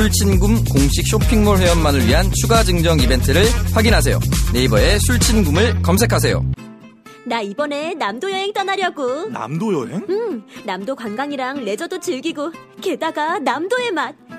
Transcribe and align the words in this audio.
술친굼 0.00 0.64
공식 0.64 1.06
쇼핑몰 1.06 1.58
회원만을 1.58 2.06
위한 2.06 2.30
추가 2.40 2.62
증정 2.64 2.98
이벤트를 3.00 3.44
확인하세요. 3.74 4.18
네이버에 4.54 4.98
술친굼을 4.98 5.82
검색하세요. 5.82 6.42
나 7.26 7.42
이번에 7.42 7.92
남도 7.92 8.32
여행 8.32 8.50
떠나려고. 8.54 9.28
남도 9.28 9.74
여행? 9.74 10.06
응, 10.08 10.42
남도 10.64 10.96
관광이랑 10.96 11.66
레저도 11.66 12.00
즐기고, 12.00 12.50
게다가 12.80 13.38
남도의 13.40 13.90
맛. 13.90 14.14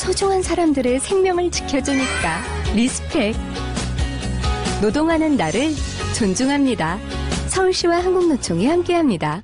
소중한 0.00 0.40
사람들의 0.42 0.98
생명을 0.98 1.50
지켜주니까 1.50 2.40
respect. 2.74 3.36
노동하는 4.80 5.36
나를 5.36 5.74
존중합니다. 6.16 6.98
서울시와 7.48 8.02
한국노총이 8.02 8.66
함께합니다. 8.66 9.42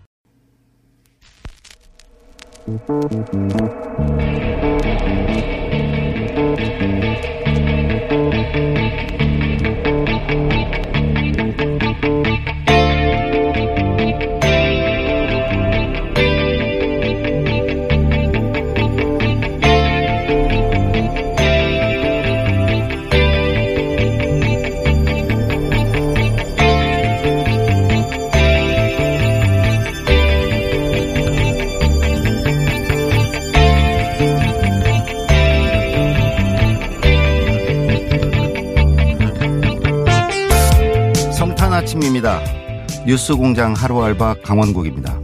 아침입니다. 41.96 42.42
뉴스 43.06 43.34
공장 43.34 43.72
하루 43.72 44.02
알바 44.02 44.36
강원국입니다. 44.44 45.18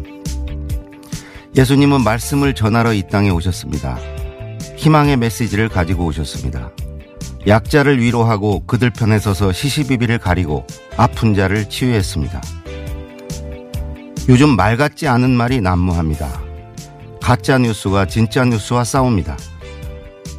예수님은 1.55 2.03
말씀을 2.03 2.55
전하러 2.55 2.95
이 2.95 3.03
땅에 3.09 3.31
오셨습니다. 3.31 3.99
희망의 4.77 5.19
메시지를 5.19 5.69
가지고 5.69 6.07
오셨습니다. 6.07 6.71
약자를 7.47 8.01
위로하고 8.01 8.65
그들 8.67 8.91
편에 8.91 9.19
서서 9.19 9.53
시시비비를 9.53 10.19
가리고 10.19 10.67
아픈 10.97 11.35
자를 11.35 11.69
치유했습니다. 11.69 12.41
요즘 14.29 14.57
말 14.57 14.77
같지 14.77 15.09
않은 15.09 15.31
말이 15.31 15.61
난무합니다. 15.61 16.41
가짜 17.21 17.59
뉴스가 17.59 18.07
진짜 18.07 18.45
뉴스와 18.45 18.85
싸웁니다. 18.85 19.37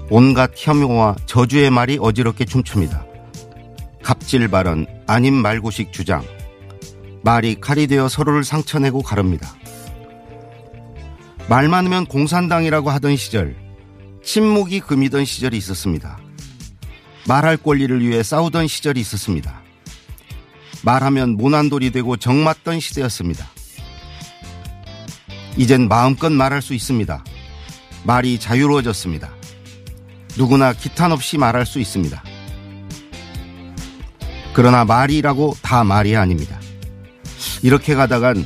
온갖 0.10 0.52
혐오와 0.56 1.16
저주의 1.26 1.70
말이 1.70 1.98
어지럽게 2.02 2.46
춤춥니다. 2.46 3.13
갑질 4.04 4.50
발언, 4.50 4.86
아님 5.08 5.34
말고식 5.34 5.94
주장. 5.94 6.24
말이 7.24 7.56
칼이 7.60 7.88
되어 7.88 8.10
서로를 8.10 8.44
상처내고 8.44 9.02
가릅니다. 9.02 9.56
말 11.48 11.70
많으면 11.70 12.06
공산당이라고 12.06 12.92
하던 12.92 13.16
시절, 13.16 13.56
침묵이 14.22 14.82
금이던 14.82 15.24
시절이 15.24 15.58
있었습니다. 15.58 16.20
말할 17.28 17.56
권리를 17.56 18.06
위해 18.06 18.22
싸우던 18.22 18.68
시절이 18.68 19.00
있었습니다. 19.00 19.62
말하면 20.84 21.38
모난돌이 21.38 21.92
되고 21.92 22.18
정맞던 22.18 22.82
시대였습니다. 22.82 23.48
이젠 25.56 25.88
마음껏 25.88 26.30
말할 26.30 26.62
수 26.62 26.74
있습니다. 26.74 27.24
말이 28.04 28.38
자유로워졌습니다. 28.38 29.32
누구나 30.38 30.74
기탄 30.74 31.14
없이 31.14 31.38
말할 31.38 31.66
수 31.66 31.80
있습니다. 31.80 32.22
그러나 34.54 34.86
말이라고 34.86 35.56
다 35.62 35.84
말이 35.84 36.16
아닙니다. 36.16 36.60
이렇게 37.62 37.96
가다간 37.96 38.46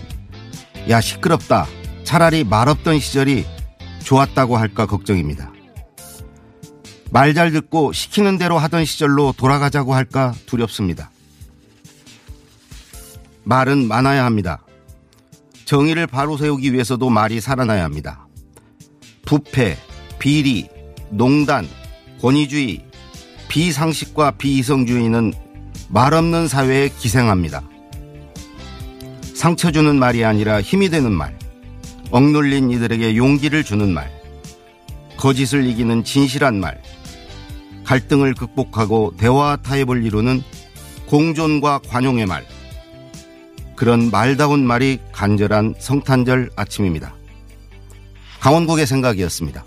야 0.90 1.02
시끄럽다. 1.02 1.68
차라리 2.04 2.44
말 2.46 2.70
없던 2.70 3.00
시절이 3.00 3.46
좋았다고 4.04 4.58
할까 4.58 4.86
걱정입니다. 4.86 5.52
말 7.12 7.34
잘 7.34 7.52
듣고 7.52 7.92
시키는 7.92 8.38
대로 8.38 8.58
하던 8.58 8.86
시절로 8.86 9.34
돌아가자고 9.36 9.94
할까 9.94 10.34
두렵습니다. 10.46 11.12
말은 13.44 13.88
많아야 13.88 14.26
합니다. 14.26 14.64
정의를 15.66 16.08
바로 16.08 16.38
세우기 16.38 16.74
위해서도 16.74 17.10
말이 17.10 17.42
살아나야 17.42 17.84
합니다. 17.84 18.28
부패, 19.26 19.78
비리, 20.20 20.70
농단, 21.10 21.68
권위주의, 22.22 22.86
비상식과 23.50 24.32
비이성주의는 24.32 25.34
말 25.90 26.14
없는 26.14 26.48
사회에 26.48 26.90
기생합니다. 26.90 27.64
상처 29.34 29.72
주는 29.72 29.98
말이 29.98 30.26
아니라 30.26 30.62
힘이 30.62 30.90
되는 30.90 31.12
말, 31.12 31.38
억눌린 32.12 32.72
이들에게 32.72 33.16
용기를 33.16 33.64
주는 33.64 33.94
말, 33.94 34.12
거짓을 35.16 35.66
이기는 35.66 36.04
진실한 36.04 36.60
말, 36.60 36.82
갈등을 37.86 38.34
극복하고 38.34 39.14
대화 39.18 39.56
타협을 39.56 40.04
이루는 40.04 40.42
공존과 41.06 41.80
관용의 41.88 42.26
말, 42.26 42.46
그런 43.76 44.10
말다운 44.12 44.66
말이 44.66 45.00
간절한 45.14 45.76
성탄절 45.78 46.50
아침입니다. 46.56 47.16
강원국의 48.40 48.88
생각이었습니다. 48.88 49.64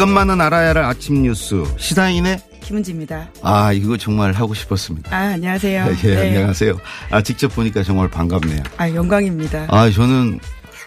이것만은 0.00 0.40
알아야 0.40 0.70
할 0.70 0.78
아침 0.78 1.20
뉴스 1.20 1.62
시사인의 1.76 2.40
김은지입니다. 2.62 3.28
아 3.42 3.70
이거 3.74 3.98
정말 3.98 4.32
하고 4.32 4.54
싶었습니다. 4.54 5.14
아 5.14 5.32
안녕하세요. 5.32 5.88
예, 6.04 6.14
네. 6.14 6.28
안녕하세요. 6.28 6.78
아 7.10 7.20
직접 7.20 7.54
보니까 7.54 7.82
정말 7.82 8.08
반갑네요. 8.08 8.62
아 8.78 8.88
영광입니다. 8.88 9.66
아 9.68 9.90
저는 9.90 10.40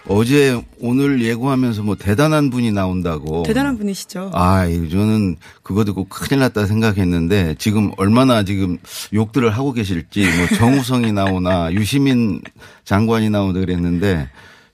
어제 0.08 0.60
오늘 0.80 1.22
예고하면서 1.22 1.84
뭐 1.84 1.94
대단한 1.94 2.50
분이 2.50 2.72
나온다고. 2.72 3.44
대단한 3.44 3.78
분이시죠. 3.78 4.32
아, 4.34 4.66
이 4.66 4.90
저는 4.90 5.36
그거 5.62 5.84
듣고 5.84 6.06
큰일 6.08 6.40
났다 6.40 6.66
생각했는데 6.66 7.54
지금 7.58 7.92
얼마나 7.96 8.42
지금 8.42 8.78
욕들을 9.12 9.48
하고 9.48 9.72
계실지 9.72 10.26
뭐 10.36 10.58
정우성이 10.58 11.12
나오나 11.12 11.70
유시민 11.72 12.40
장관이 12.84 13.30
나오다 13.30 13.60
그랬는데 13.60 14.08
예, 14.08 14.28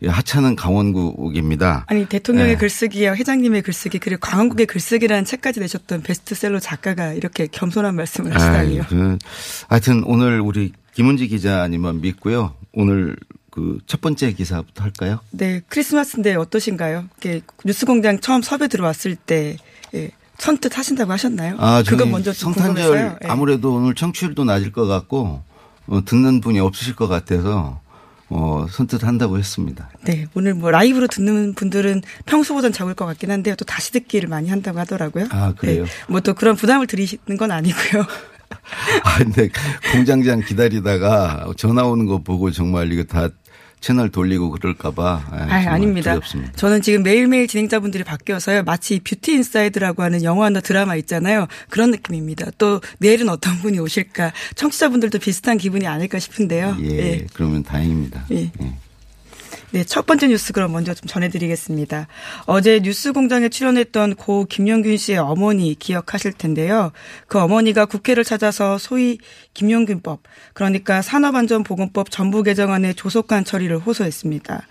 하찮은 0.07 0.57
강원국입니다. 0.57 1.85
아니 1.89 2.07
대통령의 2.07 2.55
네. 2.55 2.59
글쓰기와 2.59 3.15
회장님의 3.17 3.63
글쓰기 3.63 3.99
그리고 3.99 4.21
강원국의 4.21 4.67
글쓰기라는 4.67 5.25
책까지 5.25 5.61
내셨던 5.61 6.03
베스트셀러 6.03 6.59
작가가 6.59 7.13
이렇게 7.13 7.47
겸손한 7.47 7.95
말씀을 7.97 8.35
하시다니요. 8.35 8.85
그, 8.89 9.19
하여튼 9.69 10.03
오늘 10.05 10.41
우리 10.41 10.73
김은지 10.95 11.29
기자님만 11.29 12.01
믿고요. 12.01 12.55
오늘 12.73 13.17
그첫 13.51 14.01
번째 14.01 14.33
기사부터 14.33 14.85
할까요? 14.85 15.21
네 15.31 15.61
크리스마스인데 15.69 16.35
어떠신가요? 16.37 17.09
뉴스공장 17.65 18.21
처음 18.21 18.43
섭외 18.43 18.69
들어왔을 18.69 19.17
때 19.17 19.57
예, 19.95 20.11
선뜻 20.39 20.79
하신다고 20.79 21.13
하셨나요? 21.13 21.57
아, 21.59 21.83
그건 21.87 22.11
먼저 22.11 22.33
좀 22.33 22.53
성탄절 22.53 22.85
궁금해서요. 22.85 23.19
예. 23.25 23.29
아무래도 23.29 23.75
오늘 23.75 23.95
청취율도 23.95 24.45
낮을 24.45 24.73
것 24.73 24.87
같고 24.87 25.43
어, 25.89 26.05
듣는 26.05 26.41
분이 26.41 26.61
없으실 26.61 26.97
것 26.97 27.09
같아서 27.09 27.81
어, 28.31 28.67
선뜻 28.71 29.05
한다고 29.05 29.39
했습니다. 29.39 29.91
네, 30.05 30.27
오늘 30.35 30.55
뭐 30.55 30.71
라이브로 30.71 31.09
듣는 31.09 31.55
분들은 31.55 32.03
평소보단 32.27 32.73
적을 32.73 32.95
것 32.95 33.05
같긴 33.05 33.31
한데요. 33.31 33.57
또 33.57 33.65
다시 33.65 33.91
듣기를 33.93 34.29
많이 34.29 34.49
한다고 34.49 34.79
하더라고요. 34.79 35.27
아, 35.31 35.53
그래요? 35.57 35.85
뭐또 36.09 36.35
그런 36.35 36.55
부담을 36.55 36.87
드리시는 36.87 37.37
건 37.37 37.51
아니고요. 37.51 38.07
아, 39.05 39.19
근데 39.19 39.49
공장장 39.93 40.41
기다리다가 40.41 41.53
전화 41.57 41.85
오는 41.85 42.07
거 42.07 42.19
보고 42.19 42.51
정말 42.51 42.93
이거 42.93 43.03
다 43.03 43.29
채널 43.81 44.11
돌리고 44.11 44.51
그럴까봐. 44.51 45.27
아, 45.31 45.37
아, 45.49 45.73
아닙니다. 45.73 46.15
두렵습니다. 46.15 46.53
저는 46.53 46.83
지금 46.83 47.03
매일매일 47.03 47.49
진행자분들이 47.49 48.05
바뀌어서요. 48.05 48.63
마치 48.65 49.01
뷰티 49.01 49.33
인사이드라고 49.33 50.03
하는 50.03 50.23
영화나 50.23 50.61
드라마 50.61 50.97
있잖아요. 50.97 51.47
그런 51.69 51.91
느낌입니다. 51.91 52.51
또 52.59 52.81
내일은 52.99 53.29
어떤 53.29 53.59
분이 53.59 53.79
오실까. 53.79 54.33
청취자분들도 54.55 55.19
비슷한 55.19 55.57
기분이 55.59 55.87
아닐까 55.87 56.19
싶은데요. 56.19 56.77
예, 56.83 57.27
그러면 57.33 57.63
다행입니다. 57.63 58.27
예. 58.33 58.51
네, 59.73 59.85
첫 59.85 60.05
번째 60.05 60.27
뉴스 60.27 60.53
그럼 60.53 60.73
먼저 60.73 60.95
좀 60.95 61.07
전해드리겠습니다. 61.07 62.09
어제 62.47 62.81
뉴스 62.81 63.13
공장에 63.13 63.49
출연했던 63.49 64.17
고 64.17 64.45
김용균 64.45 64.97
씨의 64.97 65.19
어머니 65.19 65.77
기억하실 65.79 66.33
텐데요. 66.33 66.91
그 67.29 67.39
어머니가 67.39 67.87
국회를 67.87 68.25
찾아서 68.25 68.79
소위 68.79 69.19
김용균법, 69.55 70.25
그러니까 70.55 71.03
산업안전보건법 71.03 72.11
전부 72.11 72.43
개정안의 72.43 72.97
조속한 72.97 73.45
처리를 73.45 73.79
호소했습니다. 73.79 74.67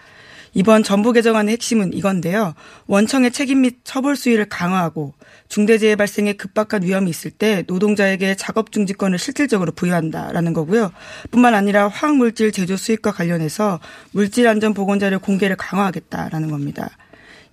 이번 0.54 0.84
전부 0.84 1.14
개정안의 1.14 1.54
핵심은 1.54 1.94
이건데요. 1.94 2.54
원청의 2.88 3.32
책임 3.32 3.62
및 3.62 3.80
처벌 3.84 4.16
수위를 4.16 4.50
강화하고 4.50 5.14
중대재해 5.48 5.96
발생에 5.96 6.34
급박한 6.34 6.84
위험이 6.84 7.10
있을 7.10 7.32
때 7.32 7.64
노동자에게 7.68 8.36
작업 8.36 8.72
중지권을 8.72 9.18
실질적으로 9.18 9.72
부여한다라는 9.72 10.54
거고요. 10.54 10.92
뿐만 11.32 11.54
아니라 11.54 11.88
화학물질 11.88 12.52
제조 12.52 12.78
수입과 12.78 13.12
관련해서 13.12 13.80
물질 14.12 14.48
안전 14.48 14.74
보건 14.74 15.00
자료 15.00 15.20
공개를 15.20 15.56
강화하겠다라는 15.56 16.52
겁니다. 16.52 16.90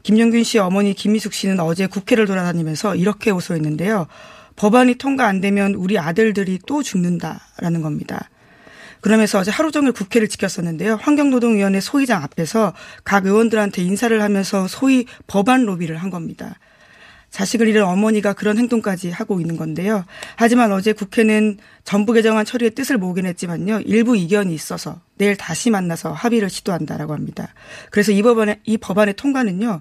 김용균 0.02 0.44
씨 0.44 0.58
어머니 0.58 0.94
김미숙 0.94 1.32
씨는 1.32 1.58
어제 1.58 1.86
국회를 1.86 2.26
돌아다니면서 2.26 2.94
이렇게 2.94 3.30
호소했는데요. 3.30 4.06
법안이 4.54 4.94
통과 4.94 5.26
안 5.26 5.40
되면 5.40 5.74
우리 5.74 5.98
아들들이 5.98 6.58
또 6.66 6.82
죽는다라는 6.82 7.82
겁니다. 7.82 8.30
그러면서 9.00 9.38
어제 9.38 9.50
하루 9.50 9.70
종일 9.70 9.92
국회를 9.92 10.28
지켰었는데요. 10.28 10.96
환경노동위원회 11.00 11.80
소위장 11.80 12.22
앞에서 12.22 12.72
각 13.04 13.26
의원들한테 13.26 13.82
인사를 13.82 14.20
하면서 14.22 14.66
소위 14.68 15.06
법안 15.26 15.64
로비를 15.64 15.96
한 15.96 16.10
겁니다. 16.10 16.58
자식을 17.30 17.68
잃은 17.68 17.84
어머니가 17.84 18.32
그런 18.32 18.56
행동까지 18.56 19.10
하고 19.10 19.40
있는 19.40 19.56
건데요. 19.56 20.04
하지만 20.36 20.72
어제 20.72 20.92
국회는 20.92 21.58
전부 21.84 22.12
개정안 22.12 22.44
처리의 22.46 22.70
뜻을 22.70 22.96
모으긴 22.96 23.26
했지만요. 23.26 23.80
일부 23.84 24.16
이견이 24.16 24.54
있어서 24.54 25.00
내일 25.18 25.36
다시 25.36 25.70
만나서 25.70 26.12
합의를 26.12 26.48
시도한다라고 26.48 27.12
합니다. 27.12 27.52
그래서 27.90 28.12
이 28.12 28.22
법안의, 28.22 28.60
이 28.64 28.78
법안의 28.78 29.14
통과는요. 29.14 29.80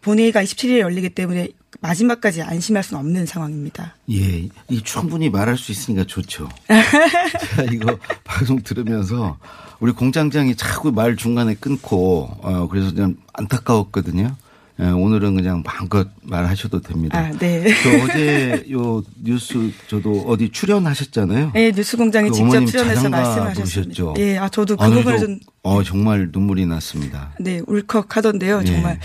본회의가 0.00 0.42
27일에 0.42 0.78
열리기 0.78 1.10
때문에 1.10 1.48
마지막까지 1.80 2.42
안심할 2.42 2.82
수는 2.82 3.00
없는 3.00 3.26
상황입니다. 3.26 3.94
예, 4.10 4.48
이 4.68 4.82
충분히 4.82 5.30
말할 5.30 5.56
수 5.56 5.72
있으니까 5.72 6.04
좋죠. 6.04 6.48
제가 6.68 7.72
이거 7.72 7.98
방송 8.24 8.60
들으면서 8.62 9.38
우리 9.78 9.92
공장장이 9.92 10.56
자꾸 10.56 10.92
말 10.92 11.16
중간에 11.16 11.54
끊고 11.54 12.28
어 12.42 12.68
그래서 12.70 12.94
좀 12.94 13.16
안타까웠거든요. 13.32 14.34
예, 14.80 14.84
오늘은 14.86 15.36
그냥 15.36 15.62
마음껏 15.64 16.08
말하셔도 16.22 16.80
됩니다. 16.80 17.18
아, 17.18 17.30
네. 17.38 17.66
저 17.82 18.04
어제 18.04 18.64
요 18.72 19.02
뉴스 19.22 19.70
저도 19.88 20.24
어디 20.26 20.48
출연하셨잖아요. 20.50 21.52
네, 21.54 21.70
뉴스공장에 21.74 22.28
그 22.30 22.34
직접 22.34 22.64
출연해서 22.64 23.08
말씀하셨습니다. 23.10 23.52
부르셨죠? 23.52 24.14
예, 24.18 24.38
아 24.38 24.48
저도 24.48 24.76
그 24.76 24.84
아, 24.84 24.88
부분을 24.90 25.18
좀 25.18 25.40
어 25.62 25.82
정말 25.82 26.30
눈물이 26.32 26.64
났습니다. 26.64 27.34
네, 27.38 27.60
울컥하던데요. 27.66 28.62
예. 28.62 28.64
정말 28.64 28.98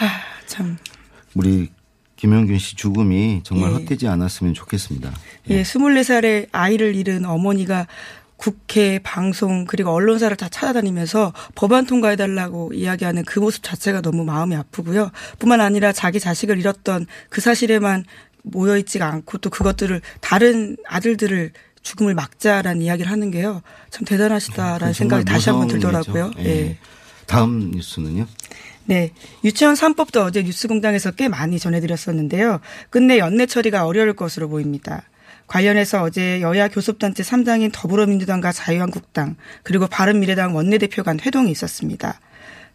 아, 0.00 0.20
참 0.46 0.78
우리 1.34 1.70
김영균 2.16 2.58
씨 2.58 2.76
죽음이 2.76 3.40
정말 3.44 3.70
예. 3.70 3.74
헛되지 3.76 4.08
않았으면 4.08 4.54
좋겠습니다. 4.54 5.12
예, 5.50 5.62
24살의 5.62 6.48
아이를 6.52 6.94
잃은 6.94 7.24
어머니가 7.24 7.86
국회, 8.36 8.98
방송, 8.98 9.66
그리고 9.66 9.90
언론사를 9.90 10.34
다 10.36 10.48
찾아다니면서 10.48 11.34
법안 11.54 11.84
통과해달라고 11.86 12.72
이야기하는 12.72 13.24
그 13.24 13.38
모습 13.38 13.62
자체가 13.62 14.00
너무 14.00 14.24
마음이 14.24 14.56
아프고요. 14.56 15.10
뿐만 15.38 15.60
아니라 15.60 15.92
자기 15.92 16.18
자식을 16.20 16.58
잃었던 16.58 17.06
그 17.28 17.40
사실에만 17.42 18.04
모여있지가 18.42 19.06
않고 19.06 19.38
또 19.38 19.50
그것들을 19.50 20.00
다른 20.20 20.76
아들들을 20.86 21.52
죽음을 21.82 22.14
막자라는 22.14 22.82
이야기를 22.82 23.10
하는 23.10 23.30
게요. 23.30 23.62
참 23.90 24.04
대단하시다라는 24.06 24.94
생각이 24.94 25.24
정말 25.24 25.24
다시 25.24 25.50
한번 25.50 25.68
들더라고요. 25.68 26.32
일이죠. 26.36 26.48
예. 26.48 26.78
다음 27.26 27.70
뉴스는요? 27.70 28.26
네. 28.90 29.12
유치원 29.44 29.74
3법도 29.74 30.24
어제 30.24 30.42
뉴스공장에서 30.42 31.12
꽤 31.12 31.28
많이 31.28 31.60
전해드렸었는데요. 31.60 32.58
끝내 32.90 33.18
연내 33.18 33.46
처리가 33.46 33.86
어려울 33.86 34.14
것으로 34.14 34.48
보입니다. 34.48 35.04
관련해서 35.46 36.02
어제 36.02 36.40
여야 36.40 36.66
교섭단체 36.66 37.22
3당인 37.22 37.70
더불어민주당과 37.72 38.50
자유한국당 38.50 39.36
그리고 39.62 39.86
바른미래당 39.86 40.56
원내대표 40.56 41.04
간 41.04 41.20
회동이 41.20 41.52
있었습니다. 41.52 42.18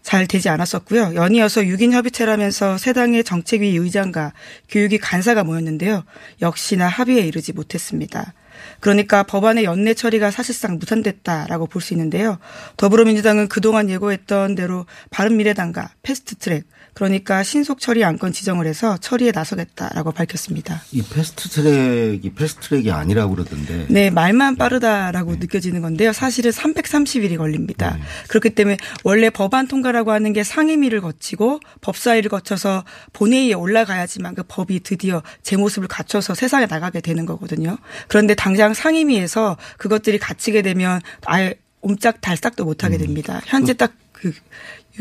잘 0.03 0.25
되지 0.25 0.47
않았었고요. 0.47 1.15
연이어서 1.15 1.63
6인 1.63 1.91
협의체라면서 1.91 2.77
세 2.77 2.93
당의 2.93 3.25
정책위 3.25 3.75
의장과 3.75 4.31
교육위 4.69 4.99
간사가 4.99 5.43
모였는데요. 5.43 6.05
역시나 6.41 6.87
합의에 6.87 7.23
이르지 7.23 7.51
못했습니다. 7.51 8.33
그러니까 8.79 9.23
법안의 9.23 9.63
연내 9.63 9.93
처리가 9.93 10.31
사실상 10.31 10.77
무산됐다라고 10.77 11.67
볼 11.67 11.81
수 11.81 11.93
있는데요. 11.93 12.39
더불어민주당은 12.77 13.47
그동안 13.47 13.89
예고했던 13.89 14.55
대로 14.55 14.85
바른미래당과 15.11 15.91
패스트트랙 16.01 16.65
그러니까 16.95 17.43
신속 17.43 17.81
처리 17.81 18.05
안건 18.05 18.31
지정을 18.31 18.65
해서 18.65 18.97
처리에 18.97 19.33
나서겠다라고 19.33 20.13
밝혔습니다. 20.13 20.81
이 20.93 21.03
패스트 21.03 21.49
트랙이 21.49 22.33
패스트 22.33 22.69
트랙이 22.69 22.89
아니라고 22.89 23.35
그러던데. 23.35 23.87
네, 23.89 24.09
말만 24.09 24.55
빠르다라고 24.55 25.35
느껴지는 25.35 25.81
건데요. 25.81 26.13
사실은 26.13 26.51
330일이 26.51 27.37
걸립니다. 27.37 27.97
그렇기 28.29 28.51
때문에 28.51 28.77
원래 29.03 29.29
법안 29.29 29.67
통과라고 29.67 30.11
하는 30.11 30.31
게 30.31 30.45
상임위를 30.45 31.01
거치고 31.01 31.59
법사위를 31.81 32.29
거쳐서 32.29 32.85
본회의에 33.11 33.53
올라가야지만 33.55 34.33
그 34.33 34.43
법이 34.47 34.79
드디어 34.83 35.21
제 35.43 35.57
모습을 35.57 35.89
갖춰서 35.89 36.33
세상에 36.33 36.65
나가게 36.65 37.01
되는 37.01 37.25
거거든요. 37.25 37.77
그런데 38.07 38.35
당장 38.35 38.73
상임위에서 38.73 39.57
그것들이 39.77 40.17
갇히게 40.17 40.61
되면 40.61 41.01
아예 41.25 41.55
옴짝달싹도 41.81 42.63
못하게 42.63 42.97
됩니다. 42.97 43.41
현재 43.43 43.73
딱 43.73 44.05
그 44.15 44.33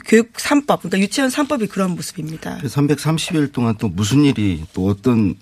교육 0.07 0.33
3법, 0.33 0.81
그러니까 0.81 0.99
유치원 0.99 1.31
3법이 1.31 1.69
그런 1.71 1.93
모습입니다. 1.93 2.59
330일 2.65 3.53
동안 3.53 3.77
또 3.79 3.89
무슨 3.89 4.25
일이 4.25 4.65
또 4.73 4.87
어떤 4.87 5.37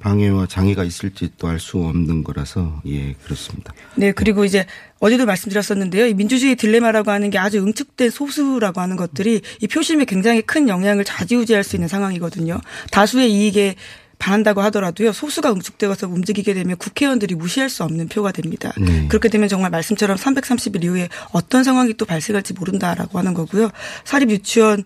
방해와 0.00 0.46
장애가 0.46 0.84
있을지 0.84 1.30
또 1.38 1.48
알 1.48 1.58
수 1.58 1.78
없는 1.78 2.22
거라서 2.22 2.82
예 2.86 3.14
그렇습니다. 3.24 3.72
네, 3.96 4.12
그리고 4.12 4.44
이제 4.44 4.66
어제도 5.00 5.24
말씀드렸었는데요. 5.24 6.06
이 6.06 6.14
민주주의 6.14 6.54
딜레마라고 6.54 7.10
하는 7.10 7.30
게 7.30 7.38
아주 7.38 7.58
응축된 7.58 8.10
소수라고 8.10 8.80
하는 8.80 8.96
것들이 8.96 9.40
이 9.60 9.66
표심에 9.66 10.04
굉장히 10.04 10.42
큰 10.42 10.68
영향을 10.68 11.04
좌지우지할 11.04 11.64
수 11.64 11.76
있는 11.76 11.88
상황이거든요. 11.88 12.60
다수의 12.90 13.32
이익에 13.32 13.74
반한다고 14.18 14.60
하더라도요. 14.62 15.12
소수가 15.12 15.52
응축되어서 15.52 16.08
움직이게 16.08 16.54
되면 16.54 16.76
국회의원들이 16.76 17.34
무시할 17.34 17.68
수 17.70 17.84
없는 17.84 18.08
표가 18.08 18.32
됩니다. 18.32 18.72
네. 18.78 19.06
그렇게 19.08 19.28
되면 19.28 19.48
정말 19.48 19.70
말씀처럼 19.70 20.16
330일 20.16 20.84
이후에 20.84 21.08
어떤 21.32 21.64
상황이 21.64 21.94
또 21.94 22.04
발생할지 22.06 22.54
모른다라고 22.54 23.18
하는 23.18 23.34
거고요. 23.34 23.70
사립 24.04 24.30
유치원 24.30 24.84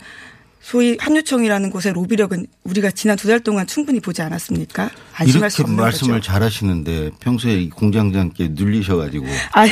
소위 0.61 0.99
한유총이라는 1.01 1.71
곳의 1.71 1.95
로비력은 1.95 2.47
우리가 2.65 2.91
지난 2.91 3.17
두 3.17 3.29
달 3.29 3.41
동안 3.41 3.67
충분히 3.67 3.99
보지 4.01 4.21
않았습니까? 4.23 4.91
안심할 5.15 5.51
수 5.51 5.63
이렇게 5.63 5.71
없는 5.73 5.83
말씀을 5.85 6.15
거죠. 6.17 6.33
잘하시는데 6.33 7.11
평소에 7.21 7.55
이 7.55 7.71
공장장께 7.71 8.49
눌리셔가지고. 8.53 9.27
아, 9.53 9.65
네. 9.65 9.71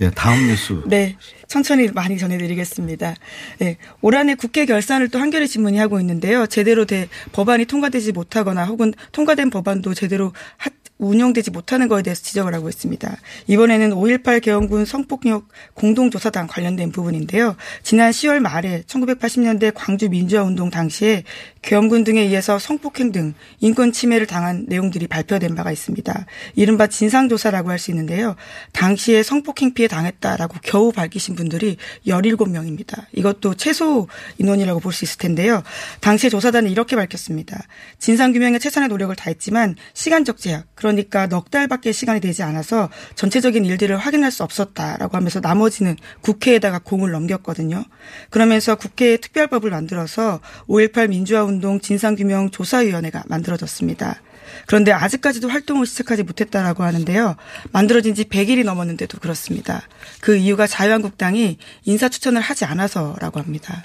예, 0.00 0.10
다음 0.10 0.46
뉴스. 0.46 0.80
네. 0.86 1.16
천천히 1.46 1.88
많이 1.92 2.18
전해드리겠습니다. 2.18 3.14
네. 3.60 3.76
올 4.00 4.16
한해 4.16 4.34
국회 4.34 4.66
결산을 4.66 5.08
또 5.08 5.18
한겨레 5.20 5.46
신문이 5.46 5.78
하고 5.78 6.00
있는데요. 6.00 6.46
제대로 6.46 6.84
된 6.84 7.08
법안이 7.32 7.66
통과되지 7.66 8.12
못하거나 8.12 8.64
혹은 8.64 8.92
통과된 9.12 9.50
법안도 9.50 9.94
제대로 9.94 10.32
하- 10.56 10.70
운영되지 10.98 11.50
못하는 11.50 11.88
것에 11.88 12.02
대해서 12.02 12.22
지적을 12.22 12.54
하고 12.54 12.68
있습니다. 12.68 13.16
이번에는 13.48 13.90
5.18 13.90 14.40
개헌군 14.42 14.84
성폭력 14.84 15.48
공동조사단 15.74 16.46
관련된 16.46 16.92
부분인데요. 16.92 17.56
지난 17.82 18.10
10월 18.10 18.38
말에 18.38 18.82
1980년대 18.86 19.72
광주 19.74 20.08
민주화운동 20.08 20.70
당시에 20.70 21.24
계엄군 21.62 22.04
등에 22.04 22.20
의해서 22.20 22.58
성폭행 22.58 23.10
등 23.10 23.34
인권 23.60 23.90
침해를 23.92 24.26
당한 24.26 24.66
내용들이 24.68 25.06
발표된 25.08 25.54
바가 25.54 25.72
있습니다. 25.72 26.26
이른바 26.54 26.86
진상조사라고 26.86 27.70
할 27.70 27.78
수 27.78 27.90
있는데요. 27.90 28.36
당시에 28.72 29.22
성폭행 29.22 29.74
피해 29.74 29.88
당했다라고 29.88 30.58
겨우 30.62 30.92
밝히신 30.92 31.34
분들이 31.34 31.76
17명입니다. 32.06 33.04
이것도 33.12 33.54
최소 33.54 34.08
인원이라고 34.38 34.80
볼 34.80 34.92
수 34.92 35.04
있을 35.04 35.18
텐데요. 35.18 35.62
당시에 36.00 36.30
조사단은 36.30 36.70
이렇게 36.70 36.94
밝혔습니다. 36.94 37.60
진상규명에 37.98 38.60
최선의 38.60 38.88
노력을 38.88 39.14
다했지만 39.16 39.74
시간적 39.92 40.38
제약, 40.38 40.66
그 40.76 40.84
러니까 40.94 41.26
넉 41.26 41.50
달밖에 41.50 41.92
시간이 41.92 42.20
되지 42.20 42.42
않아서 42.42 42.88
전체적인 43.14 43.64
일들을 43.64 43.96
확인할 43.96 44.30
수 44.30 44.42
없었다라고 44.42 45.16
하면서 45.16 45.40
나머지는 45.40 45.96
국회에다가 46.22 46.78
공을 46.78 47.10
넘겼거든요. 47.10 47.84
그러면서 48.30 48.74
국회에 48.74 49.16
특별법을 49.16 49.70
만들어서 49.70 50.40
5.18 50.68 51.10
민주화운동 51.10 51.80
진상규명 51.80 52.50
조사위원회가 52.50 53.24
만들어졌습니다. 53.26 54.20
그런데 54.66 54.92
아직까지도 54.92 55.48
활동을 55.48 55.86
시작하지 55.86 56.22
못했다라고 56.22 56.84
하는데요. 56.84 57.36
만들어진 57.72 58.14
지 58.14 58.24
100일이 58.24 58.64
넘었는데도 58.64 59.18
그렇습니다. 59.18 59.82
그 60.20 60.36
이유가 60.36 60.66
자유한국당이 60.66 61.58
인사 61.84 62.08
추천을 62.08 62.40
하지 62.40 62.64
않아서라고 62.64 63.40
합니다. 63.40 63.84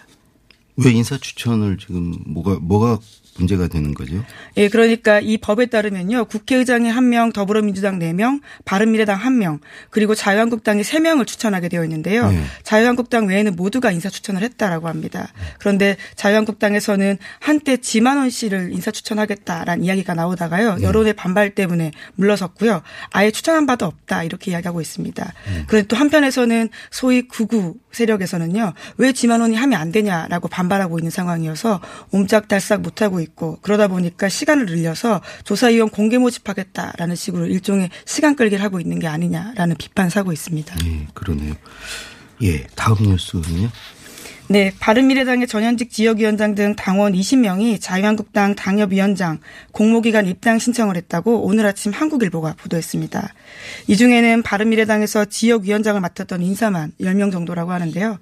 왜 0.76 0.92
인사 0.92 1.18
추천을 1.18 1.78
지금 1.78 2.14
뭐가 2.26 2.60
뭐가 2.62 3.00
문제가 3.40 3.68
되는 3.68 3.94
거죠? 3.94 4.24
예, 4.58 4.68
그러니까 4.70 5.20
이 5.20 5.38
법에 5.38 5.66
따르면요. 5.66 6.26
국회의장이 6.26 6.92
1명, 6.92 7.34
더불어민주당 7.34 7.98
4명, 8.00 8.42
바른미래당 8.66 9.20
1명, 9.20 9.60
그리고 9.90 10.14
자유한국당이 10.14 10.82
3명을 10.84 11.26
추천하게 11.26 11.70
되어 11.70 11.84
있는데요. 11.86 12.30
네. 12.30 12.44
자유한국당 12.64 13.28
외에는 13.28 13.56
모두가 13.56 13.92
인사 13.92 14.10
추천을 14.10 14.44
했다라고 14.44 14.88
합니다. 14.88 15.32
그런데 15.60 15.98
자유한국당에서는 16.16 17.18
한때 17.40 17.78
지만원 17.78 18.30
씨를 18.30 18.72
인사 18.74 18.92
추천하겠다라는 18.92 19.84
이야기가 19.84 20.14
나오다가요. 20.14 20.76
네. 20.76 20.84
여론의 20.84 21.14
반발 21.14 21.56
때문에 21.56 21.92
물러섰고요. 22.16 22.82
아예 23.12 23.32
추천한 23.32 23.66
바도 23.66 23.86
없다 23.86 24.24
이렇게 24.24 24.52
이야기하고 24.52 24.82
있습니다. 24.82 25.34
네. 25.48 25.64
그런데 25.68 25.88
또 25.88 25.96
한편에서는 25.96 26.70
소위 26.92 27.28
구구 27.28 27.76
세력에서는요. 27.92 28.74
왜 28.98 29.14
지만원이 29.14 29.56
하면 29.56 29.80
안 29.80 29.92
되냐라고 29.92 30.48
반발하고 30.48 31.00
있는 31.00 31.10
상황이어서 31.10 31.82
옴짝달싹 32.12 32.82
못하고 32.82 33.20
있고 33.20 33.29
그러다 33.36 33.88
보니까 33.88 34.30
시간을 34.30 34.66
늘려서 34.66 35.22
조사위원 35.44 35.90
공개 35.90 36.18
모집하겠다라는 36.18 37.16
식으로 37.16 37.46
일종의 37.48 37.90
시간 38.06 38.36
끌기를 38.36 38.64
하고 38.64 38.80
있는 38.80 39.00
게 39.00 39.08
아니냐라는 39.08 39.76
비판 39.78 40.10
사고 40.10 40.32
있습니다. 40.32 40.76
예, 40.86 41.08
그러네요. 41.14 41.56
예, 42.42 42.66
다음 42.76 42.98
뉴스는요. 43.02 43.70
네, 44.52 44.74
바른미래당의 44.80 45.46
전현직 45.46 45.92
지역위원장 45.92 46.56
등 46.56 46.76
당원 46.76 47.14
20명이 47.14 47.80
자유한국당 47.80 48.56
당협위원장 48.56 49.38
공모기간 49.74 50.26
입당 50.26 50.58
신청을 50.58 50.96
했다고 50.96 51.44
오늘 51.44 51.68
아침 51.68 51.92
한국일보가 51.92 52.56
보도했습니다. 52.58 53.32
이 53.86 53.96
중에는 53.96 54.42
바른미래당에서 54.42 55.26
지역위원장을 55.26 56.02
맡았던 56.02 56.42
인사만 56.42 56.94
10명 57.00 57.32
정도라고 57.32 57.74
하는데요. 57.74 58.18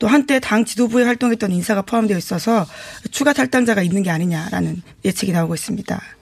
또 0.00 0.08
한때 0.08 0.40
당 0.40 0.64
지도부에 0.64 1.04
활동했던 1.04 1.52
인사가 1.52 1.82
포함되어 1.82 2.18
있어서 2.18 2.66
추가 3.12 3.32
탈당자가 3.32 3.80
있는 3.80 4.02
게 4.02 4.10
아니냐라는 4.10 4.82
예측이 5.04 5.30
나오고 5.30 5.54
있습니다. 5.54 6.17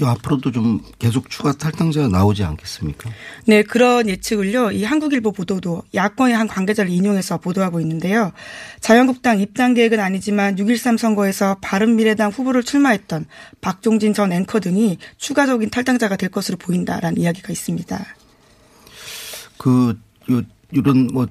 이 0.00 0.04
앞으로도 0.04 0.52
좀 0.52 0.80
계속 1.00 1.28
추가 1.28 1.52
탈당자가 1.52 2.06
나오지 2.06 2.44
않겠습니까? 2.44 3.10
네, 3.46 3.64
그런 3.64 4.08
예측을요, 4.08 4.70
이 4.70 4.84
한국일보 4.84 5.32
보도도 5.32 5.82
야권의 5.92 6.36
한 6.36 6.46
관계자를 6.46 6.88
인용해서 6.90 7.38
보도하고 7.38 7.80
있는데요. 7.80 8.32
자유한국당 8.80 9.40
입당 9.40 9.74
계획은 9.74 9.98
아니지만 9.98 10.54
6.13 10.54 10.98
선거에서 10.98 11.56
바른미래당 11.62 12.30
후보를 12.30 12.62
출마했던 12.62 13.26
박종진 13.60 14.14
전 14.14 14.32
앵커 14.32 14.60
등이 14.60 14.98
추가적인 15.16 15.70
탈당자가 15.70 16.16
될 16.16 16.30
것으로 16.30 16.58
보인다라는 16.58 17.18
이야기가 17.18 17.52
있습니다. 17.52 18.04
그, 19.56 19.98
요, 20.30 20.42
이런 20.70 21.08
뭐 21.08 21.26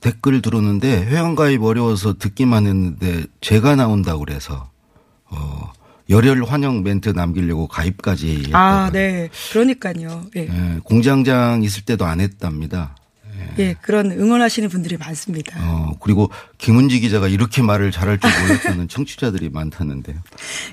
댓글 0.00 0.42
들었는데 0.42 1.06
회원 1.06 1.36
가입 1.36 1.62
어려워서 1.62 2.14
듣기만 2.18 2.66
했는데 2.66 3.26
제가 3.40 3.76
나온다고 3.76 4.24
그래서, 4.24 4.68
어, 5.30 5.72
열혈 6.10 6.44
환영 6.44 6.82
멘트 6.82 7.10
남기려고 7.10 7.66
가입까지 7.68 8.28
했다고. 8.36 8.56
아, 8.56 8.90
네. 8.92 9.28
그러니까요. 9.52 10.24
예. 10.36 10.40
예, 10.42 10.78
공장장 10.84 11.62
있을 11.62 11.84
때도 11.84 12.04
안 12.04 12.20
했답니다. 12.20 12.96
예, 13.58 13.74
그런 13.82 14.10
응원하시는 14.12 14.68
분들이 14.68 14.96
많습니다. 14.96 15.58
어, 15.60 15.92
그리고 16.00 16.30
김은지 16.58 17.00
기자가 17.00 17.28
이렇게 17.28 17.60
말을 17.60 17.90
잘할 17.90 18.18
줄 18.18 18.30
몰랐다는 18.40 18.86
청취자들이 18.88 19.50
많다는데요. 19.50 20.16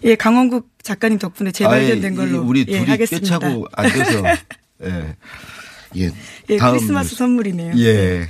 예, 0.03 0.15
강원국 0.15 0.69
작가님 0.83 1.19
덕분에 1.19 1.51
재발견된 1.51 2.15
걸로 2.15 2.41
우리 2.41 2.61
예, 2.67 2.77
둘이 2.79 2.85
하겠습니다. 2.91 3.39
꿰차고 3.39 3.67
앉아서 3.73 4.23
예. 4.85 5.15
예. 5.97 6.11
예, 6.49 6.57
다음 6.57 6.77
크리스마스. 6.77 7.15
선물이네요. 7.15 7.73
예. 7.79 8.27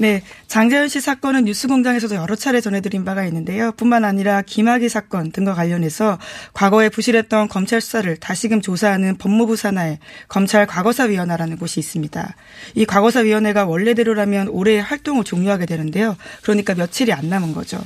네. 0.00 0.22
장재현 0.46 0.86
씨 0.86 1.00
사건은 1.00 1.44
뉴스공장에서도 1.44 2.14
여러 2.14 2.36
차례 2.36 2.60
전해드린 2.60 3.04
바가 3.04 3.24
있는데요. 3.26 3.72
뿐만 3.72 4.04
아니라 4.04 4.42
김학의 4.42 4.88
사건 4.88 5.32
등과 5.32 5.54
관련해서 5.54 6.18
과거에 6.52 6.88
부실했던 6.88 7.48
검찰 7.48 7.80
수사를 7.80 8.16
다시금 8.16 8.60
조사하는 8.60 9.16
법무부 9.18 9.56
산하에 9.56 9.98
검찰 10.28 10.66
과거사위원회라는 10.66 11.56
곳이 11.56 11.80
있습니다. 11.80 12.34
이 12.76 12.84
과거사위원회가 12.86 13.66
원래대로라면 13.66 14.48
올해 14.48 14.78
활동을 14.78 15.24
종료하게 15.24 15.66
되는데요. 15.66 16.16
그러니까 16.42 16.76
며칠이 16.76 17.12
안 17.12 17.28
남은 17.28 17.52
거죠. 17.52 17.78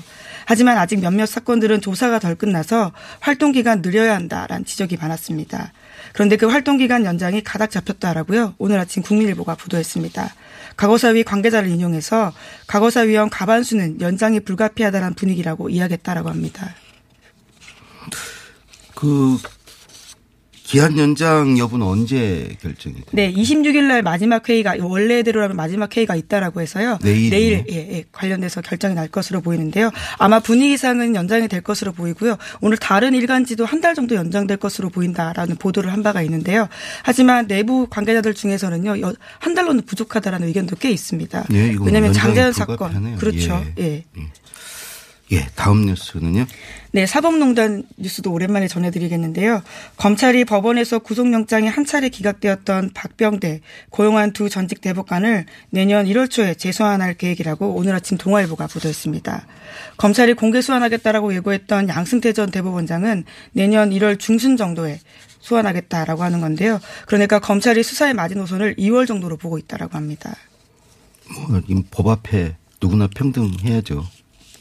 하지만 0.44 0.76
아직 0.76 1.00
몇몇 1.00 1.24
사건들은 1.26 1.80
조사가 1.80 2.18
덜 2.18 2.34
끝나서 2.34 2.92
활동 3.20 3.52
기간 3.52 3.80
늘려야 3.80 4.14
한다라는 4.14 4.66
지적이 4.66 4.98
많았습니다. 4.98 5.72
그런데 6.12 6.36
그 6.36 6.46
활동 6.46 6.76
기간 6.76 7.06
연장이 7.06 7.42
가닥 7.42 7.70
잡혔다라고요. 7.70 8.54
오늘 8.58 8.78
아침 8.78 9.02
국민일보가 9.02 9.54
보도했습니다. 9.54 10.34
과거사위 10.76 11.24
관계자를 11.24 11.68
인용해서 11.68 12.32
과거사위원 12.66 13.30
가반수는 13.30 14.00
연장이 14.00 14.40
불가피하다는 14.40 15.14
분위기라고 15.14 15.68
이야기했다라고 15.68 16.28
합니다. 16.28 16.74
그 18.94 19.38
기한 20.72 20.96
연장 20.96 21.58
여부는 21.58 21.86
언제 21.86 22.48
결정이 22.62 22.94
돼요? 22.94 23.04
네, 23.12 23.30
26일 23.30 23.82
날 23.82 24.00
마지막 24.00 24.48
회의가 24.48 24.76
원래대로라면 24.80 25.54
마지막 25.54 25.94
회의가 25.94 26.16
있다라고 26.16 26.62
해서요. 26.62 26.98
내일이요? 27.02 27.30
내일 27.30 27.64
예, 27.70 27.74
예, 27.98 28.04
관련돼서 28.10 28.62
결정이 28.62 28.94
날 28.94 29.06
것으로 29.08 29.42
보이는데요. 29.42 29.90
아마 30.16 30.40
분위기상은 30.40 31.14
연장이 31.14 31.46
될 31.48 31.60
것으로 31.60 31.92
보이고요. 31.92 32.38
오늘 32.62 32.78
다른 32.78 33.12
일간지도 33.14 33.66
한 33.66 33.82
달 33.82 33.94
정도 33.96 34.14
연장될 34.14 34.56
것으로 34.58 34.88
보인다라는 34.88 35.56
보도를 35.56 35.92
한 35.92 36.02
바가 36.04 36.22
있는데요. 36.22 36.68
하지만 37.02 37.48
내부 37.48 37.88
관계자들 37.90 38.32
중에서는요. 38.32 39.00
여- 39.02 39.12
한 39.40 39.54
달로는 39.54 39.82
부족하다라는 39.84 40.46
의견도 40.48 40.76
꽤 40.76 40.90
있습니다. 40.90 41.46
예, 41.52 41.76
왜냐하면 41.84 42.12
장자연 42.14 42.52
사건 42.54 42.76
불가피하네요. 42.78 43.16
그렇죠. 43.18 43.62
예. 43.78 43.82
예. 43.84 44.04
예, 45.32 45.46
다음 45.54 45.84
뉴스는요. 45.84 46.46
네, 46.94 47.06
사법농단 47.06 47.84
뉴스도 47.96 48.30
오랜만에 48.30 48.68
전해드리겠는데요. 48.68 49.62
검찰이 49.96 50.44
법원에서 50.44 50.98
구속영장이 50.98 51.66
한 51.66 51.86
차례 51.86 52.10
기각되었던 52.10 52.90
박병대, 52.92 53.62
고용한 53.88 54.34
두 54.34 54.50
전직 54.50 54.82
대법관을 54.82 55.46
내년 55.70 56.04
1월 56.04 56.30
초에 56.30 56.52
재소환할 56.52 57.14
계획이라고 57.14 57.74
오늘 57.74 57.94
아침 57.94 58.18
동아일보가 58.18 58.66
보도했습니다. 58.66 59.46
검찰이 59.96 60.34
공개 60.34 60.60
소환하겠다라고 60.60 61.34
예고했던 61.36 61.88
양승태 61.88 62.34
전 62.34 62.50
대법원장은 62.50 63.24
내년 63.52 63.88
1월 63.88 64.18
중순 64.18 64.58
정도에 64.58 65.00
소환하겠다라고 65.40 66.22
하는 66.22 66.42
건데요. 66.42 66.78
그러니까 67.06 67.38
검찰이 67.38 67.82
수사의 67.82 68.12
마지노선을 68.12 68.76
2월 68.76 69.06
정도로 69.06 69.38
보고 69.38 69.56
있다라고 69.56 69.96
합니다. 69.96 70.34
뭐, 71.48 71.58
이법 71.66 72.08
앞에 72.08 72.56
누구나 72.82 73.06
평등해야죠. 73.06 74.04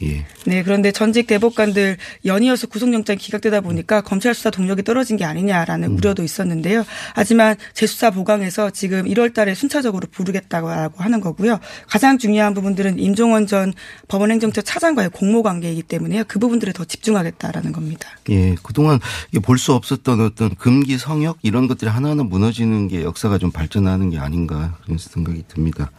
예. 0.02 0.26
네, 0.44 0.62
그런데 0.62 0.92
전직 0.92 1.26
대법관들 1.26 1.96
연이어서 2.24 2.66
구속영장이 2.66 3.18
기각되다 3.18 3.62
보니까 3.62 4.02
검찰 4.02 4.34
수사 4.34 4.50
동력이 4.50 4.82
떨어진 4.82 5.16
게 5.16 5.24
아니냐라는 5.24 5.92
음. 5.92 5.96
우려도 5.96 6.22
있었는데요. 6.22 6.84
하지만 7.14 7.56
재수사 7.72 8.10
보강해서 8.10 8.70
지금 8.70 9.04
1월 9.04 9.32
달에 9.32 9.54
순차적으로 9.54 10.08
부르겠다고 10.10 10.68
하는 10.68 11.20
거고요. 11.20 11.60
가장 11.86 12.18
중요한 12.18 12.52
부분들은 12.52 12.98
임종원 12.98 13.46
전 13.46 13.72
법원행정처 14.08 14.60
차장과의 14.62 15.10
공모 15.10 15.42
관계이기 15.42 15.82
때문에요. 15.84 16.24
그 16.28 16.38
부분들에 16.38 16.72
더 16.72 16.84
집중하겠다라는 16.84 17.72
겁니다. 17.72 18.10
예, 18.28 18.54
그동안 18.62 19.00
볼 19.42 19.62
수 19.62 19.72
없었던 19.74 20.20
어떤 20.20 20.54
금기 20.56 20.98
성역 20.98 21.38
이런 21.42 21.68
것들이 21.68 21.88
하나하나 21.88 22.24
무너지는 22.24 22.88
게 22.88 23.02
역사가 23.02 23.38
좀 23.38 23.52
발전하는 23.52 24.10
게 24.10 24.18
아닌가 24.18 24.76
그런 24.82 24.98
생각이 24.98 25.44
듭니다. 25.46 25.92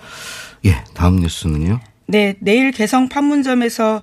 예, 0.66 0.84
다음 0.94 1.16
뉴스는요. 1.16 1.80
네, 2.08 2.36
내일 2.40 2.72
개성 2.72 3.10
판문점에서 3.10 4.02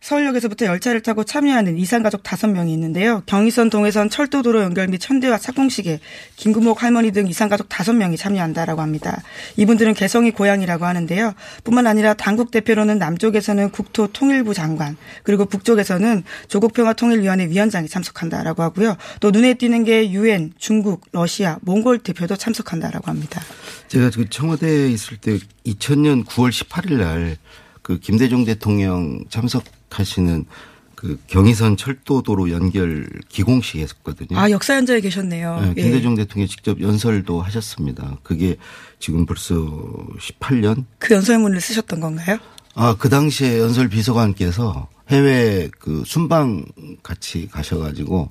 서울역에서부터 0.00 0.66
열차를 0.66 1.00
타고 1.00 1.24
참여하는 1.24 1.78
이산가족 1.78 2.22
5명이 2.22 2.70
있는데요. 2.70 3.22
경의선, 3.26 3.70
동해선, 3.70 4.08
철도도로 4.08 4.62
연결 4.62 4.86
및 4.88 4.98
천대와 4.98 5.38
착공식에 5.38 6.00
김구목 6.36 6.82
할머니 6.82 7.10
등 7.10 7.26
이산가족 7.26 7.68
5명이 7.68 8.16
참여한다라고 8.16 8.82
합니다. 8.82 9.20
이분들은 9.56 9.94
개성이 9.94 10.30
고향이라고 10.30 10.84
하는데요. 10.84 11.34
뿐만 11.64 11.86
아니라 11.86 12.14
당국 12.14 12.50
대표로는 12.50 12.98
남쪽에서는 12.98 13.70
국토 13.70 14.06
통일부 14.08 14.54
장관, 14.54 14.96
그리고 15.24 15.46
북쪽에서는 15.46 16.22
조국평화통일위원회 16.48 17.46
위원장이 17.48 17.88
참석한다라고 17.88 18.62
하고요. 18.62 18.96
또 19.20 19.32
눈에 19.32 19.54
띄는 19.54 19.82
게 19.82 20.12
유엔, 20.12 20.52
중국, 20.58 21.00
러시아, 21.10 21.58
몽골 21.62 22.00
대표도 22.00 22.36
참석한다라고 22.36 23.10
합니다. 23.10 23.42
제가 23.88 24.10
그 24.10 24.28
청와대에 24.30 24.88
있을 24.88 25.16
때 25.16 25.38
2000년 25.64 26.24
9월 26.26 26.50
18일 26.50 26.98
날 26.98 27.36
그 27.86 28.00
김대중 28.00 28.44
대통령 28.44 29.24
참석 29.28 29.62
하시는 29.98 30.44
그 30.96 31.18
경의선 31.26 31.76
철도도로 31.76 32.50
연결 32.50 33.08
기공식 33.28 33.80
했었거든요. 33.80 34.38
아, 34.38 34.50
역사 34.50 34.74
현장에 34.74 35.00
계셨네요. 35.00 35.60
네, 35.60 35.82
김대중 35.82 36.12
예. 36.12 36.16
대통령이 36.24 36.48
직접 36.48 36.80
연설도 36.80 37.42
하셨습니다. 37.42 38.16
그게 38.22 38.56
지금 38.98 39.26
벌써 39.26 39.54
18년? 39.54 40.84
그 40.98 41.14
연설문을 41.14 41.60
쓰셨던 41.60 42.00
건가요? 42.00 42.38
아, 42.74 42.96
그 42.98 43.08
당시에 43.08 43.58
연설 43.58 43.88
비서관께서 43.88 44.88
해외 45.10 45.70
그 45.78 46.02
순방 46.06 46.64
같이 47.02 47.48
가셔가지고 47.50 48.30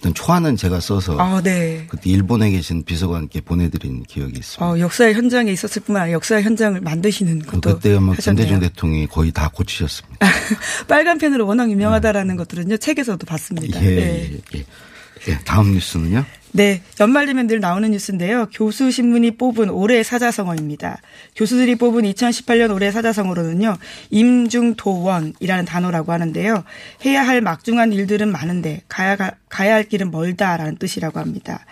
어떤 0.00 0.14
초안은 0.14 0.56
제가 0.56 0.80
써서 0.80 1.18
아, 1.18 1.42
네. 1.42 1.84
그때 1.88 2.08
일본에 2.08 2.50
계신 2.50 2.82
비서관께 2.82 3.42
보내드린 3.42 4.02
기억이 4.04 4.38
있습니다. 4.38 4.64
어, 4.64 4.78
역사의 4.78 5.12
현장에 5.12 5.52
있었을 5.52 5.82
뿐만 5.82 6.02
아니라 6.04 6.14
역사의 6.14 6.42
현장을 6.42 6.80
만드시는 6.80 7.40
것도 7.40 7.74
그때 7.74 7.96
아마. 7.96 8.14
김대중 8.14 8.60
대통령이 8.60 9.06
거의 9.06 9.30
다 9.30 9.50
고치셨습니다. 9.52 10.26
빨간 10.88 11.18
펜으로 11.18 11.46
워낙 11.46 11.70
유명하다라는 11.70 12.36
것들은요 12.36 12.78
책에서도 12.78 13.24
봤습니다. 13.26 13.78
예, 13.82 13.86
네. 13.86 14.40
예, 14.54 14.58
예. 14.58 14.64
예, 15.28 15.38
다음 15.44 15.72
뉴스는요? 15.72 16.24
네, 16.52 16.82
연말 16.98 17.26
되면 17.26 17.46
늘 17.46 17.60
나오는 17.60 17.88
뉴스인데요. 17.92 18.48
교수 18.52 18.90
신문이 18.90 19.32
뽑은 19.32 19.70
올해 19.70 20.02
사자성어입니다. 20.02 21.00
교수들이 21.36 21.76
뽑은 21.76 22.02
2018년 22.02 22.74
올해 22.74 22.90
사자성어로는요. 22.90 23.76
임중도원이라는 24.10 25.64
단어라고 25.64 26.10
하는데요. 26.10 26.64
해야 27.04 27.26
할 27.26 27.40
막중한 27.40 27.92
일들은 27.92 28.32
많은데 28.32 28.82
가야 28.88 29.16
가야 29.48 29.74
할 29.74 29.84
길은 29.84 30.10
멀다라는 30.10 30.76
뜻이라고 30.76 31.20
합니다. 31.20 31.64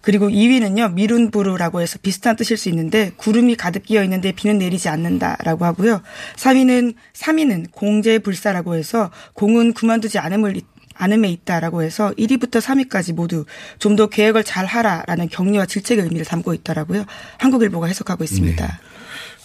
그리고 0.00 0.28
2위는요, 0.28 0.92
미룬부루라고 0.92 1.80
해서 1.80 1.98
비슷한 2.00 2.36
뜻일 2.36 2.58
수 2.58 2.68
있는데, 2.68 3.12
구름이 3.16 3.56
가득 3.56 3.84
끼어 3.84 4.04
있는데 4.04 4.32
비는 4.32 4.58
내리지 4.58 4.90
않는다라고 4.90 5.64
하고요. 5.64 6.02
3위는, 6.36 6.94
3위는 7.14 7.70
공제불사라고 7.70 8.74
해서, 8.74 9.10
공은 9.32 9.72
그만두지 9.72 10.18
않음을 10.18 10.60
않음에 10.94 11.30
있다라고 11.30 11.82
해서 11.82 12.12
1위부터 12.18 12.60
3위까지 12.60 13.14
모두 13.14 13.44
좀 13.78 13.96
더 13.96 14.08
계획을 14.08 14.42
잘 14.44 14.66
하라라는 14.66 15.28
격려와 15.28 15.66
질책의 15.66 16.04
의미를 16.04 16.24
담고 16.26 16.52
있다라고요. 16.54 17.04
한국일보가 17.38 17.86
해석하고 17.86 18.24
있습니다. 18.24 18.66
네. 18.66 18.72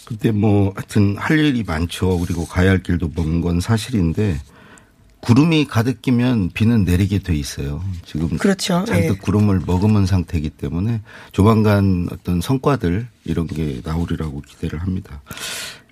그때 0.06 0.32
뭐 0.32 0.72
하여튼 0.74 1.16
할 1.16 1.38
일이 1.38 1.62
많죠. 1.62 2.18
그리고 2.18 2.44
가야 2.46 2.70
할 2.70 2.82
길도 2.82 3.12
먼 3.14 3.40
건 3.40 3.60
사실인데 3.60 4.40
구름이 5.20 5.66
가득 5.66 6.00
끼면 6.02 6.50
비는 6.52 6.84
내리게 6.84 7.18
돼 7.18 7.36
있어요. 7.36 7.84
지금 8.04 8.36
그렇죠. 8.38 8.84
잔뜩 8.86 9.04
예. 9.04 9.18
구름을 9.18 9.60
머금은 9.66 10.06
상태이기 10.06 10.50
때문에 10.50 11.02
조만간 11.32 12.08
어떤 12.10 12.40
성과들 12.40 13.06
이런 13.24 13.46
게 13.46 13.82
나오리라고 13.84 14.40
기대를 14.40 14.80
합니다. 14.80 15.20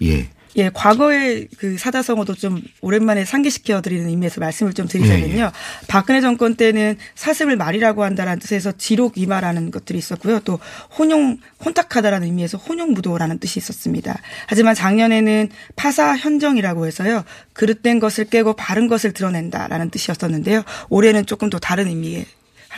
예. 0.03 0.31
예, 0.57 0.71
과거의 0.71 1.49
그 1.59 1.77
사자성어도 1.79 2.35
좀 2.35 2.63
오랜만에 2.81 3.25
상기시켜드리는 3.25 4.09
의미에서 4.09 4.41
말씀을 4.41 4.73
좀 4.73 4.89
드리자면요. 4.89 5.35
예, 5.35 5.41
예. 5.41 5.51
박근혜 5.87 6.21
정권 6.21 6.57
때는 6.57 6.97
사슴을 7.15 7.57
말이라고 7.57 8.05
한다라는 8.05 8.41
뜻에서 8.41 8.73
지록 8.73 9.19
이마라는 9.19 9.71
것들이 9.71 9.99
있었고요. 9.99 10.41
또 10.41 10.59
혼용, 10.99 11.39
혼탁하다라는 11.65 12.27
의미에서 12.27 12.59
혼용무도라는 12.59 13.39
뜻이 13.39 13.59
있었습니다. 13.59 14.19
하지만 14.47 14.75
작년에는 14.75 15.51
파사현정이라고 15.77 16.87
해서요. 16.87 17.25
그릇된 17.53 18.01
것을 18.01 18.25
깨고 18.25 18.55
바른 18.55 18.89
것을 18.89 19.13
드러낸다라는 19.13 19.91
뜻이었었는데요. 19.91 20.63
올해는 20.89 21.27
조금 21.27 21.51
더 21.51 21.59
다른 21.59 21.89
의미의 21.89 22.27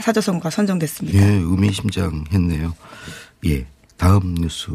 사자성어가 0.00 0.50
선정됐습니다. 0.50 1.18
예, 1.18 1.24
의미심장했네요. 1.24 2.74
예. 3.46 3.66
다음 3.96 4.34
뉴스. 4.34 4.70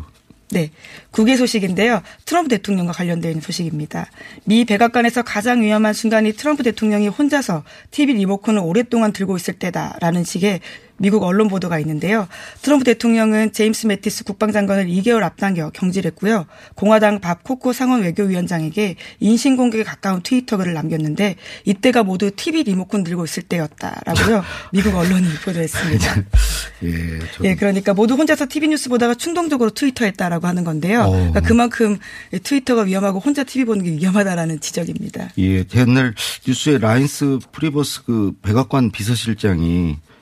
네. 0.56 0.72
국외 1.12 1.36
소식인데요. 1.36 2.02
트럼프 2.24 2.48
대통령과 2.48 2.94
있는 3.28 3.41
소식입니다. 3.41 4.10
미 4.46 4.63
백악관에서 4.63 5.22
가장 5.24 5.62
위험한 5.62 5.94
순간이 5.94 6.32
트럼프 6.32 6.63
대통령이 6.63 7.10
혼자서 7.10 7.65
TV 7.91 8.13
리모컨을 8.13 8.62
오랫동안 8.63 9.12
들고 9.12 9.36
있을 9.36 9.56
때다라는 9.56 10.24
식의 10.24 10.62
미국 10.98 11.24
언론 11.24 11.48
보도가 11.48 11.80
있는데요. 11.80 12.28
트럼프 12.62 12.86
대통령은 12.86 13.52
제임스 13.52 13.88
매티스 13.88 14.24
국방장관을 14.24 14.88
2개월 14.88 15.24
앞당겨 15.24 15.70
경질했고요. 15.72 16.46
공화당 16.76 17.20
밥 17.20 17.44
코커 17.44 17.74
상원 17.74 18.02
외교위원장에게 18.04 18.96
인신공격에 19.20 19.84
가까운 19.84 20.22
트위터 20.22 20.58
글을 20.58 20.74
남겼는데 20.74 21.36
이때가 21.66 22.04
모두 22.04 22.32
TV 22.32 22.64
리모컨 22.64 23.04
들고 23.04 23.26
있을 23.26 23.44
때였다라고요. 23.44 24.44
미국 24.72 24.96
언론이 24.96 25.28
보도했습니다. 25.44 26.16
예. 26.84 27.20
예, 27.44 27.56
그러니까 27.56 27.94
모두 27.94 28.16
혼자서 28.16 28.48
TV 28.48 28.70
뉴스 28.70 28.90
보다가 28.90 29.16
충동적으로 29.16 29.70
트위터했다라고 29.72 30.48
하는 30.48 30.64
건데요. 30.64 31.02
어. 31.02 31.12
그러니까 31.12 31.42
그만큼 31.42 31.98
트위터가 32.44 32.84
위험하고 32.84 33.20
혼자 33.20 33.44
TV 33.44 33.66
보는 33.66 33.84
게 33.84 33.92
위험하다라는 33.92 34.60
지적입니다. 34.60 35.30
예, 35.40 35.66
옛날 35.76 36.14
뉴스에 36.48 36.78
라인스 36.78 37.40
프리버스 37.52 38.04
그 38.04 38.34
백악관 38.42 38.92
비서실장이 38.92 39.98
그 39.98 40.14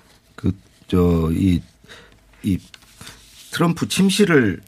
저이이 0.93 1.61
트럼프 3.51 3.87
침실을 3.87 4.61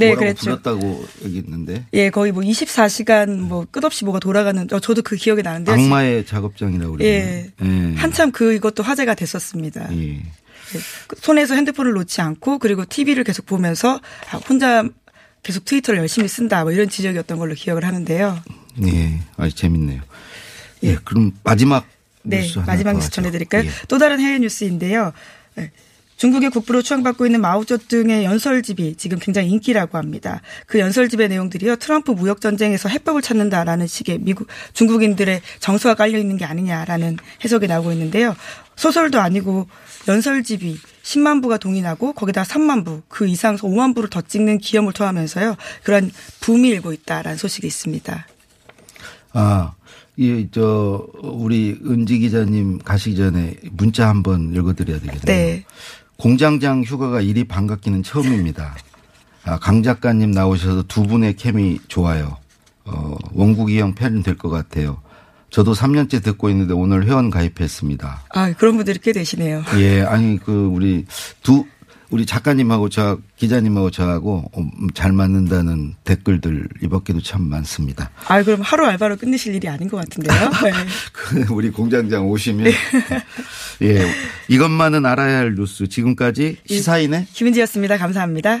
네, 0.00 0.14
그랬죠. 0.16 0.40
불렀다고 0.40 1.06
얘기했는데 1.24 1.86
예, 1.92 2.10
거의 2.10 2.32
뭐 2.32 2.42
24시간 2.42 3.38
뭐 3.38 3.64
끝없이 3.70 4.04
뭐가 4.04 4.18
돌아가는 4.18 4.66
어, 4.72 4.80
저도 4.80 5.02
그 5.02 5.14
기억이 5.14 5.42
나는데 5.42 5.70
악마의 5.70 6.26
작업장이라고 6.26 6.98
예. 7.00 7.52
그러네요. 7.56 7.92
예. 7.92 7.96
한참 7.96 8.32
그 8.32 8.54
이것도 8.54 8.82
화제가 8.82 9.14
됐었습니다. 9.14 9.92
예. 9.92 10.16
예. 10.16 10.22
손에서 11.18 11.54
핸드폰을 11.54 11.92
놓지 11.92 12.20
않고 12.20 12.58
그리고 12.58 12.84
TV를 12.84 13.22
계속 13.22 13.46
보면서 13.46 14.00
아, 14.32 14.38
혼자 14.38 14.84
계속 15.44 15.64
트위터를 15.64 16.00
열심히 16.00 16.26
쓴다 16.26 16.64
뭐 16.64 16.72
이런 16.72 16.88
지적이었던 16.88 17.38
걸로 17.38 17.54
기억을 17.54 17.84
하는데요. 17.84 18.40
예. 18.84 19.20
아주 19.36 19.54
재밌네요. 19.54 20.02
예, 20.82 20.96
그럼 21.04 21.32
마지막 21.44 21.86
네, 22.26 22.44
마지막 22.66 22.92
더 22.92 22.98
뉴스. 22.98 23.10
전해드릴까요? 23.10 23.64
예. 23.64 23.70
또 23.86 23.98
다른 23.98 24.18
해외 24.20 24.38
뉴스인데요. 24.40 25.12
네. 25.56 25.70
중국의 26.16 26.50
국부로 26.50 26.80
추앙받고 26.80 27.26
있는 27.26 27.42
마오쩌둥의 27.42 28.24
연설집이 28.24 28.96
지금 28.96 29.18
굉장히 29.18 29.50
인기라고 29.50 29.98
합니다. 29.98 30.40
그 30.66 30.78
연설집의 30.78 31.28
내용들이요. 31.28 31.76
트럼프 31.76 32.12
무역 32.12 32.40
전쟁에서 32.40 32.88
해법을 32.88 33.20
찾는다라는 33.20 33.86
식의 33.86 34.20
미국 34.20 34.48
중국인들의 34.72 35.42
정서가 35.60 35.94
깔려 35.94 36.18
있는 36.18 36.38
게 36.38 36.44
아니냐라는 36.46 37.18
해석이 37.44 37.66
나오고 37.66 37.92
있는데요. 37.92 38.34
소설도 38.76 39.20
아니고 39.20 39.68
연설집이 40.08 40.78
10만 41.02 41.42
부가 41.42 41.58
동인하고 41.58 42.12
거기다 42.14 42.42
3만 42.42 42.84
부, 42.84 43.02
그 43.08 43.26
이상 43.26 43.56
5만 43.56 43.94
부를 43.94 44.08
더 44.08 44.22
찍는 44.22 44.58
기염을 44.58 44.92
토하면서요. 44.92 45.56
그런 45.82 46.10
붐이 46.40 46.68
일고 46.68 46.92
있다라는 46.92 47.36
소식이 47.36 47.66
있습니다. 47.66 48.26
아, 49.34 49.74
이, 50.16 50.48
저, 50.50 51.06
우리 51.22 51.78
은지 51.84 52.18
기자님 52.18 52.78
가시기 52.78 53.16
전에 53.16 53.54
문자 53.72 54.08
한번 54.08 54.54
읽어드려야 54.54 54.98
되겠네요. 55.00 55.20
네. 55.26 55.64
공장장 56.16 56.82
휴가가 56.82 57.20
이리 57.20 57.44
반갑기는 57.44 58.02
처음입니다. 58.02 58.74
아, 59.44 59.58
강 59.58 59.82
작가님 59.82 60.30
나오셔서 60.30 60.84
두 60.84 61.02
분의 61.02 61.36
케미 61.36 61.78
좋아요. 61.88 62.36
어, 62.84 63.16
원국이 63.32 63.78
형팬될것 63.78 64.50
같아요. 64.50 65.00
저도 65.50 65.74
3년째 65.74 66.22
듣고 66.24 66.48
있는데 66.50 66.72
오늘 66.72 67.06
회원 67.06 67.30
가입했습니다. 67.30 68.24
아, 68.30 68.52
그런 68.54 68.76
분들이 68.76 68.98
꽤 68.98 69.12
되시네요. 69.12 69.62
예, 69.78 70.02
아니, 70.02 70.38
그, 70.38 70.66
우리 70.66 71.04
두, 71.42 71.64
우리 72.10 72.26
작가님하고 72.26 72.88
저 72.88 73.18
기자님하고 73.36 73.90
저하고 73.90 74.50
어, 74.52 74.70
잘 74.94 75.12
맞는다는 75.12 75.94
댓글들 76.04 76.68
이 76.82 76.88
밖에도 76.88 77.20
참 77.20 77.42
많습니다. 77.42 78.10
아 78.28 78.42
그럼 78.42 78.60
하루 78.62 78.86
알바로 78.86 79.16
끝내실 79.16 79.54
일이 79.54 79.68
아닌 79.68 79.88
것 79.88 79.96
같은데요. 79.98 80.32
네. 80.64 80.72
그 81.12 81.46
우리 81.52 81.70
공장장 81.70 82.28
오시면 82.28 82.66
예 83.82 84.06
이것만은 84.48 85.04
알아야 85.04 85.38
할 85.38 85.54
뉴스 85.54 85.88
지금까지 85.88 86.58
시사인의 86.66 87.26
김은지였습니다. 87.32 87.96
감사합니다. 87.98 88.60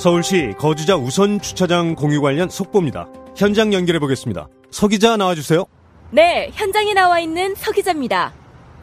서울시 0.00 0.54
거주자 0.56 0.96
우선 0.96 1.42
주차장 1.42 1.94
공유 1.94 2.22
관련 2.22 2.48
속보입니다. 2.48 3.06
현장 3.36 3.74
연결해 3.74 3.98
보겠습니다. 3.98 4.48
서 4.70 4.88
기자 4.88 5.18
나와주세요. 5.18 5.66
네, 6.10 6.48
현장에 6.54 6.94
나와 6.94 7.20
있는 7.20 7.54
서 7.54 7.70
기자입니다. 7.70 8.32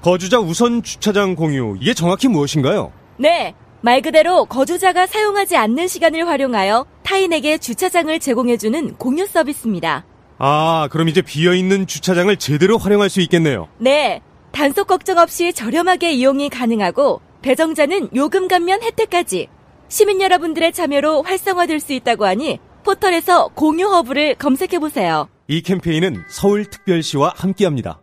거주자 0.04 0.38
우선 0.38 0.84
주차장 0.84 1.34
공유 1.34 1.76
이게 1.82 1.96
정확히 1.96 2.28
무엇인가요? 2.28 2.94
네, 3.18 3.56
말 3.82 4.04
그대로 4.04 4.46
거주자가 4.46 5.08
사용하지 5.08 5.58
않는 5.58 5.88
시간을 5.88 6.28
활용하여 6.28 6.86
타인에게 7.02 7.58
주차장을 7.58 8.20
제공해주는 8.20 8.98
공유 8.98 9.26
서비스입니다. 9.26 10.06
아, 10.38 10.88
그럼 10.92 11.10
이제 11.10 11.24
비어 11.24 11.56
있는 11.56 11.88
주차장을 11.88 12.38
제대로 12.38 12.78
활용할 12.78 13.10
수 13.10 13.22
있겠네요. 13.22 13.70
네, 13.80 14.22
단속 14.52 14.86
걱정 14.86 15.18
없이 15.18 15.52
저렴하게 15.52 16.12
이용이 16.12 16.50
가능하고 16.50 17.22
배정자는 17.42 18.10
요금 18.16 18.48
감면 18.48 18.84
혜택까지 18.84 19.48
시민 19.90 20.22
여러분들의 20.22 20.74
참여로 20.74 21.24
활성화될 21.24 21.80
수 21.80 21.94
있다고 21.94 22.26
하니 22.26 22.60
포털에서 22.84 23.50
공유 23.50 23.88
허브를 23.88 24.36
검색해 24.36 24.80
보세요. 24.80 25.30
이 25.48 25.62
캠페인은 25.62 26.24
서울특별시와 26.30 27.34
함께합니다. 27.36 28.02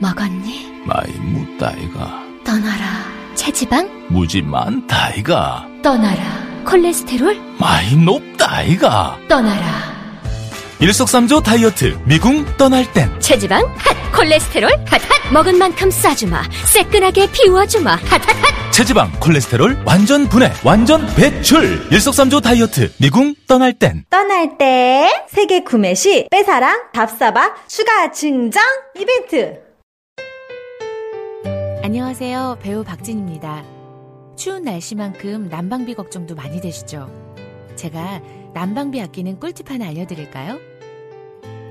먹었니? 0.00 0.82
많이 0.84 1.12
묻다이가 1.12 2.24
떠나라. 2.44 2.84
체지방? 3.34 4.06
무지 4.08 4.42
많다이가 4.42 5.66
떠나라. 5.82 6.22
콜레스테롤? 6.64 7.36
많이 7.58 7.96
높다이가 7.96 9.18
떠나라. 9.28 9.97
일석삼조 10.80 11.40
다이어트 11.42 11.98
미궁 12.06 12.44
떠날 12.56 12.90
땐. 12.92 13.10
체지방 13.18 13.64
핫 13.78 14.12
콜레스테롤 14.16 14.70
핫핫. 14.86 15.32
먹은 15.32 15.58
만큼 15.58 15.90
싸주마. 15.90 16.40
새끈하게 16.72 17.32
비워주마. 17.32 17.96
핫핫핫. 17.96 18.72
체지방 18.72 19.10
콜레스테롤 19.18 19.82
완전 19.84 20.28
분해 20.28 20.52
완전 20.64 21.04
배출. 21.16 21.84
일석삼조 21.90 22.40
다이어트 22.42 22.92
미궁 23.00 23.34
떠날 23.48 23.72
땐. 23.72 24.04
떠날 24.08 24.56
때 24.56 25.10
세계 25.28 25.64
구매 25.64 25.94
시 25.96 26.28
빼사랑 26.30 26.90
답사바 26.92 27.66
추가 27.66 28.12
증정 28.12 28.62
이벤트. 28.96 29.60
안녕하세요. 31.82 32.58
배우 32.62 32.84
박진입니다. 32.84 33.64
추운 34.36 34.62
날씨만큼 34.62 35.48
난방비 35.48 35.94
걱정도 35.94 36.36
많이 36.36 36.60
되시죠? 36.60 37.10
제가 37.74 38.20
난방비 38.54 39.00
아끼는 39.02 39.40
꿀팁 39.40 39.68
하나 39.70 39.88
알려드릴까요? 39.88 40.67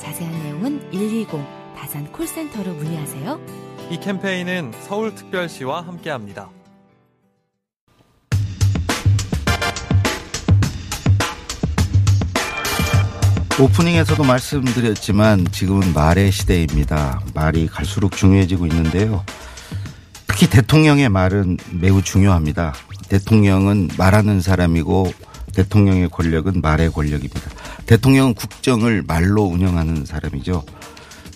자세한 0.00 0.42
내용은 0.42 0.90
120 0.90 1.28
다산 1.76 2.10
콜센터로 2.10 2.72
문의하세요. 2.72 3.40
이 3.90 4.00
캠페인은 4.00 4.72
서울특별시와 4.80 5.82
함께합니다. 5.82 6.48
오프닝에서도 13.60 14.24
말씀드렸지만 14.24 15.44
지금은 15.52 15.92
말의 15.92 16.32
시대입니다. 16.32 17.20
말이 17.34 17.66
갈수록 17.66 18.16
중요해지고 18.16 18.66
있는데요. 18.68 19.22
특히 20.26 20.48
대통령의 20.48 21.10
말은 21.10 21.58
매우 21.78 22.00
중요합니다. 22.00 22.72
대통령은 23.10 23.90
말하는 23.98 24.40
사람이고 24.40 25.12
대통령의 25.54 26.08
권력은 26.08 26.62
말의 26.62 26.90
권력입니다. 26.90 27.59
대통령은 27.90 28.34
국정을 28.34 29.02
말로 29.04 29.42
운영하는 29.42 30.04
사람이죠. 30.04 30.62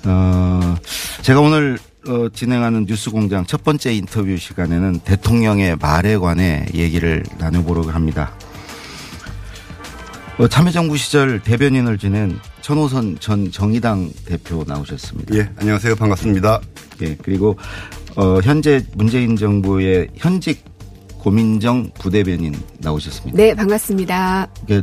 어, 0.05 0.77
제가 1.23 1.41
오늘 1.41 1.81
어, 2.07 2.29
진행하는 2.33 2.85
뉴스공장 2.89 3.45
첫 3.45 3.65
번째 3.65 3.93
인터뷰 3.93 4.37
시간에는 4.37 5.01
대통령의 5.01 5.75
말에 5.81 6.17
관해 6.17 6.65
얘기를 6.73 7.25
나눠보려고 7.39 7.91
합니다. 7.91 8.33
어, 10.39 10.47
참여정부 10.47 10.97
시절 10.97 11.41
대변인을 11.41 11.99
지낸 11.99 12.39
천호선 12.61 13.17
전 13.19 13.51
정의당 13.51 14.13
대표 14.25 14.63
나오셨습니다. 14.65 15.35
예, 15.35 15.51
안녕하세요. 15.57 15.97
반갑습니다. 15.97 16.61
예, 17.03 17.17
그리고 17.21 17.59
어, 18.15 18.39
현재 18.45 18.87
문재인 18.95 19.35
정부의 19.35 20.07
현직 20.15 20.74
고민정 21.25 21.91
부대변인 21.99 22.55
나오셨습니다. 22.81 23.35
네, 23.35 23.55
반갑습니다. 23.55 24.47
이게 24.65 24.83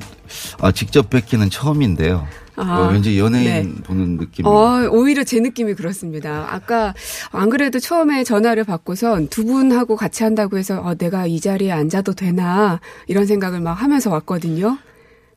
아, 0.60 0.72
직접 0.72 1.08
뵙기는 1.12 1.52
처음인데요. 1.52 2.28
아, 2.56 2.80
어, 2.80 2.92
왠지 2.92 3.20
연예인 3.20 3.76
네. 3.76 3.84
보는 3.84 4.18
느낌. 4.18 4.48
어, 4.48 4.88
오히려 4.90 5.24
제 5.24 5.40
느낌이 5.40 5.76
그렇습니다. 5.76 6.48
아까 6.50 6.96
안 7.32 7.52
그래도 7.52 7.78
처음에 7.80 8.24
전화를 8.24 8.64
받고선 8.64 9.28
두 9.28 9.46
분하고 9.46 9.96
같이 9.96 10.24
한다고 10.24 10.58
해서 10.58 10.82
어, 10.82 10.96
내가 10.96 11.28
이 11.28 11.40
자리에 11.40 11.72
앉아도 11.72 12.14
되나 12.14 12.80
이런 13.08 13.28
생각을 13.28 13.60
막 13.60 13.74
하면서 13.74 14.10
왔거든요. 14.10 14.80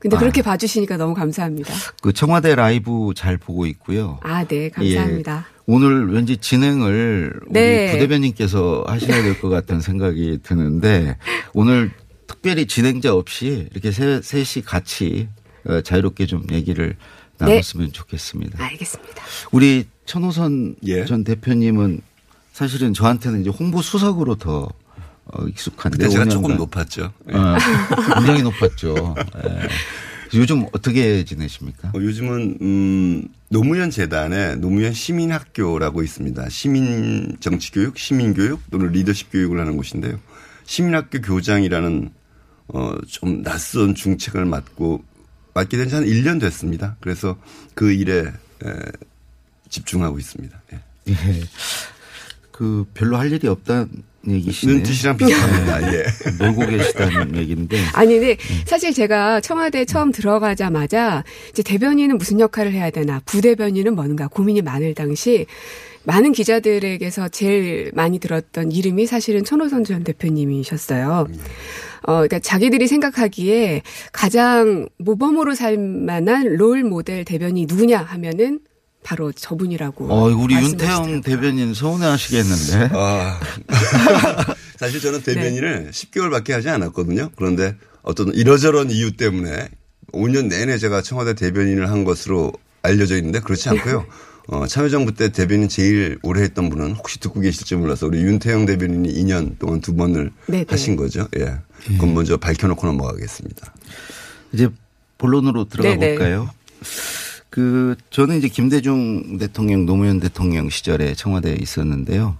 근데 0.04 0.18
그렇게 0.18 0.42
아. 0.42 0.44
봐주시니까 0.44 0.98
너무 0.98 1.14
감사합니다. 1.14 1.72
그 2.02 2.12
청와대 2.12 2.54
라이브 2.54 3.12
잘 3.16 3.38
보고 3.38 3.64
있고요. 3.64 4.18
아, 4.22 4.44
네, 4.44 4.68
감사합니다. 4.68 5.46
예. 5.48 5.54
오늘 5.64 6.12
왠지 6.12 6.36
진행을 6.36 7.32
네. 7.48 7.86
우리 7.86 7.92
부대변인께서 7.92 8.84
하셔야 8.86 9.22
될 9.22 9.40
것 9.40 9.48
같은 9.48 9.80
생각이 9.80 10.40
드는데 10.42 11.16
오늘 11.54 11.90
특별히 12.26 12.66
진행자 12.66 13.14
없이 13.14 13.66
이렇게 13.72 13.90
세, 13.92 14.20
셋이 14.22 14.62
같이 14.66 15.28
어, 15.66 15.80
자유롭게 15.80 16.26
좀 16.26 16.44
얘기를 16.52 16.96
네. 17.38 17.46
나눴으면 17.46 17.86
네. 17.86 17.92
좋겠습니다. 17.92 18.62
알겠습니다. 18.62 19.22
우리 19.52 19.86
천호선 20.04 20.76
예. 20.84 21.06
전 21.06 21.24
대표님은 21.24 22.02
사실은 22.52 22.92
저한테는 22.92 23.40
이제 23.40 23.48
홍보 23.48 23.80
수석으로 23.80 24.34
더 24.34 24.68
어, 25.26 25.46
익숙한데 25.46 26.08
제가 26.08 26.26
조금 26.26 26.56
높았죠. 26.56 27.12
어, 27.32 27.56
굉장히 28.16 28.42
높았죠. 28.42 29.14
예. 29.46 29.68
요즘 30.38 30.66
어떻게 30.72 31.24
지내십니까? 31.24 31.88
어, 31.88 31.98
요즘은 31.98 32.58
음, 32.60 33.28
노무현 33.48 33.90
재단에 33.90 34.56
노무현 34.56 34.92
시민학교라고 34.92 36.02
있습니다. 36.02 36.48
시민 36.48 37.36
정치 37.40 37.70
교육, 37.72 37.96
시민 37.98 38.34
교육 38.34 38.60
또는 38.70 38.88
리더십 38.90 39.30
교육을 39.32 39.60
하는 39.60 39.76
곳인데요. 39.76 40.18
시민학교 40.66 41.20
교장이라는 41.20 42.10
어, 42.68 42.94
좀 43.06 43.42
낯선 43.42 43.94
중책을 43.94 44.44
맡고 44.44 45.04
맡게 45.54 45.76
된 45.76 45.88
지 45.88 45.94
한 45.94 46.04
1년 46.04 46.40
됐습니다. 46.40 46.96
그래서 47.00 47.38
그 47.74 47.92
일에 47.92 48.20
에, 48.64 48.72
집중하고 49.68 50.18
있습니다. 50.18 50.62
예. 50.72 50.80
예. 51.08 51.14
그 52.50 52.86
별로 52.94 53.18
할 53.18 53.30
일이 53.32 53.46
없다는 53.46 53.88
얘기시네요. 54.28 54.76
눈뜻이랑 54.76 55.16
비슷합니다. 55.16 55.92
예. 55.94 56.04
놀고 56.38 56.66
계시다는 56.66 57.36
얘기인데. 57.36 57.78
아니, 57.92 58.18
근데 58.18 58.36
사실 58.66 58.92
제가 58.92 59.40
청와대 59.40 59.84
처음 59.84 60.12
들어가자마자 60.12 61.24
이제 61.50 61.62
대변인은 61.62 62.18
무슨 62.18 62.40
역할을 62.40 62.72
해야 62.72 62.90
되나, 62.90 63.20
부대변인은 63.24 63.94
뭔가 63.94 64.28
고민이 64.28 64.62
많을 64.62 64.94
당시 64.94 65.46
많은 66.04 66.32
기자들에게서 66.32 67.28
제일 67.28 67.90
많이 67.94 68.18
들었던 68.18 68.72
이름이 68.72 69.06
사실은 69.06 69.42
천호선 69.42 69.84
전 69.84 70.04
대표님이셨어요. 70.04 71.28
어, 72.02 72.12
그러니까 72.12 72.38
자기들이 72.38 72.86
생각하기에 72.86 73.82
가장 74.12 74.88
모범으로 74.98 75.54
살 75.54 75.78
만한 75.78 76.56
롤 76.56 76.84
모델 76.84 77.24
대변이 77.24 77.64
누구냐 77.66 77.98
하면은 77.98 78.60
바로 79.04 79.30
저분이라고. 79.32 80.12
어, 80.12 80.24
우리 80.34 80.54
윤태영 80.56 81.20
대변인 81.20 81.74
서운해 81.74 82.06
하시겠는데. 82.06 82.90
아. 82.94 83.38
사실 84.76 85.00
저는 85.00 85.22
대변인을 85.22 85.84
네. 85.84 85.90
10개월밖에 85.90 86.52
하지 86.52 86.70
않았거든요. 86.70 87.30
그런데 87.36 87.76
어떤 88.02 88.34
이러저런 88.34 88.90
이유 88.90 89.16
때문에 89.16 89.68
5년 90.12 90.48
내내 90.48 90.78
제가 90.78 91.02
청와대 91.02 91.34
대변인을 91.34 91.90
한 91.90 92.04
것으로 92.04 92.52
알려져 92.82 93.16
있는데 93.16 93.40
그렇지 93.40 93.68
않고요. 93.68 94.06
어, 94.48 94.66
참여정부 94.66 95.14
때 95.14 95.30
대변인 95.30 95.68
제일 95.68 96.18
오래 96.22 96.42
했던 96.42 96.68
분은 96.70 96.92
혹시 96.92 97.20
듣고 97.20 97.40
계실지 97.40 97.76
몰라서 97.76 98.06
우리 98.06 98.22
윤태영 98.22 98.66
대변인이 98.66 99.12
2년 99.22 99.58
동안 99.58 99.80
두 99.80 99.94
번을 99.94 100.32
네네. 100.46 100.66
하신 100.68 100.96
거죠. 100.96 101.28
예. 101.38 101.56
그건 101.86 102.14
먼저 102.14 102.36
밝혀놓고 102.38 102.86
넘어가겠습니다. 102.86 103.74
이제 104.52 104.68
본론으로 105.18 105.68
들어가 105.68 105.90
네네. 105.90 106.16
볼까요? 106.16 106.50
그 107.54 107.94
저는 108.10 108.38
이제 108.38 108.48
김대중 108.48 109.38
대통령 109.38 109.86
노무현 109.86 110.18
대통령 110.18 110.68
시절에 110.68 111.14
청와대에 111.14 111.54
있었는데요. 111.54 112.36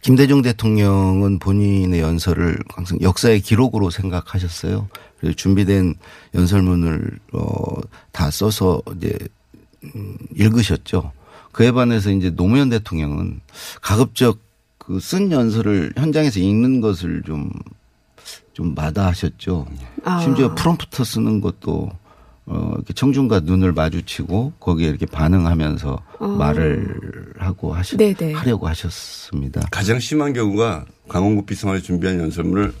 김대중 0.00 0.40
대통령은 0.40 1.38
본인의 1.38 2.00
연설을 2.00 2.58
항상 2.70 2.98
역사의 3.02 3.42
기록으로 3.42 3.90
생각하셨어요. 3.90 4.88
그래서 5.20 5.36
준비된 5.36 5.96
연설문을 6.34 7.18
어다 7.34 8.30
써서 8.30 8.80
이제 8.96 9.14
음, 9.94 10.16
읽으셨죠. 10.34 11.12
그에 11.52 11.70
반해서 11.70 12.10
이제 12.10 12.30
노무현 12.30 12.70
대통령은 12.70 13.40
가급적 13.82 14.38
그 14.78 15.00
쓴 15.00 15.30
연설을 15.30 15.92
현장에서 15.98 16.40
읽는 16.40 16.80
것을 16.80 17.22
좀, 17.26 17.50
좀 18.54 18.74
마다하셨죠. 18.74 19.66
아. 20.04 20.20
심지어 20.22 20.54
프롬프터 20.54 21.04
쓰는 21.04 21.42
것도 21.42 21.90
어, 22.50 22.72
이렇게 22.76 22.94
청중과 22.94 23.40
눈을 23.40 23.72
마주치고 23.72 24.54
거기에 24.58 24.88
이렇게 24.88 25.04
반응하면서 25.04 26.02
어. 26.18 26.26
말을 26.26 27.34
하고 27.38 27.74
하시, 27.74 27.96
네네. 27.96 28.32
하려고 28.32 28.66
하셨습니다. 28.68 29.60
가장 29.70 29.98
심한 30.00 30.32
경우가 30.32 30.86
강원구 31.08 31.44
비서관이 31.44 31.82
준비한 31.82 32.18
연설문을 32.20 32.72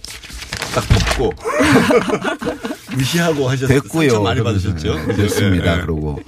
딱 0.74 0.84
덮고 0.88 1.32
무시하고 2.96 3.48
하셨어요. 3.48 3.80
됐고요. 3.80 4.22
많이 4.22 4.42
받으셨죠. 4.42 5.04
그렇습니다. 5.06 5.76
네. 5.76 5.80
그러고 5.82 6.18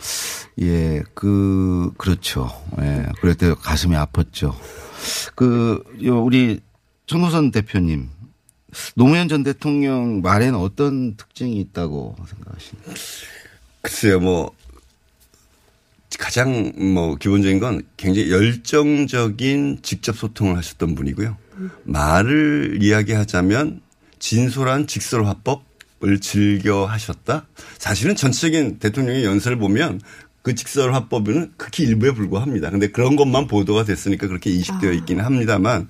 예, 0.60 1.02
그, 1.14 1.90
그렇죠. 1.96 2.50
예, 2.80 3.06
그럴 3.20 3.34
때 3.34 3.54
가슴이 3.54 3.94
아팠죠. 3.96 4.54
그, 5.34 5.82
우리 6.06 6.60
천호선 7.06 7.50
대표님, 7.50 8.10
노무현 8.94 9.28
전 9.28 9.42
대통령 9.42 10.22
말에는 10.22 10.54
어떤 10.54 11.16
특징이 11.16 11.60
있다고 11.60 12.16
생각하십니까? 12.28 12.92
글쎄요, 13.82 14.20
뭐, 14.20 14.52
가장 16.18 16.72
뭐 16.76 17.14
기본적인 17.14 17.60
건 17.60 17.82
굉장히 17.96 18.30
열정적인 18.30 19.78
직접 19.82 20.16
소통을 20.16 20.56
하셨던 20.58 20.94
분이고요. 20.94 21.36
말을 21.84 22.78
이야기하자면 22.82 23.80
진솔한 24.18 24.86
직설 24.86 25.24
화법을 25.24 26.20
즐겨 26.20 26.84
하셨다. 26.84 27.46
사실은 27.78 28.16
전체적인 28.16 28.78
대통령의 28.78 29.24
연설을 29.24 29.58
보면 29.58 30.00
그 30.42 30.54
직설 30.54 30.94
화법은 30.94 31.52
극히 31.56 31.84
일부에 31.84 32.12
불과합니다. 32.12 32.70
근데 32.70 32.88
그런 32.88 33.16
것만 33.16 33.46
보도가 33.46 33.84
됐으니까 33.84 34.26
그렇게 34.26 34.50
인식되어 34.50 34.92
있기는 34.92 35.24
합니다만 35.24 35.88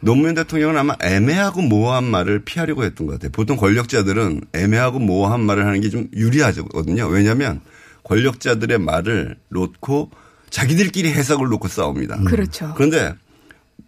노무현 0.00 0.34
대통령은 0.34 0.76
아마 0.76 0.94
애매하고 1.02 1.62
모호한 1.62 2.04
말을 2.04 2.44
피하려고 2.44 2.84
했던 2.84 3.06
것 3.06 3.14
같아요. 3.14 3.30
보통 3.32 3.56
권력자들은 3.56 4.42
애매하고 4.52 4.98
모호한 4.98 5.40
말을 5.40 5.66
하는 5.66 5.80
게 5.80 5.88
좀 5.88 6.08
유리하거든요. 6.14 7.06
왜냐하면 7.06 7.60
권력자들의 8.04 8.78
말을 8.78 9.36
놓고 9.48 10.10
자기들끼리 10.50 11.10
해석을 11.12 11.48
놓고 11.48 11.68
싸웁니다. 11.68 12.16
음. 12.16 12.24
그렇죠. 12.24 12.72
그런데 12.76 13.14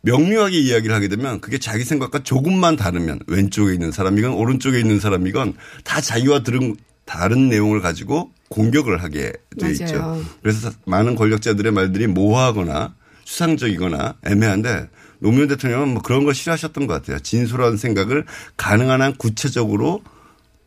명료하게 0.03 0.59
이야기를 0.59 0.95
하게 0.95 1.09
되면 1.09 1.41
그게 1.41 1.59
자기 1.59 1.85
생각과 1.85 2.23
조금만 2.23 2.77
다르면 2.77 3.21
왼쪽에 3.27 3.73
있는 3.75 3.91
사람이건 3.93 4.33
오른쪽에 4.33 4.79
있는 4.81 4.99
사람이건 4.99 5.55
다 5.85 6.01
자기와 6.01 6.43
들은 6.43 6.77
다른 7.05 7.49
내용을 7.49 7.81
가지고 7.81 8.31
공격을 8.49 9.03
하게 9.03 9.33
돼 9.59 9.71
있죠. 9.73 10.23
그래서 10.43 10.71
많은 10.87 11.17
권력자들의 11.17 11.71
말들이 11.73 12.07
모호하거나 12.07 12.95
수상적이거나 13.25 14.15
애매한데 14.25 14.89
노무현 15.21 15.49
대통령은 15.49 15.89
뭐 15.89 16.03
그런 16.03 16.25
걸 16.25 16.35
싫어하셨던 16.35 16.87
것 16.87 16.95
같아요. 16.95 17.19
진솔한 17.21 17.77
생각을 17.77 18.25
가능한 18.57 19.03
한 19.03 19.15
구체적으로 19.17 20.03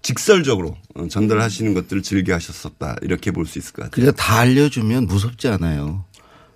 직설적으로 0.02 0.76
전달하시는 1.10 1.74
것들을 1.74 2.04
즐겨 2.04 2.34
하셨었다. 2.36 2.98
이렇게 3.02 3.32
볼 3.32 3.46
수 3.46 3.58
있을 3.60 3.74
것 3.74 3.84
같아요. 3.84 3.92
그러니까 3.92 4.22
다 4.22 4.40
알려주면 4.40 5.06
무섭지 5.08 5.48
않아요. 5.48 6.06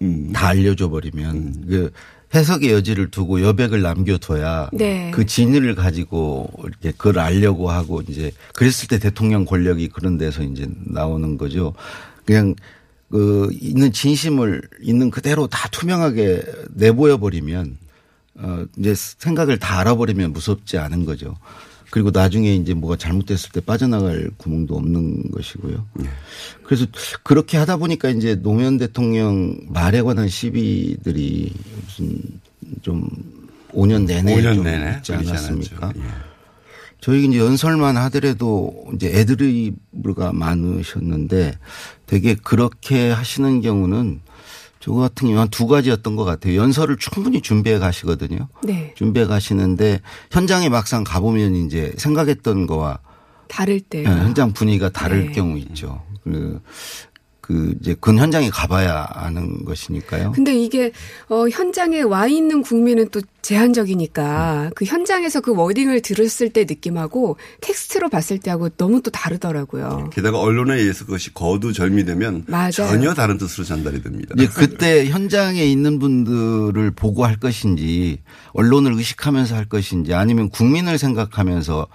음. 0.01 0.31
다 0.33 0.47
알려줘 0.47 0.89
버리면. 0.89 1.36
음. 1.36 1.65
그 1.67 1.91
해석의 2.36 2.71
여지를 2.73 3.10
두고 3.10 3.41
여백을 3.41 3.81
남겨둬야 3.81 4.69
네. 4.73 5.12
그 5.13 5.25
진위를 5.25 5.75
가지고 5.75 6.49
이렇게 6.62 6.91
그걸 6.91 7.19
알려고 7.19 7.71
하고 7.71 8.01
이제 8.07 8.31
그랬을 8.53 8.89
때 8.89 8.99
대통령 8.99 9.45
권력이 9.45 9.88
그런 9.88 10.17
데서 10.17 10.43
이제 10.43 10.67
나오는 10.86 11.38
거죠. 11.38 11.73
그냥 12.25 12.53
그 13.10 13.49
있는 13.53 13.93
진심을 13.93 14.62
있는 14.81 15.10
그대로 15.10 15.47
다 15.47 15.69
투명하게 15.69 16.43
내보여 16.73 17.17
버리면 17.19 17.77
어 18.38 18.65
이제 18.78 18.93
생각을 18.95 19.58
다 19.58 19.80
알아버리면 19.80 20.34
무섭지 20.34 20.78
않은 20.78 21.06
거죠. 21.06 21.36
그리고 21.89 22.12
나중에 22.12 22.54
이제 22.56 22.73
뭐가 22.73 22.97
잘못됐을 22.97 23.52
때 23.52 23.62
빠져나갈 23.62 24.30
구멍도 24.38 24.76
없는 24.76 25.32
것이고요. 25.32 25.86
네. 25.95 26.10
그래서 26.63 26.86
그렇게 27.23 27.58
하다 27.58 27.78
보니까 27.78 28.10
이제 28.10 28.36
노무현 28.36 28.78
대통령 28.78 29.58
말에 29.69 30.02
관한 30.02 30.28
시비들이 30.28 31.54
무슨 31.86 32.21
좀 32.82 33.08
5년 33.71 34.06
내내 34.06 34.36
5년 34.36 34.56
좀 34.56 34.63
내내 34.63 34.97
있지 34.97 35.13
않았습니까? 35.13 35.93
예. 35.95 36.02
저희 37.00 37.26
이제 37.26 37.38
연설만 37.38 37.95
하더라도 37.97 38.73
이제 38.95 39.08
애드리브가 39.08 40.34
많으셨는데 40.34 41.58
되게 42.06 42.36
그렇게 42.36 43.12
하시는 43.12 43.62
경우는 43.62 44.19
저 44.88 44.93
같은 44.93 45.28
경우는 45.28 45.50
두 45.50 45.67
가지였던 45.67 46.15
것 46.15 46.23
같아요. 46.23 46.56
연설을 46.56 46.95
충분히 46.97 47.41
준비해 47.41 47.78
가시거든요. 47.78 48.47
네. 48.63 48.93
준비해 48.95 49.26
가시는데 49.26 50.00
현장에 50.32 50.69
막상 50.69 51.04
가보면 51.04 51.56
이제 51.56 51.93
생각했던 51.97 52.67
거와 52.67 53.00
다를 53.50 53.82
때 53.82 54.04
네, 54.04 54.10
현장 54.10 54.54
분위기가 54.54 54.89
다를 54.89 55.28
네. 55.28 55.32
경우 55.34 55.58
있죠. 55.58 56.04
그, 56.23 56.62
그 57.47 57.73
이제 57.79 57.95
그 58.01 58.13
현장에 58.13 58.49
가봐야 58.49 59.07
아는 59.10 59.63
것이니까요. 59.63 60.33
근데 60.33 60.53
이게 60.53 60.91
어 61.29 61.47
현장에 61.47 62.01
와 62.01 62.27
있는 62.27 62.62
국민은 62.62 63.07
또 63.10 63.21
제한적이니까 63.41 64.63
음. 64.65 64.69
그 64.75 64.83
현장에서 64.83 65.39
그 65.39 65.55
워딩을 65.55 66.01
들었을 66.01 66.49
때 66.49 66.65
느낌하고 66.65 67.38
텍스트로 67.62 68.10
봤을 68.10 68.38
때하고 68.39 68.67
너무 68.69 69.01
또 69.01 69.12
다르더라고요. 69.12 70.10
게다가 70.12 70.41
언론에 70.41 70.75
의해서 70.75 71.05
그것이 71.05 71.33
거두절미되면 71.33 72.43
맞아요. 72.47 72.71
전혀 72.71 73.13
다른 73.13 73.38
뜻으로 73.38 73.63
전달이 73.63 74.03
됩니다. 74.03 74.36
이제 74.38 74.47
그때 74.47 75.05
현장에 75.05 75.63
있는 75.63 75.99
분들을 75.99 76.91
보고 76.91 77.23
할 77.23 77.38
것인지 77.38 78.19
언론을 78.51 78.91
의식하면서 78.91 79.55
할 79.55 79.69
것인지 79.69 80.13
아니면 80.13 80.49
국민을 80.49 80.97
생각하면서 80.97 81.88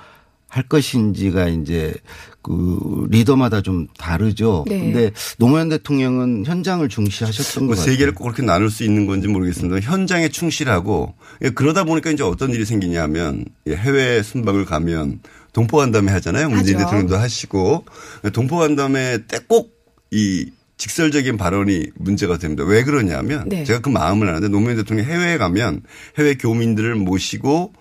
할 0.49 0.69
것인지가 0.69 1.49
이제 1.49 1.95
그 2.43 3.07
리더마다 3.11 3.61
좀 3.61 3.87
다르죠. 3.99 4.65
네. 4.69 4.79
근데 4.81 5.11
노무현 5.39 5.69
대통령은 5.69 6.45
현장을 6.47 6.87
중시하셨던 6.89 7.67
뭐 7.67 7.75
거세 7.75 7.97
개를 7.97 8.15
꼭 8.15 8.25
그렇게 8.25 8.43
나눌 8.43 8.71
수 8.71 8.85
있는 8.85 9.07
건지 9.07 9.29
모르겠습니다. 9.29 9.81
현장에 9.81 10.29
충실하고 10.29 11.15
예, 11.45 11.51
그러다 11.51 11.85
보니까 11.85 12.11
이제 12.11 12.23
어떤 12.23 12.51
일이 12.51 12.65
생기냐면 12.65 13.45
예, 13.67 13.75
해외 13.75 14.23
순방을 14.23 14.65
가면 14.65 15.21
동포 15.53 15.77
간담회 15.77 16.11
하잖아요. 16.13 16.49
문재인 16.49 16.79
대통령도 16.79 17.17
하시고 17.17 17.85
동포 18.33 18.59
간담회 18.59 19.21
때 19.29 19.39
꼭 19.49 19.83
이 20.13 20.51
직설적인 20.77 21.37
발언이 21.39 21.87
문제가 21.95 22.37
됩니다. 22.39 22.65
왜 22.65 22.85
그러냐면 22.85 23.49
네. 23.49 23.65
제가 23.65 23.81
그 23.81 23.89
마음을 23.89 24.29
아는데 24.29 24.49
노무현 24.49 24.77
대통령이 24.77 25.09
해외에 25.09 25.39
가면 25.39 25.83
해외 26.19 26.35
교민들을 26.35 26.97
모시고 26.97 27.73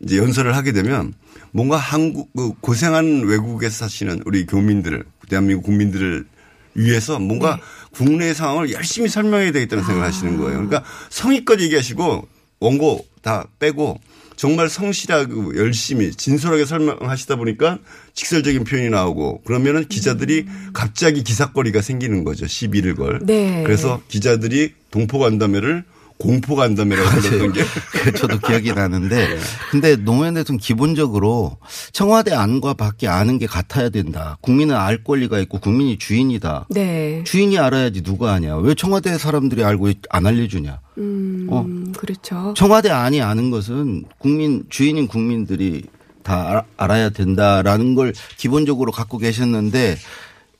이제 0.00 0.18
연설을 0.18 0.54
하게 0.56 0.72
되면 0.72 1.14
뭔가 1.52 1.76
한국 1.76 2.32
그 2.34 2.52
고생한 2.60 3.24
외국에서 3.24 3.86
사시는 3.86 4.22
우리 4.26 4.46
교민들을 4.46 5.04
대한민국 5.28 5.64
국민들을 5.64 6.26
위해서 6.74 7.18
뭔가 7.18 7.58
국내 7.92 8.34
상황을 8.34 8.72
열심히 8.72 9.08
설명해야 9.08 9.52
되겠다는 9.52 9.84
생각을 9.84 10.06
하시는 10.06 10.36
거예요. 10.36 10.66
그러니까 10.66 10.84
성의껏 11.08 11.60
얘기하시고 11.60 12.28
원고 12.60 13.06
다 13.22 13.46
빼고 13.58 13.98
정말 14.36 14.68
성실하고 14.68 15.56
열심히 15.56 16.12
진솔하게 16.12 16.66
설명하시다 16.66 17.36
보니까 17.36 17.78
직설적인 18.12 18.64
표현이 18.64 18.90
나오고 18.90 19.42
그러면은 19.42 19.86
기자들이 19.88 20.46
갑자기 20.74 21.24
기사거리가 21.24 21.80
생기는 21.80 22.22
거죠. 22.22 22.46
시비를 22.46 22.94
걸. 22.96 23.20
네. 23.22 23.62
그래서 23.64 24.02
기자들이 24.08 24.74
동포 24.90 25.18
간담회를 25.18 25.84
공포 26.18 26.56
간담회라고 26.56 27.08
불렀던 27.20 27.52
게 27.52 27.62
그 27.92 28.12
저도 28.12 28.38
기억이 28.38 28.72
나는데 28.72 29.38
근데 29.70 29.96
노무현 29.96 30.34
대통령 30.34 30.58
기본적으로 30.60 31.58
청와대 31.92 32.34
안과 32.34 32.74
밖에 32.74 33.06
아는 33.06 33.38
게 33.38 33.46
같아야 33.46 33.90
된다. 33.90 34.38
국민은 34.40 34.74
알 34.74 35.04
권리가 35.04 35.38
있고 35.40 35.58
국민이 35.60 35.98
주인이다. 35.98 36.66
네. 36.70 37.22
주인이 37.24 37.58
알아야지 37.58 38.02
누가 38.02 38.32
아냐. 38.32 38.56
왜 38.56 38.74
청와대 38.74 39.18
사람들이 39.18 39.62
알고 39.62 39.90
안 40.08 40.26
알려주냐. 40.26 40.80
음, 40.98 41.46
어. 41.50 41.66
그렇죠. 41.98 42.54
청와대 42.56 42.88
안이 42.90 43.20
아는 43.20 43.50
것은 43.50 44.04
국민 44.18 44.64
주인인 44.70 45.06
국민들이 45.08 45.84
다 46.22 46.48
알- 46.48 46.64
알아야 46.76 47.10
된다라는 47.10 47.94
걸 47.94 48.12
기본적으로 48.36 48.90
갖고 48.90 49.18
계셨는데 49.18 49.96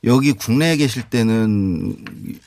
여기 0.06 0.32
국내에 0.32 0.76
계실 0.76 1.02
때는 1.02 1.96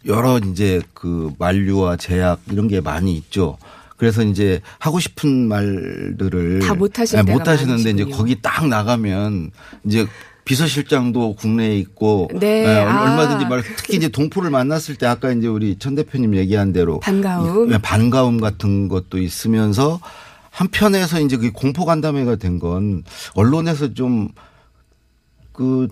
여러 0.06 0.38
이제 0.39 0.82
그 0.93 1.32
만류와 1.38 1.98
제약 1.98 2.39
이런 2.52 2.67
게 2.67 2.80
많이 2.82 3.15
있죠. 3.17 3.58
그래서 3.98 4.24
이제 4.24 4.62
하고 4.80 5.00
싶은 5.00 5.48
말들을 5.50 6.60
다 6.60 6.74
못하실 6.74 7.17
네, 7.19 7.26
때가 7.26 7.38
못 7.38 7.48
하시는데 7.48 7.89
이제. 7.89 8.06
거기 8.06 8.41
딱 8.41 8.65
나가면 8.67 9.52
이제 9.84 10.08
비서실장도 10.45 11.36
국내에 11.36 11.78
있고 11.80 12.30
네. 12.39 12.63
예, 12.65 12.78
아. 12.86 13.04
얼마든지 13.04 13.45
말 13.45 13.62
특히 13.76 13.98
이제 13.98 14.08
동포를 14.08 14.50
만났을 14.50 14.95
때 14.95 15.06
아까 15.06 15.32
이제 15.32 15.48
우리 15.48 15.78
천 15.78 15.95
대표님 15.95 16.36
얘기한 16.38 16.72
대로 16.74 17.00
반가움. 17.02 17.72
이- 17.74 17.78
반가움 17.80 18.39
같은 18.39 18.88
것도 18.88 19.17
있으면서 19.19 20.00
한편에서 20.50 21.19
이제 21.22 21.36
그 21.38 21.52
공포 21.52 21.86
간담회가 21.86 22.38
된 22.38 22.58
건 22.58 23.04
언론에서 23.36 23.93
좀그 23.93 25.88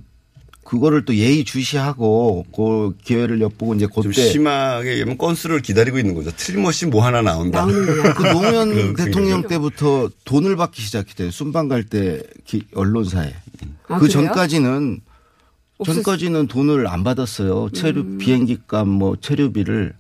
그거를 0.68 1.06
또 1.06 1.16
예의 1.16 1.46
주시하고 1.46 2.46
그 2.54 2.94
기회를 3.06 3.40
엿보고 3.40 3.76
이제 3.76 3.88
좀 3.94 4.04
그때 4.04 4.30
심하게 4.30 4.92
얘기하면 4.92 5.18
건수를 5.18 5.62
기다리고 5.62 5.98
있는 5.98 6.14
거죠. 6.14 6.30
틀림없이 6.36 6.86
뭐 6.88 7.06
하나 7.06 7.22
나온다. 7.22 7.66
그 7.66 8.24
노무현 8.34 8.70
그런 8.76 8.94
대통령 8.96 9.42
생각이 9.44 9.48
때부터 9.54 10.10
돈을 10.26 10.58
받기 10.58 10.82
시작했대요. 10.82 11.32
순방 11.32 11.70
갈 11.70 11.86
때 11.88 12.22
언론사에. 12.76 13.34
아, 13.88 13.98
그 13.98 14.08
그래요? 14.08 14.10
전까지는 14.28 15.00
없었- 15.80 15.86
전까지는 15.94 16.48
돈을 16.48 16.86
안 16.88 17.04
받았어요. 17.06 17.70
체류 17.74 18.02
음. 18.02 18.18
비행기 18.18 18.58
값 18.68 18.86
뭐 18.86 19.16
체류비를 19.22 19.94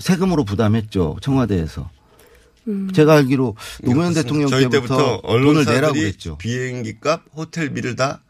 세금으로 0.00 0.44
부담했죠. 0.44 1.18
청와대에서. 1.22 1.88
음. 2.66 2.90
제가 2.92 3.14
알기로 3.18 3.54
노무현. 3.84 4.14
대통령 4.14 4.50
때부터, 4.50 4.68
때부터 4.68 4.96
돈을 4.96 5.20
내라고 5.22 5.32
언론사들이 5.32 6.00
그랬죠. 6.00 6.36
비행기 6.38 6.98
값, 6.98 7.22
호텔비를 7.36 7.94
다, 7.94 8.22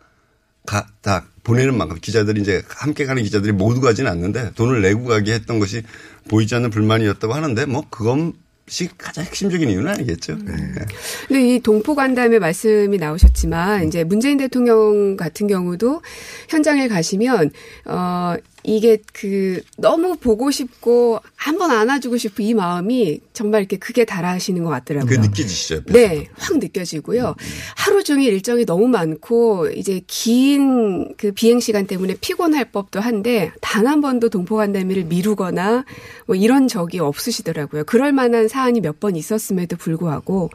가, 0.66 0.87
다 1.00 1.24
보내는 1.44 1.79
만큼 1.79 1.98
기자들이 2.00 2.40
이제 2.40 2.62
함께 2.68 3.07
가는 3.07 3.22
기자들이 3.22 3.52
모두 3.52 3.81
가지는 3.81 4.11
않는데 4.11 4.50
돈을 4.57 4.83
내고 4.83 5.05
가게 5.05 5.33
했던 5.33 5.59
것이 5.59 5.83
보이지 6.29 6.55
않는 6.57 6.70
불만이었다고 6.70 7.33
하는데 7.33 7.66
뭐 7.66 7.85
그것이 7.88 8.88
가장 8.98 9.24
핵심적인 9.24 9.70
이유는 9.70 9.88
아니겠죠. 9.92 10.33
음. 10.33 10.44
네. 10.46 10.85
근데 11.29 11.55
이 11.55 11.61
동포 11.61 11.94
간담회 11.94 12.40
말씀이 12.40 12.98
나오셨지만 12.98 13.87
이제 13.87 14.02
문재인 14.02 14.38
대통령 14.38 15.16
같은 15.16 15.46
경우도 15.46 16.02
현장에 16.48 16.88
가시면 16.88 17.50
어 17.87 18.35
이게 18.66 18.98
그 19.12 19.61
너무 19.79 20.16
보고 20.16 20.50
싶고 20.50 21.20
한번 21.37 21.70
안아주고 21.70 22.16
싶은 22.16 22.44
이 22.44 22.52
마음이 22.52 23.20
정말 23.33 23.61
이렇게 23.61 23.76
크게 23.76 24.05
달아하시는 24.05 24.62
것 24.64 24.70
같더라고요. 24.70 25.09
그 25.09 25.26
느껴지시죠? 25.26 25.74
옆에서. 25.76 25.92
네, 25.98 26.26
확 26.37 26.59
느껴지고요. 26.59 27.37
하루 27.76 28.02
종일 28.02 28.33
일정이 28.33 28.64
너무 28.66 28.88
많고 28.88 29.68
이제 29.70 30.00
긴 30.07 30.87
그 31.16 31.33
비행 31.33 31.61
시간 31.61 31.87
때문에 31.87 32.16
피곤할 32.20 32.70
법도 32.72 33.00
한데 33.00 33.52
단 33.61 33.87
한 33.87 34.00
번도 34.00 34.31
동포 34.31 34.57
간담회를 34.57 35.05
미루거나 35.05 35.85
뭐 36.26 36.35
이런 36.35 36.66
적이 36.66 36.98
없으시더라고요. 36.98 37.85
그럴 37.85 38.11
만한 38.12 38.48
사안이 38.48 38.81
몇 38.81 38.96
번 38.98 39.14
있었음에도 39.14 39.76
불구하고 39.76 40.50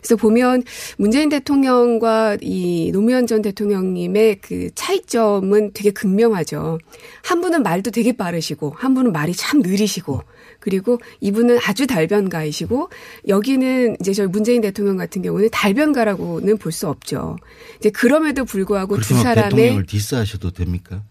그래서 0.00 0.16
보면 0.16 0.62
문재인 0.96 1.28
대통령과 1.28 2.38
이 2.40 2.90
노무현 2.92 3.26
전 3.26 3.42
대통령님의 3.42 4.40
그 4.40 4.70
차이점은 4.74 5.72
되게 5.74 5.90
극명하죠. 5.90 6.78
한 7.22 7.40
분은 7.40 7.62
말도 7.62 7.90
되게 7.90 8.12
빠르시고 8.16 8.74
한 8.76 8.94
분은 8.94 9.12
말이 9.12 9.32
참 9.34 9.60
느리시고 9.60 10.22
그리고 10.58 10.98
이분은 11.20 11.58
아주 11.66 11.86
달변가이시고 11.86 12.90
여기는 13.28 13.96
이제 14.00 14.12
저희 14.12 14.26
문재인 14.26 14.60
대통령 14.60 14.96
같은 14.96 15.22
경우는 15.22 15.48
달변가라고는 15.50 16.58
볼 16.58 16.70
수 16.70 16.88
없죠. 16.88 17.36
이제 17.78 17.90
그럼에도 17.90 18.44
불구하고 18.44 18.96
두 18.98 19.14
사람의 19.14 19.50
대통령을 19.50 19.86
디스하셔도 19.86 20.52
됩니까? 20.52 21.02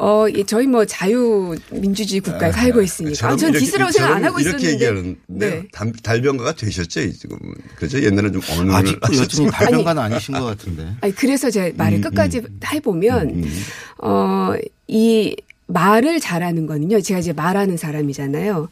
어, 0.00 0.26
예, 0.32 0.44
저희 0.44 0.66
뭐 0.66 0.84
자유민주주의 0.84 2.20
국가에 2.20 2.52
살고 2.52 2.82
있으니까. 2.82 3.26
아, 3.28 3.36
전 3.36 3.50
이렇게- 3.50 3.58
디스라고 3.64 3.90
생각 3.90 4.14
안 4.16 4.24
하고 4.24 4.38
이렇게 4.38 4.58
있었는데. 4.68 4.72
얘기하는데 4.74 5.18
네. 5.26 5.68
달- 5.72 5.92
달변가가 6.02 6.52
되셨죠 6.54 7.10
지금 7.12 7.36
그죠 7.74 8.00
옛날에 8.02 8.30
좀 8.30 8.40
어느 8.58 8.70
아직도 8.72 9.16
여전히 9.16 9.50
달변가는 9.50 10.00
아니신 10.00 10.34
것 10.34 10.44
같은데. 10.44 10.88
아니, 11.02 11.14
그래서 11.14 11.50
제가 11.50 11.74
말을 11.76 11.98
음, 11.98 12.00
끝까지 12.02 12.42
해보면, 12.72 13.44
어, 13.98 14.52
이 14.86 15.34
말을 15.66 16.20
잘하는 16.20 16.66
거는요. 16.66 17.00
제가 17.00 17.18
이제 17.20 17.32
말하는 17.32 17.76
사람이잖아요. 17.76 18.68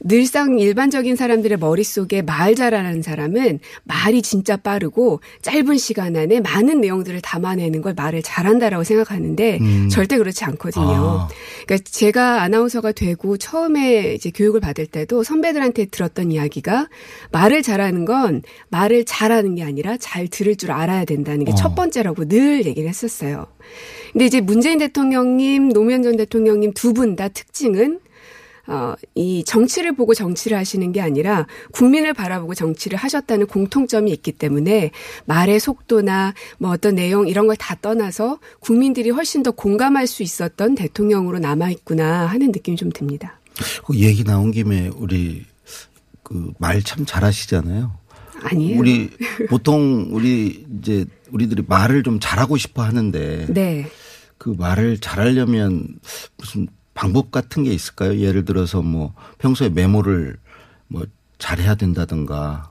늘상 0.00 0.58
일반적인 0.58 1.16
사람들의 1.16 1.58
머릿속에 1.58 2.22
말 2.22 2.54
잘하는 2.54 3.02
사람은 3.02 3.60
말이 3.84 4.22
진짜 4.22 4.56
빠르고 4.56 5.20
짧은 5.42 5.78
시간 5.78 6.16
안에 6.16 6.40
많은 6.40 6.80
내용들을 6.80 7.20
담아내는 7.20 7.82
걸 7.82 7.94
말을 7.94 8.22
잘한다라고 8.22 8.84
생각하는데 8.84 9.58
음. 9.60 9.88
절대 9.90 10.18
그렇지 10.18 10.44
않거든요. 10.44 10.84
아. 10.84 11.28
그러니까 11.66 11.88
제가 11.90 12.42
아나운서가 12.42 12.92
되고 12.92 13.36
처음에 13.36 14.14
이제 14.14 14.30
교육을 14.30 14.60
받을 14.60 14.86
때도 14.86 15.22
선배들한테 15.22 15.86
들었던 15.86 16.32
이야기가 16.32 16.88
말을 17.32 17.62
잘하는 17.62 18.04
건 18.04 18.42
말을 18.70 19.04
잘하는 19.04 19.54
게 19.54 19.62
아니라 19.64 19.96
잘 19.98 20.28
들을 20.28 20.56
줄 20.56 20.70
알아야 20.72 21.04
된다는 21.04 21.44
게 21.44 21.52
어. 21.52 21.54
첫 21.54 21.74
번째라고 21.74 22.26
늘 22.28 22.66
얘기를 22.66 22.88
했었어요. 22.88 23.46
근데 24.12 24.26
이제 24.26 24.40
문재인 24.40 24.78
대통령님, 24.78 25.72
노무현 25.72 26.02
전 26.02 26.16
대통령님 26.16 26.72
두 26.72 26.92
분 26.94 27.16
다 27.16 27.28
특징은 27.28 28.00
어, 28.66 28.94
이 29.14 29.44
정치를 29.44 29.94
보고 29.94 30.14
정치를 30.14 30.56
하시는 30.56 30.90
게 30.92 31.00
아니라 31.00 31.46
국민을 31.72 32.14
바라보고 32.14 32.54
정치를 32.54 32.96
하셨다는 32.96 33.46
공통점이 33.46 34.10
있기 34.12 34.32
때문에 34.32 34.90
말의 35.26 35.60
속도나 35.60 36.34
뭐 36.58 36.70
어떤 36.70 36.94
내용 36.94 37.28
이런 37.28 37.46
걸 37.46 37.54
다 37.56 37.76
떠나서 37.80 38.38
국민들이 38.60 39.10
훨씬 39.10 39.42
더 39.42 39.50
공감할 39.52 40.06
수 40.06 40.22
있었던 40.22 40.74
대통령으로 40.74 41.38
남아있구나 41.38 42.26
하는 42.26 42.50
느낌이 42.52 42.76
좀 42.76 42.90
듭니다. 42.90 43.38
그 43.86 43.96
얘기 43.96 44.24
나온 44.24 44.50
김에 44.50 44.90
우리 44.96 45.44
그 46.22 46.52
말 46.58 46.82
참 46.82 47.04
잘하시잖아요. 47.06 47.92
아니에요. 48.42 48.78
우리 48.80 49.10
보통 49.48 50.08
우리 50.10 50.64
이제 50.80 51.04
우리들이 51.30 51.62
말을 51.66 52.02
좀 52.02 52.18
잘하고 52.20 52.56
싶어 52.56 52.82
하는데 52.82 53.46
네. 53.48 53.86
그 54.38 54.54
말을 54.58 54.98
잘하려면 54.98 55.86
무슨 56.36 56.66
방법 56.94 57.30
같은 57.30 57.64
게 57.64 57.72
있을까요? 57.72 58.18
예를 58.18 58.44
들어서 58.44 58.82
뭐 58.82 59.14
평소에 59.38 59.68
메모를 59.68 60.36
뭐 60.88 61.04
잘해야 61.38 61.74
된다든가. 61.74 62.70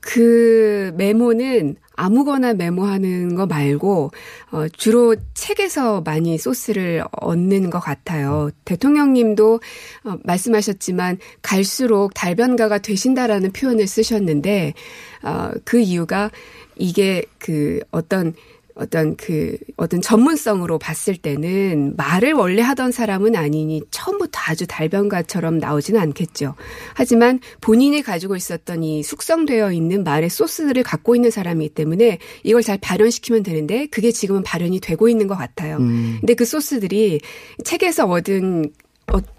그 0.00 0.92
메모는 0.96 1.76
아무거나 1.94 2.54
메모하는 2.54 3.34
거 3.34 3.46
말고 3.46 4.10
어 4.52 4.68
주로 4.68 5.14
책에서 5.34 6.00
많이 6.00 6.38
소스를 6.38 7.04
얻는 7.12 7.68
것 7.68 7.80
같아요. 7.80 8.50
대통령님도 8.64 9.60
어 10.04 10.16
말씀하셨지만 10.24 11.18
갈수록 11.42 12.14
달변가가 12.14 12.78
되신다라는 12.78 13.52
표현을 13.52 13.86
쓰셨는데 13.86 14.74
어 15.22 15.50
그 15.64 15.78
이유가 15.80 16.30
이게 16.76 17.24
그 17.38 17.80
어떤 17.90 18.34
어떤 18.74 19.16
그 19.16 19.56
어떤 19.76 20.00
전문성으로 20.00 20.78
봤을 20.78 21.16
때는 21.16 21.94
말을 21.96 22.32
원래 22.32 22.62
하던 22.62 22.92
사람은 22.92 23.36
아니니 23.36 23.82
처음부터 23.90 24.40
아주 24.46 24.66
달변가처럼 24.66 25.58
나오지는 25.58 26.00
않겠죠. 26.00 26.54
하지만 26.94 27.40
본인이 27.60 28.02
가지고 28.02 28.36
있었던 28.36 28.82
이 28.82 29.02
숙성되어 29.02 29.72
있는 29.72 30.04
말의 30.04 30.30
소스를 30.30 30.82
갖고 30.82 31.14
있는 31.14 31.30
사람이기 31.30 31.74
때문에 31.74 32.18
이걸 32.42 32.62
잘 32.62 32.78
발현시키면 32.78 33.42
되는데 33.42 33.86
그게 33.86 34.10
지금은 34.10 34.42
발현이 34.42 34.80
되고 34.80 35.08
있는 35.08 35.26
것 35.26 35.36
같아요. 35.36 35.76
음. 35.76 36.16
근데 36.20 36.34
그 36.34 36.44
소스들이 36.44 37.20
책에서 37.64 38.06
얻은 38.06 38.72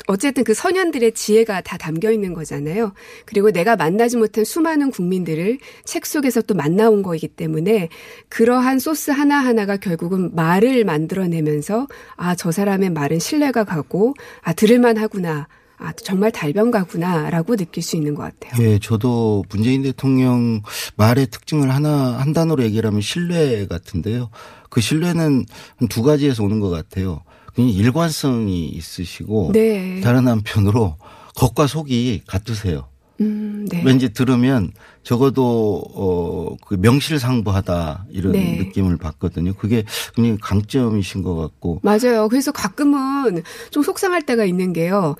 어, 0.07 0.17
쨌든 0.17 0.43
그 0.43 0.53
선현들의 0.53 1.13
지혜가 1.13 1.61
다 1.61 1.77
담겨 1.77 2.11
있는 2.11 2.33
거잖아요. 2.33 2.93
그리고 3.25 3.51
내가 3.51 3.75
만나지 3.75 4.17
못한 4.17 4.43
수많은 4.43 4.91
국민들을 4.91 5.59
책 5.85 6.05
속에서 6.05 6.41
또 6.41 6.53
만나온 6.53 7.01
거이기 7.01 7.29
때문에 7.29 7.87
그러한 8.27 8.79
소스 8.79 9.11
하나하나가 9.11 9.77
결국은 9.77 10.35
말을 10.35 10.83
만들어내면서 10.83 11.87
아, 12.17 12.35
저 12.35 12.51
사람의 12.51 12.89
말은 12.89 13.19
신뢰가 13.19 13.63
가고 13.63 14.13
아, 14.41 14.53
들을만 14.53 14.97
하구나. 14.97 15.47
아, 15.77 15.93
정말 15.93 16.31
달변가구나라고 16.31 17.55
느낄 17.55 17.81
수 17.81 17.95
있는 17.95 18.13
것 18.13 18.21
같아요. 18.21 18.63
예, 18.63 18.77
저도 18.77 19.43
문재인 19.49 19.81
대통령 19.81 20.61
말의 20.95 21.27
특징을 21.27 21.73
하나, 21.73 22.19
한 22.19 22.33
단어로 22.33 22.61
얘기하면 22.63 23.01
신뢰 23.01 23.65
같은데요. 23.65 24.29
그 24.69 24.79
신뢰는 24.79 25.45
두 25.89 26.03
가지에서 26.03 26.43
오는 26.43 26.59
것 26.59 26.69
같아요. 26.69 27.23
일관성이 27.57 28.67
있으시고 28.69 29.51
네. 29.53 30.01
다른 30.01 30.27
한편으로 30.27 30.97
겉과 31.35 31.67
속이 31.67 32.23
같으세요. 32.27 32.87
음, 33.21 33.67
네. 33.69 33.83
왠지 33.83 34.13
들으면 34.13 34.71
적어도 35.03 35.81
어그 35.95 36.75
명실상부하다 36.79 38.05
이런 38.11 38.33
네. 38.33 38.57
느낌을 38.57 38.97
받거든요. 38.97 39.53
그게 39.53 39.83
굉장히 40.15 40.37
강점이신 40.39 41.23
것 41.23 41.35
같고 41.35 41.79
맞아요. 41.83 42.27
그래서 42.29 42.51
가끔은 42.51 43.43
좀 43.71 43.83
속상할 43.83 44.21
때가 44.23 44.45
있는 44.45 44.73
게요. 44.73 45.15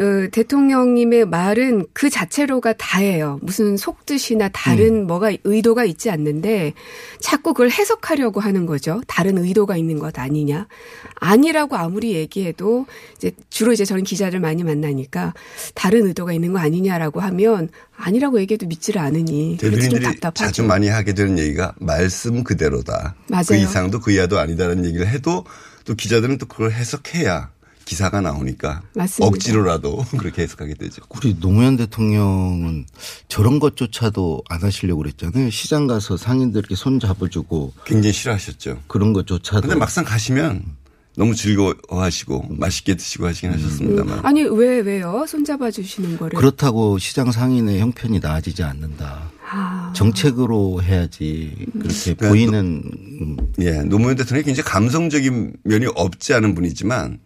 어, 0.00 0.28
대통령님의 0.32 1.26
말은 1.26 1.86
그 1.92 2.08
자체로가 2.08 2.74
다예요. 2.74 3.38
무슨 3.42 3.76
속뜻이나 3.76 4.48
다른 4.48 5.02
음. 5.02 5.06
뭐가 5.06 5.32
의도가 5.44 5.84
있지 5.84 6.10
않는데 6.10 6.72
자꾸 7.20 7.52
그걸 7.52 7.70
해석하려고 7.70 8.40
하는 8.40 8.66
거죠. 8.66 9.00
다른 9.06 9.38
의도가 9.38 9.76
있는 9.76 9.98
것 9.98 10.18
아니냐? 10.18 10.66
아니라고 11.16 11.76
아무리 11.76 12.14
얘기해도 12.14 12.86
이제 13.16 13.32
주로 13.50 13.72
이제 13.72 13.84
저는 13.84 14.04
기자를 14.04 14.40
많이 14.40 14.64
만나니까 14.64 15.34
다른 15.74 16.06
의도가 16.06 16.32
있는 16.32 16.52
거 16.52 16.58
아니냐라고 16.58 17.20
하면 17.20 17.68
아니라고 17.98 18.40
얘기해도 18.40 18.66
믿지를 18.66 19.00
않으니 19.00 19.56
대변인들이 19.58 20.06
자주 20.34 20.62
많이 20.62 20.88
하게 20.88 21.14
되는 21.14 21.38
얘기가 21.38 21.74
말씀 21.78 22.44
그대로다. 22.44 23.14
맞아요. 23.28 23.44
그 23.48 23.56
이상도 23.56 24.00
그 24.00 24.12
이하도 24.12 24.38
아니다라는 24.38 24.84
얘기를 24.86 25.06
해도 25.08 25.44
또 25.84 25.94
기자들은 25.94 26.38
또 26.38 26.46
그걸 26.46 26.70
해석해야 26.72 27.50
기사가 27.84 28.20
나오니까 28.20 28.82
맞습니다. 28.94 29.26
억지로라도 29.26 30.04
그렇게 30.18 30.42
해석하게 30.42 30.74
되죠. 30.74 31.02
우리 31.08 31.38
노무현 31.40 31.76
대통령은 31.76 32.84
저런 33.28 33.58
것조차도 33.58 34.42
안 34.48 34.62
하시려고 34.62 35.02
그랬잖아요. 35.02 35.50
시장 35.50 35.86
가서 35.86 36.18
상인들에게 36.18 36.74
손 36.74 37.00
잡아주고 37.00 37.72
굉장히 37.86 38.12
싫어하셨죠. 38.12 38.82
그런 38.86 39.14
것조차도. 39.14 39.62
근데 39.62 39.74
막상 39.74 40.04
가시면 40.04 40.62
너무 41.18 41.34
즐거워하시고 41.34 42.46
맛있게 42.50 42.94
드시고 42.94 43.26
하시긴 43.26 43.50
하셨습니다만. 43.50 44.20
아니 44.24 44.42
왜 44.44 44.78
왜요? 44.78 45.26
손잡아 45.26 45.68
주시는 45.68 46.16
거를. 46.16 46.38
그렇다고 46.38 46.96
시장 46.98 47.32
상인의 47.32 47.80
형편이 47.80 48.20
나아지지 48.20 48.62
않는다. 48.62 49.32
아. 49.50 49.92
정책으로 49.96 50.80
해야지 50.80 51.66
그렇게 51.72 52.14
그러니까 52.14 52.28
보이는. 52.28 52.82
노, 53.58 53.64
예, 53.64 53.82
노무현 53.82 54.14
대통령이 54.14 54.44
굉장히 54.44 54.68
감성적인 54.68 55.54
면이 55.64 55.86
없지 55.96 56.34
않은 56.34 56.54
분이지만 56.54 57.18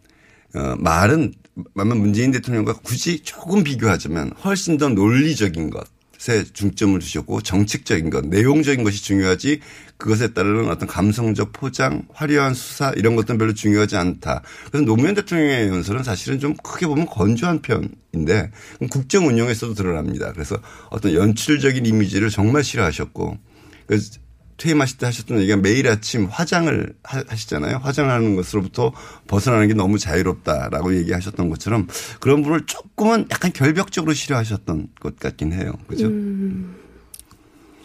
어, 0.54 0.74
말은 0.78 1.34
아마 1.76 1.94
문재인 1.94 2.30
대통령과 2.30 2.78
굳이 2.78 3.20
조금 3.20 3.62
비교하자면 3.62 4.32
훨씬 4.42 4.78
더 4.78 4.88
논리적인 4.88 5.68
것. 5.68 5.86
에 6.30 6.44
중점을 6.44 6.98
두셨고 7.00 7.40
정책적인 7.40 8.10
것, 8.10 8.24
내용적인 8.26 8.84
것이 8.84 9.02
중요하지 9.02 9.60
그것에 9.96 10.32
따르는 10.34 10.68
어떤 10.68 10.86
감성적 10.88 11.52
포장, 11.52 12.06
화려한 12.12 12.54
수사 12.54 12.90
이런 12.90 13.16
것들은 13.16 13.38
별로 13.38 13.54
중요하지 13.54 13.96
않다. 13.96 14.42
그래서 14.70 14.84
노무현 14.84 15.14
대통령의 15.14 15.68
연설은 15.68 16.04
사실은 16.04 16.38
좀 16.38 16.54
크게 16.56 16.86
보면 16.86 17.06
건조한 17.06 17.60
편인데 17.62 18.50
국정 18.90 19.26
운영에서도 19.26 19.74
드러납니다. 19.74 20.32
그래서 20.32 20.58
어떤 20.90 21.14
연출적인 21.14 21.86
이미지를 21.86 22.30
정말 22.30 22.62
싫어하셨고 22.62 23.38
그래서 23.86 24.20
퇴임하실 24.62 24.98
때 24.98 25.06
하셨던 25.06 25.40
얘기가 25.40 25.56
매일 25.56 25.88
아침 25.88 26.26
화장을 26.26 26.94
하시잖아요. 27.02 27.78
화장하는 27.78 28.36
것으로부터 28.36 28.92
벗어나는 29.26 29.66
게 29.66 29.74
너무 29.74 29.98
자유롭다라고 29.98 30.94
얘기하셨던 30.98 31.48
것처럼 31.50 31.88
그런 32.20 32.42
분을 32.42 32.64
조금은 32.66 33.26
약간 33.32 33.52
결벽적으로 33.52 34.14
싫어하셨던 34.14 34.88
것 35.00 35.18
같긴 35.18 35.52
해요. 35.52 35.72
그죠? 35.88 36.06
음. 36.06 36.76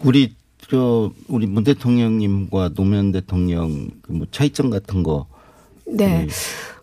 우리 0.01 0.35
저 0.69 1.11
우리 1.27 1.47
문 1.47 1.63
대통령님과 1.63 2.73
노무현 2.75 3.11
대통령 3.11 3.89
그뭐 4.03 4.27
차이점 4.31 4.69
같은 4.69 5.01
거. 5.01 5.25
네. 5.87 6.23
음. 6.23 6.29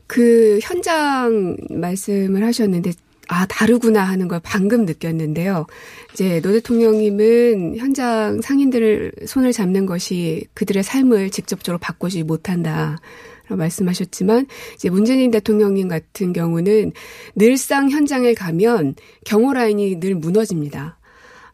그 0.09 0.59
현장 0.61 1.57
말씀을 1.71 2.45
하셨는데 2.45 2.93
아, 3.29 3.47
다르구나 3.47 4.03
하는 4.03 4.29
걸 4.29 4.41
방금 4.43 4.85
느꼈는데요. 4.85 5.67
이제 6.13 6.41
노 6.41 6.53
대통령님은 6.53 7.77
현장 7.77 8.41
상인들을 8.41 9.13
손을 9.27 9.53
잡는 9.53 9.87
것이 9.87 10.47
그들의 10.55 10.83
삶을 10.83 11.31
직접적으로 11.31 11.79
바꾸지 11.79 12.23
못한다. 12.23 12.99
라고 13.47 13.57
말씀하셨지만 13.57 14.47
이제 14.75 14.89
문재인 14.89 15.31
대통령님 15.31 15.89
같은 15.89 16.33
경우는 16.33 16.93
늘상 17.35 17.91
현장에 17.91 18.33
가면 18.33 18.95
경호 19.27 19.53
라인이 19.53 20.01
늘 20.01 20.15
무너집니다. 20.15 20.99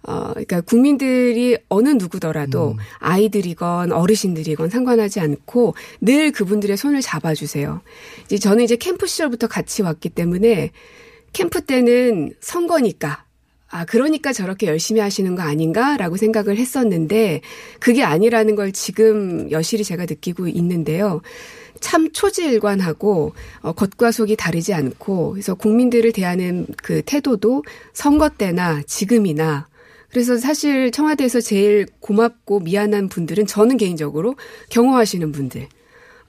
어, 0.02 0.30
그러니까 0.30 0.62
국민들이 0.62 1.58
어느 1.68 1.90
누구더라도 1.90 2.72
음. 2.72 2.76
아이들이건 3.00 3.92
어르신들이건 3.92 4.70
상관하지 4.70 5.20
않고 5.20 5.74
늘 6.00 6.30
그분들의 6.32 6.76
손을 6.76 7.02
잡아주세요. 7.02 7.82
이제 8.24 8.38
저는 8.38 8.64
이제 8.64 8.76
캠프 8.76 9.06
시절부터 9.06 9.46
같이 9.48 9.82
왔기 9.82 10.10
때문에 10.10 10.70
캠프 11.32 11.60
때는 11.60 12.34
선거니까 12.40 13.24
아, 13.72 13.84
그러니까 13.84 14.32
저렇게 14.32 14.66
열심히 14.66 15.00
하시는 15.00 15.36
거 15.36 15.42
아닌가라고 15.42 16.16
생각을 16.16 16.56
했었는데 16.56 17.40
그게 17.78 18.02
아니라는 18.02 18.56
걸 18.56 18.72
지금 18.72 19.48
여실히 19.52 19.84
제가 19.84 20.06
느끼고 20.06 20.48
있는데요. 20.48 21.22
참 21.78 22.12
초지일관하고 22.12 23.32
어, 23.62 23.72
겉과 23.72 24.10
속이 24.10 24.36
다르지 24.36 24.74
않고 24.74 25.32
그래서 25.32 25.54
국민들을 25.54 26.12
대하는 26.12 26.66
그 26.82 27.02
태도도 27.02 27.62
선거 27.92 28.28
때나 28.28 28.82
지금이나 28.86 29.68
그래서 30.10 30.36
사실 30.36 30.90
청와대에서 30.90 31.40
제일 31.40 31.86
고맙고 32.00 32.60
미안한 32.60 33.08
분들은 33.08 33.46
저는 33.46 33.76
개인적으로 33.76 34.34
경호하시는 34.70 35.30
분들. 35.30 35.68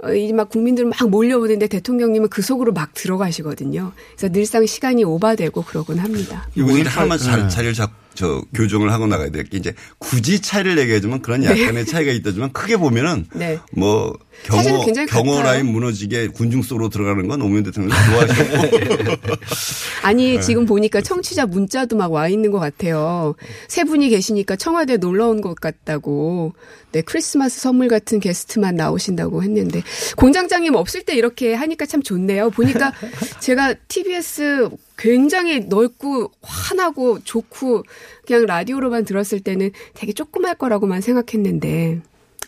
어, 0.04 0.14
이막 0.14 0.50
국민들 0.50 0.86
막 0.86 1.10
몰려오는데 1.10 1.68
대통령님은 1.68 2.30
그 2.30 2.42
속으로 2.42 2.74
막 2.74 2.94
들어가시거든요. 2.94 3.92
그래서 4.16 4.34
늘상 4.34 4.66
시간이 4.66 5.04
오바되고 5.04 5.62
그러곤 5.64 6.00
합니다. 6.00 6.48
이거 6.56 6.72
하나만 6.90 7.18
자, 7.18 7.48
자리를 7.48 7.74
잡, 7.74 7.92
저 8.14 8.42
교정을 8.54 8.92
하고 8.92 9.08
나가야 9.08 9.30
될 9.30 9.46
게 9.46 9.58
이제 9.58 9.74
굳이 9.98 10.40
차이를 10.42 10.78
얘기해주면 10.78 11.22
그런 11.22 11.44
약간의 11.44 11.74
네. 11.74 11.84
차이가 11.86 12.12
있다지만 12.12 12.52
크게 12.52 12.78
보면은 12.78 13.26
네. 13.34 13.58
뭐 13.72 14.18
경호 14.44 14.86
경호 15.08 15.42
라인 15.42 15.66
무너지게 15.68 16.28
군중 16.30 16.62
속으로 16.62 16.90
들어가는 16.90 17.28
건 17.28 17.40
노무현 17.40 17.64
대통령이 17.64 17.94
좋아하셨고 18.06 19.18
아니 20.04 20.36
네. 20.36 20.40
지금 20.42 20.66
보니까 20.66 21.02
청취자 21.02 21.46
문자도 21.46 21.96
막 21.98 22.12
와 22.12 22.28
있는 22.28 22.52
것 22.52 22.60
같아요. 22.60 23.36
세 23.70 23.86
분이 23.86 24.10
계시니까 24.10 24.58
청와대 24.58 24.98
놀러 24.98 25.30
온 25.30 25.40
것 25.42 25.56
같다고. 25.56 26.54
네 26.92 27.02
크리스마스 27.02 27.62
선물 27.62 27.88
같은 27.88 28.20
게스트만 28.20 28.76
나오신다고 28.76 29.44
했는데 29.44 29.82
공장장님 30.18 30.76
없을 30.76 31.04
때 31.04 31.16
이렇게 31.16 31.54
하니까 31.54 31.86
참 31.86 32.04
좋네요. 32.04 32.50
보니까 32.50 32.92
제가 33.40 33.76
TBS 33.88 34.70
굉장히 35.02 35.62
넓고 35.62 36.32
환하고 36.42 37.20
좋고 37.24 37.84
그냥 38.26 38.46
라디오로만 38.46 39.04
들었을 39.04 39.40
때는 39.40 39.72
되게 39.94 40.14
조그말 40.14 40.56
거라고만 40.56 41.02
생각했는데 41.02 42.02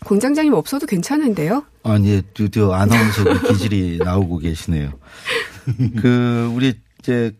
공장장님 0.04 0.52
없어도 0.52 0.86
괜찮은데요? 0.86 1.64
아니, 1.82 2.22
드디어 2.34 2.72
아나운서 2.72 3.24
그 3.24 3.48
기질이 3.48 3.98
나오고 3.98 4.38
계시네요. 4.38 4.92
그, 6.00 6.52
우리 6.54 6.74
이제 7.00 7.32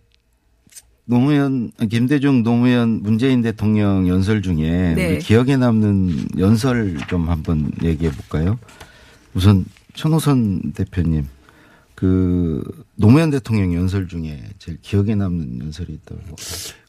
노무현, 1.05 1.71
김대중 1.91 2.43
노무현 2.43 3.03
문재인 3.03 3.43
대통령 3.43 4.09
연설 4.09 4.41
중에 4.43 4.95
네. 4.95 5.09
우리 5.11 5.19
기억에 5.19 5.57
남는 5.57 6.29
연설 6.39 6.97
좀 7.09 7.29
한번 7.29 7.71
얘기해 7.83 8.11
볼까요? 8.11 8.59
우선 9.35 9.67
천호선 9.95 10.73
대표님. 10.73 11.27
그 11.95 12.63
노무현 12.97 13.31
대통령 13.31 13.75
연설 13.75 14.09
중에 14.09 14.43
제일 14.59 14.79
기억에 14.81 15.15
남는 15.15 15.61
연설이 15.61 15.93
있다고. 15.95 16.21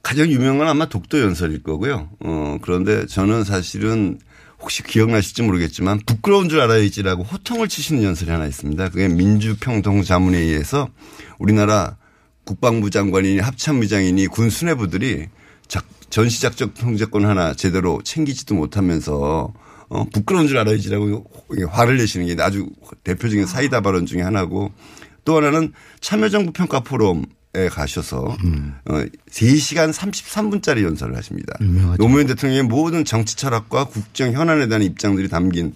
가장 0.01 0.29
유명한 0.29 0.57
건 0.57 0.67
아마 0.67 0.87
독도 0.87 1.19
연설일 1.19 1.63
거고요. 1.63 2.09
어, 2.19 2.57
그런데 2.61 3.05
저는 3.05 3.43
사실은 3.43 4.19
혹시 4.59 4.83
기억나실지 4.83 5.43
모르겠지만 5.43 5.99
부끄러운 6.05 6.49
줄 6.49 6.59
알아야지라고 6.61 7.23
호통을 7.23 7.67
치시는 7.67 8.03
연설이 8.03 8.31
하나 8.31 8.47
있습니다. 8.47 8.89
그게 8.89 9.07
민주평통자문회의에서 9.07 10.89
우리나라 11.37 11.97
국방부 12.45 12.89
장관이니 12.89 13.39
합참의장이니 13.39 14.27
군 14.27 14.49
수뇌부들이 14.49 15.27
전시작전 16.09 16.73
통제권 16.73 17.25
하나 17.25 17.53
제대로 17.53 18.01
챙기지도 18.03 18.55
못하면서 18.55 19.53
어, 19.89 20.05
부끄러운 20.11 20.47
줄 20.47 20.57
알아야지라고 20.57 21.25
화를 21.69 21.97
내시는 21.97 22.27
게 22.27 22.41
아주 22.41 22.67
대표적인 23.03 23.45
사이다 23.45 23.81
발언 23.81 24.05
중에 24.05 24.21
하나고 24.21 24.71
또 25.23 25.37
하나는 25.37 25.73
참여정부 26.01 26.51
평가 26.53 26.79
포럼에 26.81 27.23
가셔서 27.69 28.35
어, 28.85 28.93
3시간 29.29 29.93
33분짜리 29.93 30.83
연설을 30.83 31.15
하십니다. 31.15 31.53
노무현 31.97 32.27
대통령의 32.27 32.63
모든 32.63 33.05
정치 33.05 33.35
철학과 33.35 33.85
국정 33.85 34.33
현안에 34.33 34.67
대한 34.67 34.83
입장들이 34.83 35.29
담긴 35.29 35.73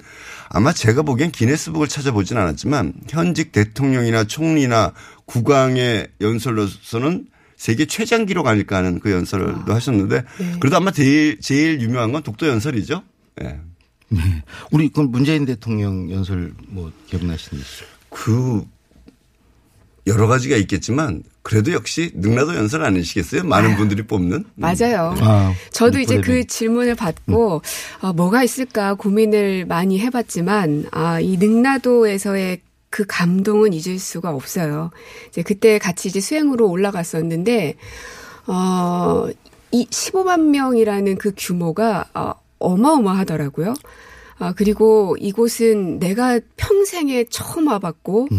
아마 0.49 0.73
제가 0.73 1.03
보기엔 1.03 1.31
기네스북을 1.31 1.87
찾아보진 1.87 2.37
않았지만 2.37 2.93
현직 3.07 3.51
대통령이나 3.51 4.23
총리나 4.23 4.93
국왕의 5.25 6.07
연설로서는 6.21 7.27
세계 7.55 7.85
최장 7.85 8.25
기록 8.25 8.47
아닐까 8.47 8.77
하는 8.77 8.99
그 8.99 9.11
연설도 9.11 9.73
하셨는데 9.73 10.23
그래도 10.59 10.77
아마 10.77 10.91
제일, 10.91 11.39
제일 11.41 11.81
유명한 11.81 12.11
건 12.11 12.23
독도 12.23 12.47
연설이죠. 12.47 13.03
네. 13.35 13.59
네. 14.09 14.21
우리 14.71 14.89
그 14.89 15.01
문재인 15.01 15.45
대통령 15.45 16.09
연설 16.11 16.53
뭐 16.67 16.91
기억나시는지? 17.07 17.65
그 18.09 18.65
여러 20.07 20.27
가지가 20.27 20.55
있겠지만 20.57 21.23
그래도 21.43 21.71
역시 21.73 22.11
능라도 22.15 22.55
연설 22.55 22.83
아니시겠어요? 22.83 23.43
많은 23.43 23.75
분들이 23.75 24.03
뽑는. 24.03 24.45
맞아요. 24.55 25.15
음. 25.17 25.23
아, 25.23 25.53
저도 25.71 25.99
이제. 25.99 26.19
그 26.19 26.45
질문을 26.45 26.95
받고 26.95 27.61
어, 28.01 28.13
뭐가 28.13 28.43
있을까 28.43 28.95
고민을 28.95 29.65
많이 29.65 29.99
해봤지만 29.99 30.87
아, 30.91 31.19
이 31.19 31.37
능라도에서의 31.37 32.61
그 32.89 33.05
감동은 33.07 33.73
잊을 33.73 33.99
수가 33.99 34.31
없어요. 34.31 34.89
이제 35.29 35.43
그때 35.43 35.77
같이 35.77 36.07
이제 36.09 36.19
수행으로 36.19 36.67
올라갔었는데 36.69 37.75
어, 38.47 39.27
이 39.71 39.85
15만 39.85 40.49
명이라는 40.49 41.17
그 41.17 41.33
규모가 41.37 42.05
어, 42.13 42.33
어마어마하더라고요. 42.59 43.73
아, 44.39 44.53
그리고 44.55 45.17
이곳은 45.19 45.99
내가 45.99 46.39
평생에 46.55 47.25
처음 47.29 47.67
와봤고, 47.67 48.29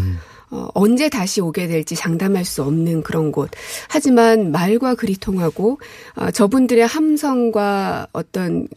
어, 0.51 0.67
언제 0.73 1.09
다시 1.09 1.41
오게 1.41 1.67
될지 1.67 1.95
장담할 1.95 2.43
수 2.43 2.63
없는 2.63 3.03
그런 3.03 3.31
곳. 3.31 3.49
하지만 3.87 4.51
말과 4.51 4.95
글이 4.95 5.17
통하고, 5.17 5.79
아, 6.15 6.31
저분들의 6.31 6.85
함성과 6.85 8.07
어떤, 8.11 8.67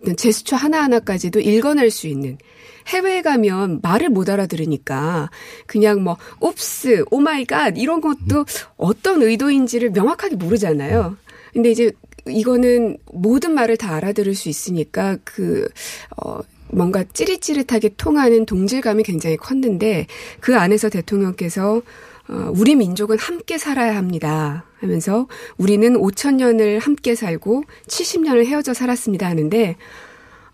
어떤 0.00 0.16
제스처 0.16 0.56
하나하나까지도 0.56 1.40
읽어낼 1.40 1.90
수 1.90 2.06
있는. 2.06 2.38
해외에 2.86 3.22
가면 3.22 3.80
말을 3.82 4.10
못 4.10 4.28
알아들으니까 4.28 5.30
그냥 5.66 6.02
뭐 6.02 6.18
oops, 6.40 7.04
oh 7.10 7.29
my 7.29 7.49
god 7.49 7.78
이런 7.78 8.02
것도 8.02 8.44
어떤 8.76 9.22
의도인지를 9.22 9.90
명확하게 9.90 10.36
모르잖아요. 10.36 11.16
근데 11.54 11.70
이제 11.70 11.92
이거는 12.26 12.96
모든 13.12 13.52
말을 13.52 13.76
다 13.76 13.94
알아들을 13.94 14.34
수 14.34 14.48
있으니까 14.48 15.18
그, 15.24 15.68
어, 16.16 16.40
뭔가 16.68 17.04
찌릿찌릿하게 17.04 17.90
통하는 17.96 18.46
동질감이 18.46 19.02
굉장히 19.04 19.36
컸는데 19.36 20.06
그 20.40 20.56
안에서 20.56 20.88
대통령께서 20.88 21.82
어, 22.28 22.52
우리 22.56 22.74
민족은 22.74 23.18
함께 23.18 23.58
살아야 23.58 23.96
합니다. 23.96 24.64
하면서 24.78 25.28
우리는 25.56 25.94
5천 25.94 26.34
년을 26.34 26.78
함께 26.78 27.14
살고 27.14 27.64
70년을 27.86 28.46
헤어져 28.46 28.74
살았습니다 28.74 29.28
하는데 29.28 29.76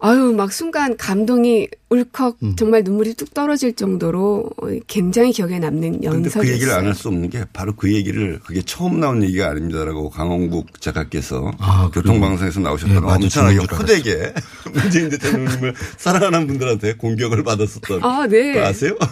아유 0.03 0.32
막 0.34 0.51
순간 0.53 0.96
감동이 0.96 1.68
울컥 1.90 2.38
정말 2.57 2.82
눈물이 2.84 3.14
뚝 3.14 3.34
떨어질 3.34 3.74
정도로 3.74 4.48
어, 4.62 4.66
굉장히 4.86 5.30
기억에 5.32 5.59
남는 5.59 6.03
연설이었어요. 6.05 6.42
그 6.42 6.48
얘기를 6.48 6.72
안 6.72 6.86
할 6.86 6.94
수 6.94 7.09
없는 7.09 7.28
게 7.28 7.44
바로 7.53 7.74
그 7.74 7.92
얘기를 7.92 8.40
그게 8.44 8.62
처음 8.62 8.98
나온 9.01 9.22
얘기가 9.22 9.48
아닙니다라고 9.51 10.09
강원국 10.11 10.80
작가께서 10.80 11.51
교통방송에서 11.92 12.61
나오셨다가 12.61 12.96
예, 12.96 13.01
마주치는 13.01 13.59
엄청나게. 13.61 13.76
호되게 13.76 14.34
문재인 14.72 15.09
대통령님을 15.11 15.74
사랑하는 15.98 16.46
분들한테 16.46 16.94
공격을 16.94 17.42
받았었던 17.44 18.03
아, 18.03 18.26
네. 18.26 18.55
거 18.55 18.61
아세요? 18.64 18.96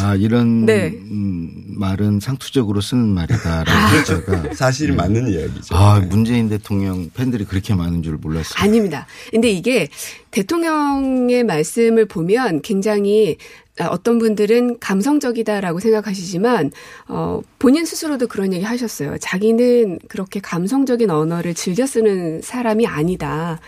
아, 0.00 0.14
이런 0.14 0.66
네. 0.66 0.88
음, 0.88 1.50
말은 1.68 2.20
상투적으로 2.20 2.80
쓰는 2.80 3.08
말이다라고 3.08 4.04
제가 4.04 4.54
사실 4.54 4.92
맞는 4.92 5.28
이야기죠. 5.28 5.74
아, 5.74 6.00
문재인 6.00 6.48
대통령 6.48 7.10
팬들이 7.10 7.44
그렇게 7.44 7.74
많은 7.74 8.02
줄 8.02 8.16
몰랐어요. 8.16 8.62
아닙니다. 8.62 9.06
근데 9.30 9.50
이게 9.50 9.88
대통령의 10.30 11.44
말씀을 11.44 12.06
보면 12.06 12.62
굉장히 12.62 13.36
아, 13.78 13.86
어떤 13.86 14.18
분들은 14.18 14.78
감성적이다라고 14.78 15.80
생각하시지만 15.80 16.70
어 17.08 17.40
본인 17.58 17.86
스스로도 17.86 18.26
그런 18.26 18.52
얘기 18.52 18.64
하셨어요. 18.64 19.16
자기는 19.18 20.00
그렇게 20.08 20.38
감성적인 20.40 21.10
언어를 21.10 21.54
즐겨 21.54 21.86
쓰는 21.86 22.42
사람이 22.42 22.86
아니다. 22.86 23.58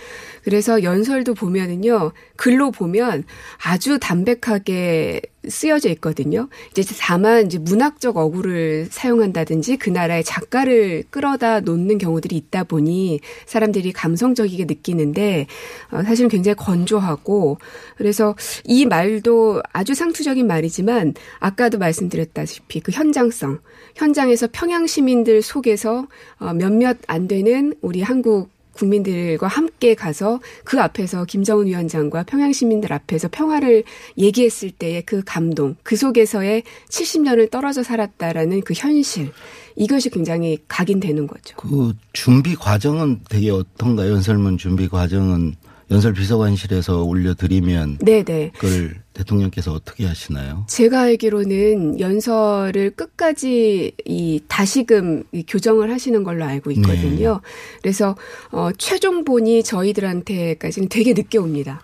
그래서 0.42 0.82
연설도 0.82 1.34
보면은요. 1.34 2.12
글로 2.36 2.70
보면 2.70 3.24
아주 3.64 3.98
담백하게 3.98 5.22
쓰여져 5.48 5.88
있거든요. 5.90 6.48
이제 6.70 6.94
다만 7.00 7.46
이제 7.46 7.58
문학적 7.58 8.16
어구를 8.16 8.86
사용한다든지 8.90 9.76
그 9.76 9.90
나라의 9.90 10.22
작가를 10.22 11.04
끌어다 11.10 11.60
놓는 11.60 11.98
경우들이 11.98 12.36
있다 12.36 12.64
보니 12.64 13.20
사람들이 13.46 13.92
감성적이게 13.92 14.66
느끼는데 14.66 15.46
어, 15.90 16.02
사실은 16.04 16.28
굉장히 16.28 16.54
건조하고 16.56 17.58
그래서 17.96 18.36
이 18.64 18.86
말도 18.86 19.62
아주 19.72 19.94
상투적인 19.94 20.46
말이지만 20.46 21.14
아까도 21.40 21.78
말씀드렸다시피 21.78 22.80
그 22.80 22.92
현장성 22.92 23.58
현장에서 23.96 24.48
평양 24.52 24.86
시민들 24.86 25.42
속에서 25.42 26.06
어, 26.38 26.52
몇몇 26.52 26.98
안 27.08 27.26
되는 27.26 27.74
우리 27.80 28.02
한국 28.02 28.51
국민들과 28.72 29.46
함께 29.46 29.94
가서 29.94 30.40
그 30.64 30.80
앞에서 30.80 31.24
김정은 31.24 31.66
위원장과 31.66 32.24
평양 32.24 32.52
시민들 32.52 32.92
앞에서 32.92 33.28
평화를 33.28 33.84
얘기했을 34.18 34.70
때의 34.70 35.02
그 35.02 35.22
감동, 35.24 35.76
그 35.82 35.96
속에서의 35.96 36.62
70년을 36.88 37.50
떨어져 37.50 37.82
살았다라는 37.82 38.62
그 38.62 38.74
현실, 38.74 39.32
이것이 39.76 40.10
굉장히 40.10 40.58
각인되는 40.68 41.26
거죠. 41.26 41.56
그 41.56 41.92
준비 42.12 42.54
과정은 42.54 43.20
되게 43.28 43.50
어떤가요? 43.50 44.12
연설문 44.12 44.58
준비 44.58 44.88
과정은 44.88 45.54
연설 45.90 46.14
비서관실에서 46.14 47.02
올려드리면 47.02 47.98
네네. 47.98 48.52
그걸 48.54 49.01
대통령께서 49.12 49.72
어떻게 49.72 50.06
하시나요? 50.06 50.64
제가 50.68 51.02
알기로는 51.02 52.00
연설을 52.00 52.92
끝까지 52.92 53.92
이 54.04 54.40
다시금 54.48 55.24
이 55.32 55.44
교정을 55.46 55.90
하시는 55.92 56.22
걸로 56.24 56.44
알고 56.44 56.70
있거든요. 56.72 57.40
그래서 57.82 58.16
어 58.50 58.70
최종본이 58.76 59.62
저희들한테까지는 59.62 60.88
되게 60.88 61.12
늦게 61.12 61.38
옵니다. 61.38 61.82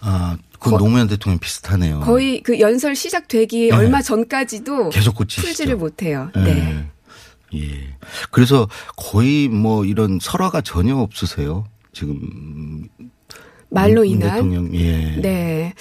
아, 0.00 0.38
그 0.58 0.70
노무현 0.70 1.08
대통령 1.08 1.38
비슷하네요. 1.38 2.00
거의 2.00 2.42
그 2.42 2.60
연설 2.60 2.94
시작되기 2.94 3.68
네. 3.68 3.76
얼마 3.76 4.02
전까지도 4.02 4.90
계속 4.90 5.14
고치시죠. 5.16 5.46
풀지를 5.46 5.76
못해요. 5.76 6.30
네. 6.34 6.42
네. 6.42 6.90
예. 7.54 7.96
그래서 8.30 8.68
거의 8.96 9.48
뭐 9.48 9.84
이런 9.84 10.18
설화가 10.20 10.60
전혀 10.60 10.96
없으세요. 10.96 11.66
지금 11.92 12.88
말로 13.70 14.02
문 14.02 14.06
인한 14.06 14.30
대통령 14.30 14.74
예. 14.74 15.16
네. 15.20 15.74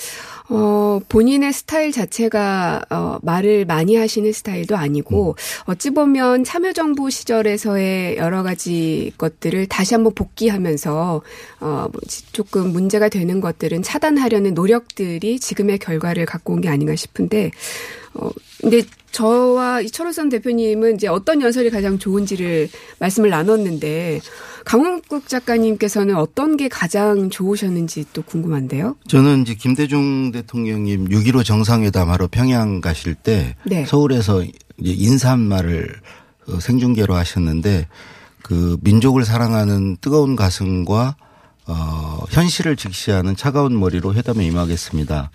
어, 0.51 0.99
본인의 1.07 1.53
스타일 1.53 1.91
자체가, 1.91 2.81
어, 2.89 3.19
말을 3.21 3.65
많이 3.65 3.95
하시는 3.95 4.31
스타일도 4.31 4.75
아니고, 4.75 5.35
어찌 5.65 5.91
보면 5.91 6.43
참여정부 6.43 7.11
시절에서의 7.11 8.17
여러 8.17 8.41
가지 8.41 9.11
것들을 9.17 9.67
다시 9.67 9.93
한번 9.93 10.13
복귀하면서, 10.15 11.21
어, 11.59 11.87
뭐 11.91 12.01
조금 12.31 12.71
문제가 12.71 13.09
되는 13.09 13.41
것들은 13.41 13.83
차단하려는 13.83 14.55
노력들이 14.55 15.39
지금의 15.39 15.77
결과를 15.79 16.25
갖고 16.25 16.53
온 16.53 16.59
게 16.61 16.67
아닌가 16.67 16.95
싶은데, 16.95 17.51
어, 18.15 18.29
근데 18.59 18.81
저와 19.11 19.81
이철호선 19.81 20.29
대표님은 20.29 20.95
이제 20.95 21.07
어떤 21.07 21.41
연설이 21.41 21.69
가장 21.69 21.97
좋은지를 21.99 22.69
말씀을 22.99 23.29
나눴는데, 23.29 24.19
강원국 24.65 25.27
작가님께서는 25.27 26.15
어떤 26.15 26.57
게 26.57 26.67
가장 26.67 27.29
좋으셨는지 27.29 28.05
또 28.13 28.21
궁금한데요. 28.21 28.97
저는 29.07 29.41
이제 29.41 29.55
김대중 29.55 30.31
대통령님 30.39 31.09
6.15 31.09 31.43
정상회담하러 31.43 32.27
평양 32.31 32.79
가실 32.81 33.15
때 33.15 33.55
네. 33.65 33.85
서울에서 33.85 34.43
인사말을 34.77 35.95
어, 36.47 36.59
생중계로 36.59 37.15
하셨는데 37.15 37.87
그 38.41 38.77
민족을 38.81 39.25
사랑하는 39.25 39.97
뜨거운 39.99 40.35
가슴과 40.35 41.15
어, 41.67 42.23
현실을 42.29 42.75
직시하는 42.75 43.35
차가운 43.35 43.77
머리로 43.79 44.15
회담에 44.15 44.45
임하겠습니다. 44.45 45.31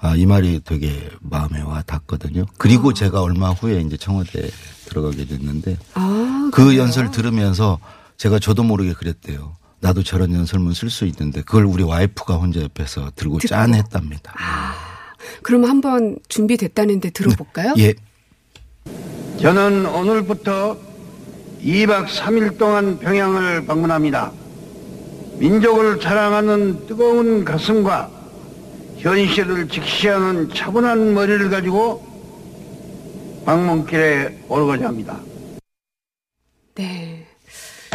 아, 0.00 0.16
이 0.16 0.26
말이 0.26 0.60
되게 0.64 1.08
마음에 1.20 1.60
와 1.60 1.82
닿거든요. 1.82 2.44
그리고 2.58 2.92
제가 2.92 3.22
얼마 3.22 3.50
후에 3.50 3.80
이제 3.80 3.96
청와대 3.96 4.50
들어가게 4.86 5.24
됐는데 5.26 5.78
아, 5.94 6.50
그? 6.52 6.76
연설 6.76 7.10
들으면서 7.10 7.78
제가 8.16 8.38
저도 8.38 8.62
모르게 8.62 8.92
그랬대요. 8.92 9.56
나도 9.84 10.02
저런 10.02 10.32
연설문 10.32 10.72
쓸 10.72 10.88
수 10.88 11.04
있는데 11.04 11.42
그걸 11.42 11.66
우리 11.66 11.82
와이프가 11.82 12.36
혼자 12.36 12.62
옆에서 12.62 13.12
들고 13.16 13.36
듣고. 13.36 13.48
짠했답니다. 13.48 14.32
그럼 15.42 15.66
한번 15.66 16.16
준비됐다는데 16.28 17.10
들어볼까요? 17.10 17.74
예. 17.76 17.92
저는 19.38 19.84
오늘부터 19.84 20.78
2박 21.60 22.06
3일 22.06 22.56
동안 22.56 22.98
평양을 22.98 23.66
방문합니다. 23.66 24.32
민족을 25.36 26.00
사랑하는 26.00 26.86
뜨거운 26.86 27.44
가슴과 27.44 28.10
현실을 28.96 29.68
직시하는 29.68 30.48
차분한 30.48 31.12
머리를 31.12 31.50
가지고 31.50 32.02
방문길에 33.44 34.44
오르고자 34.48 34.86
합니다. 34.86 35.20
네. 36.74 37.23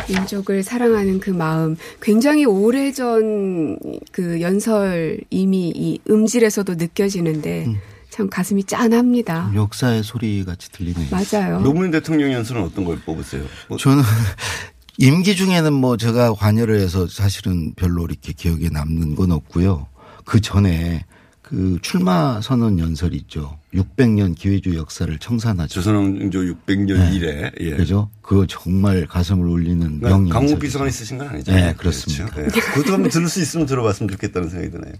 민족을 0.09 0.63
사랑하는 0.63 1.19
그 1.19 1.29
마음 1.29 1.75
굉장히 2.01 2.45
오래전 2.45 3.77
그 4.11 4.41
연설 4.41 5.19
이미 5.29 5.71
이 5.75 5.99
음질에서도 6.09 6.75
느껴지는데 6.75 7.65
음. 7.67 7.77
참 8.09 8.29
가슴이 8.29 8.63
짠합니다. 8.63 9.51
역사의 9.55 10.03
소리 10.03 10.43
같이 10.43 10.71
들리네요. 10.71 11.09
맞아요. 11.11 11.61
노무현 11.61 11.91
대통령 11.91 12.33
연설은 12.33 12.63
어떤 12.63 12.83
걸 12.83 12.99
뽑으세요? 12.99 13.43
뭐 13.67 13.77
저는 13.77 14.03
임기 14.97 15.35
중에는 15.35 15.71
뭐 15.71 15.95
제가 15.95 16.33
관여를 16.33 16.79
해서 16.79 17.07
사실은 17.07 17.73
별로 17.75 18.03
이렇게 18.03 18.33
기억에 18.33 18.69
남는 18.69 19.15
건 19.15 19.31
없고요. 19.31 19.87
그 20.25 20.41
전에 20.41 21.05
그 21.49 21.79
출마 21.81 22.39
선언 22.41 22.77
연설 22.77 23.15
있죠. 23.15 23.57
600년 23.73 24.37
기회주의 24.37 24.77
역사를 24.77 25.17
청산하죠. 25.17 25.73
조선왕조 25.73 26.41
600년 26.41 27.15
이래. 27.15 27.51
예. 27.59 27.71
그죠? 27.75 28.11
그거 28.21 28.45
정말 28.45 29.07
가슴을 29.07 29.47
울리는 29.47 29.99
명이. 29.99 30.29
강호 30.29 30.59
비서관이 30.59 30.91
쓰신 30.91 31.17
건 31.17 31.27
아니잖아요. 31.29 31.65
네, 31.65 31.73
그렇습니다. 31.73 32.27
그렇죠. 32.35 32.55
예. 32.55 32.61
그것도 32.61 32.93
한번 32.93 33.09
들을 33.09 33.27
수 33.27 33.41
있으면 33.41 33.65
들어봤으면 33.65 34.11
좋겠다는 34.11 34.47
생각이 34.47 34.71
드네요. 34.71 34.93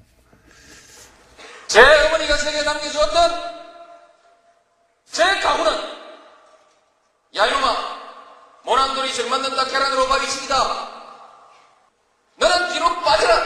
제 1.68 1.82
어머니가 1.82 2.36
제게 2.38 2.64
남겨주었던 2.64 3.32
제 5.06 5.24
가구는 5.42 5.72
야 7.38 7.46
이놈아 7.46 7.76
모난돌이 8.66 9.14
정맞는다 9.14 9.66
계란으로 9.66 10.08
박이십니다 10.08 10.56
너는 12.40 12.74
뒤로 12.74 12.86
빠져라 13.02 13.44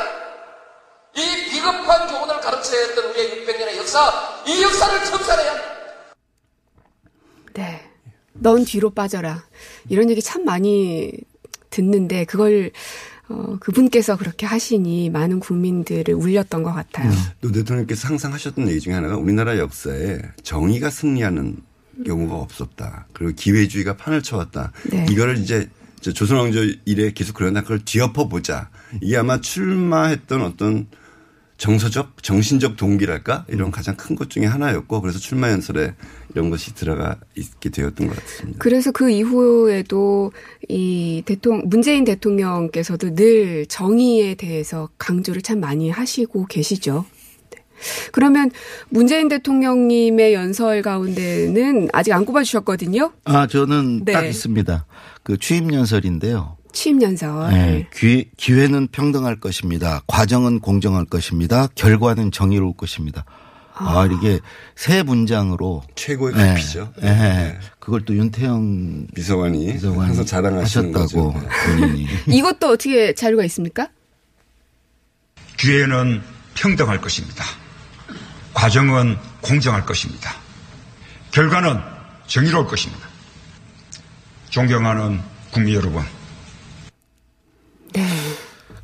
이 1.17 1.42
비겁한 1.63 2.07
교훈을 2.09 2.41
가르쳐야 2.41 2.87
했던 2.87 3.05
우리의 3.11 3.45
600년의 3.45 3.77
역사 3.77 4.11
이 4.45 4.61
역사를 4.61 5.05
청산해야 5.05 5.53
네. 7.53 7.81
넌 8.33 8.65
뒤로 8.65 8.89
빠져라. 8.89 9.45
이런 9.87 10.09
얘기 10.09 10.21
참 10.21 10.43
많이 10.43 11.11
듣는데 11.69 12.25
그걸 12.25 12.71
어, 13.29 13.57
그분께서 13.59 14.17
그렇게 14.17 14.45
하시니 14.45 15.09
많은 15.11 15.39
국민들을 15.39 16.13
울렸던 16.15 16.63
것 16.63 16.73
같아요. 16.73 17.11
노 17.41 17.51
대통령께서 17.51 18.07
항상 18.07 18.33
하셨던 18.33 18.67
얘기 18.67 18.79
중에 18.79 18.93
하나가 18.93 19.15
우리나라 19.15 19.57
역사에 19.57 20.19
정의가 20.41 20.89
승리하는 20.89 21.57
경우가 22.05 22.35
없었다. 22.35 23.05
그리고 23.13 23.33
기회주의가 23.35 23.95
판을 23.95 24.23
쳐왔다. 24.23 24.71
네. 24.89 25.05
이거를 25.09 25.37
이제 25.37 25.69
저 26.01 26.11
조선왕조 26.11 26.59
이래 26.85 27.13
계속 27.13 27.33
그러나 27.33 27.61
그걸 27.61 27.85
뒤엎어 27.85 28.27
보자. 28.27 28.69
이게 28.99 29.15
아마 29.15 29.39
출마했던 29.39 30.41
어떤 30.41 30.87
정서적, 31.63 32.21
정신적 32.21 32.75
동기랄까 32.75 33.45
이런 33.47 33.71
가장 33.71 33.95
큰 33.95 34.17
것 34.17 34.29
중에 34.29 34.45
하나였고 34.45 34.99
그래서 34.99 35.17
출마 35.17 35.49
연설에 35.49 35.93
이런 36.33 36.49
것이 36.49 36.75
들어가 36.75 37.15
있게 37.35 37.69
되었던 37.69 38.07
것 38.07 38.15
같습니다. 38.17 38.59
그래서 38.59 38.91
그 38.91 39.09
이후에도 39.09 40.33
이 40.67 41.23
대통령, 41.25 41.69
문재인 41.69 42.03
대통령께서도 42.03 43.15
늘 43.15 43.65
정의에 43.67 44.35
대해서 44.35 44.89
강조를 44.97 45.41
참 45.41 45.61
많이 45.61 45.89
하시고 45.89 46.47
계시죠. 46.47 47.05
네. 47.49 47.63
그러면 48.11 48.51
문재인 48.89 49.29
대통령님의 49.29 50.33
연설 50.33 50.81
가운데는 50.81 51.87
아직 51.93 52.11
안 52.11 52.25
꼽아주셨거든요. 52.25 53.13
아, 53.23 53.47
저는 53.47 54.03
네. 54.03 54.11
딱 54.11 54.25
있습니다. 54.25 54.85
그 55.23 55.37
취임 55.37 55.73
연설인데요. 55.73 56.57
취임 56.73 57.01
연설. 57.01 57.49
네, 57.51 57.87
기회, 57.93 58.25
기회는 58.35 58.87
평등할 58.87 59.39
것입니다. 59.39 60.01
과정은 60.07 60.59
공정할 60.59 61.05
것입니다. 61.05 61.67
결과는 61.75 62.31
정의로울 62.31 62.75
것입니다. 62.75 63.23
아, 63.75 64.07
이게 64.11 64.39
세 64.75 65.01
문장으로 65.01 65.83
최고의 65.95 66.35
네, 66.35 66.49
커피죠. 66.49 66.93
네. 67.01 67.57
그걸 67.79 68.03
또 68.05 68.15
윤태영 68.15 69.07
비서관이, 69.15 69.73
비서관이 69.73 70.05
항상 70.05 70.25
자랑하시는 70.25 70.93
하셨다고 70.93 71.33
거죠. 71.33 71.49
본인이. 71.65 72.07
이것도 72.27 72.67
어떻게 72.69 73.13
자료가 73.13 73.43
있습니까? 73.45 73.89
기회는 75.57 76.21
평등할 76.55 77.01
것입니다. 77.01 77.43
과정은 78.53 79.17
공정할 79.41 79.85
것입니다. 79.85 80.35
결과는 81.31 81.79
정의로울 82.27 82.67
것입니다. 82.67 83.07
존경하는 84.49 85.19
국민 85.51 85.73
여러분. 85.75 86.03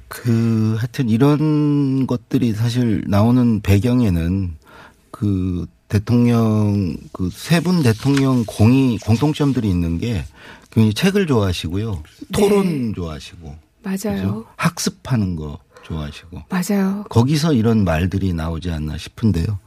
그 0.08 0.76
하여튼 0.78 1.10
이런 1.10 2.08
것들이 2.08 2.54
사실 2.54 3.04
나오는 3.08 3.62
배경에는 3.62 4.56
그 5.12 5.66
대통령 5.88 6.96
그 7.12 7.30
세 7.32 7.60
분 7.62 7.82
대통령 7.84 8.44
공이 8.46 9.00
공통점들이 9.00 9.70
있는 9.70 9.98
게 9.98 10.24
굉장히 10.72 10.94
책을 10.94 11.28
좋아하시고요. 11.28 12.04
토론 12.32 12.94
좋아하시고 12.96 13.56
맞아요. 13.84 13.98
그죠? 14.16 14.46
학습하는 14.56 15.36
거 15.36 15.60
좋아하시고 15.84 16.44
맞아요. 16.50 17.06
거기서 17.10 17.54
이런 17.54 17.84
말들이 17.84 18.34
나오지 18.34 18.70
않나 18.72 18.98
싶은데요. 18.98 19.60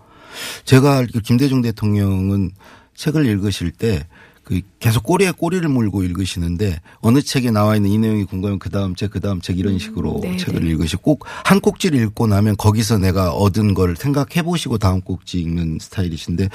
제가 0.65 1.05
김대중 1.25 1.61
대통령은 1.63 2.53
책을 2.95 3.27
읽으실 3.27 3.71
때 3.73 4.07
그 4.45 4.61
계속 4.81 5.03
꼬리에 5.05 5.33
꼬리를 5.33 5.67
물고 5.69 6.03
읽으시는데 6.03 6.81
어느 7.01 7.23
책에 7.23 7.51
나와 7.51 7.77
있는 7.77 7.91
이 7.91 7.99
내용이 7.99 8.25
궁금하면 8.25 8.59
그 8.59 8.71
다음 8.71 8.95
책, 8.95 9.11
그 9.11 9.21
다음 9.21 9.41
책 9.41 9.59
이런 9.59 9.79
식으로 9.79 10.21
네, 10.23 10.37
책을 10.37 10.65
네. 10.65 10.71
읽으시고 10.71 11.03
꼭 11.03 11.27
한 11.45 11.61
꼭지를 11.61 12.01
읽고 12.01 12.27
나면 12.27 12.57
거기서 12.57 12.99
내가 12.99 13.33
얻은 13.33 13.75
걸 13.75 13.97
생각해 13.97 14.43
보시고 14.43 14.79
다음 14.79 15.01
꼭지 15.01 15.41
읽는 15.41 15.79
스타일이신데 15.81 16.49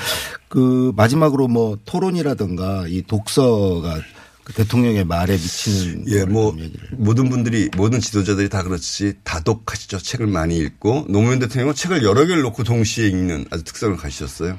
그 0.49 0.91
마지막으로 0.95 1.47
뭐 1.47 1.77
토론이라든가 1.85 2.85
이 2.87 3.03
독서가 3.03 4.01
그 4.43 4.53
대통령의 4.53 5.03
말에 5.03 5.33
미치는 5.33 6.05
예, 6.07 6.23
뭐 6.23 6.55
모든 6.93 7.29
분들이 7.29 7.69
모든 7.75 7.99
지도자들이 7.99 8.49
다 8.49 8.63
그렇지 8.63 9.15
다독하시죠. 9.23 9.99
책을 9.99 10.27
많이 10.27 10.57
읽고 10.57 11.07
노무현 11.09 11.39
대통령은 11.39 11.75
책을 11.75 12.03
여러 12.03 12.25
개를 12.25 12.41
놓고 12.43 12.63
동시에 12.63 13.07
읽는 13.09 13.45
아주 13.51 13.63
특성을 13.65 13.95
가지셨어요. 13.97 14.57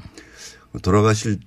돌아가실 0.82 1.40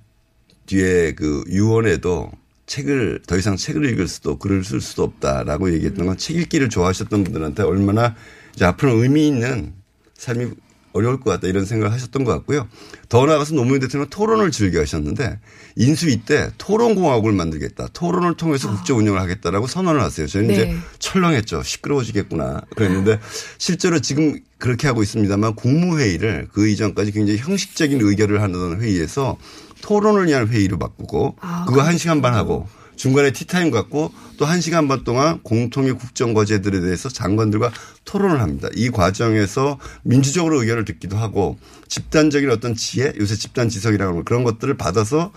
뒤에 0.66 1.12
그 1.12 1.44
유언에도 1.48 2.30
책을 2.66 3.20
더 3.26 3.36
이상 3.36 3.56
책을 3.56 3.84
읽을 3.90 4.08
수도 4.08 4.38
글을 4.38 4.64
쓸 4.64 4.80
수도 4.80 5.02
없다라고 5.02 5.72
얘기했던 5.74 6.06
건 6.06 6.16
책 6.16 6.36
읽기를 6.36 6.68
좋아하셨던 6.68 7.24
분들한테 7.24 7.62
얼마나 7.62 8.14
이제 8.54 8.64
앞으로 8.64 9.02
의미 9.02 9.26
있는 9.26 9.72
삶이 10.16 10.50
어려울 10.92 11.20
것 11.20 11.30
같다 11.30 11.48
이런 11.48 11.64
생각을 11.64 11.92
하셨던 11.92 12.24
것 12.24 12.32
같고요. 12.32 12.68
더 13.08 13.26
나아가서 13.26 13.54
노무현 13.54 13.80
대통령 13.80 14.04
은 14.04 14.10
토론을 14.10 14.50
즐겨 14.50 14.80
하셨는데 14.80 15.40
인수위 15.76 16.22
때 16.24 16.50
토론공화국을 16.58 17.32
만들겠다. 17.32 17.88
토론을 17.92 18.36
통해서 18.36 18.70
국정 18.70 18.98
운영을 18.98 19.20
하겠다라고 19.20 19.66
선언을 19.66 20.00
하세요. 20.02 20.26
저는 20.26 20.48
네. 20.48 20.54
이제 20.54 20.76
철렁했죠. 20.98 21.62
시끄러워지겠구나. 21.62 22.62
그랬는데 22.76 23.20
실제로 23.58 24.00
지금 24.00 24.38
그렇게 24.58 24.86
하고 24.86 25.02
있습니다만 25.02 25.54
국무회의를 25.54 26.48
그 26.52 26.68
이전까지 26.68 27.12
굉장히 27.12 27.38
형식적인 27.38 28.00
의결을 28.00 28.42
하는 28.42 28.80
회의에서 28.80 29.38
토론을 29.82 30.26
위한 30.28 30.48
회의로 30.48 30.78
바꾸고 30.78 31.36
그거 31.66 31.82
한 31.82 31.98
시간 31.98 32.22
반 32.22 32.32
하고 32.34 32.66
중간에 32.96 33.32
티타임 33.32 33.70
갖고 33.70 34.12
또 34.38 34.44
한 34.44 34.60
시간 34.60 34.88
반 34.88 35.04
동안 35.04 35.40
공통의 35.42 35.92
국정 35.94 36.34
과제들에 36.34 36.80
대해서 36.80 37.08
장관들과 37.08 37.70
토론을 38.04 38.40
합니다. 38.40 38.68
이 38.74 38.90
과정에서 38.90 39.78
민주적으로 40.02 40.60
의견을 40.62 40.84
듣기도 40.84 41.16
하고 41.16 41.58
집단적인 41.88 42.50
어떤 42.50 42.74
지혜, 42.74 43.12
요새 43.18 43.36
집단 43.36 43.68
지성이라고 43.68 44.12
하는 44.12 44.24
그런 44.24 44.44
것들을 44.44 44.76
받아서 44.76 45.32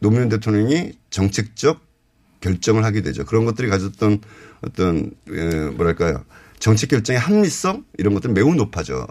노무현 0.00 0.28
대통령이 0.28 0.92
정책적 1.10 1.80
결정을 2.40 2.84
하게 2.84 3.02
되죠. 3.02 3.24
그런 3.24 3.44
것들이 3.44 3.68
가졌던 3.68 4.20
어떤 4.62 5.10
에, 5.30 5.70
뭐랄까요 5.70 6.24
정책 6.58 6.90
결정의 6.90 7.20
합리성 7.20 7.84
이런 7.98 8.14
것들 8.14 8.30
이 8.30 8.32
매우 8.32 8.54
높아져. 8.54 9.06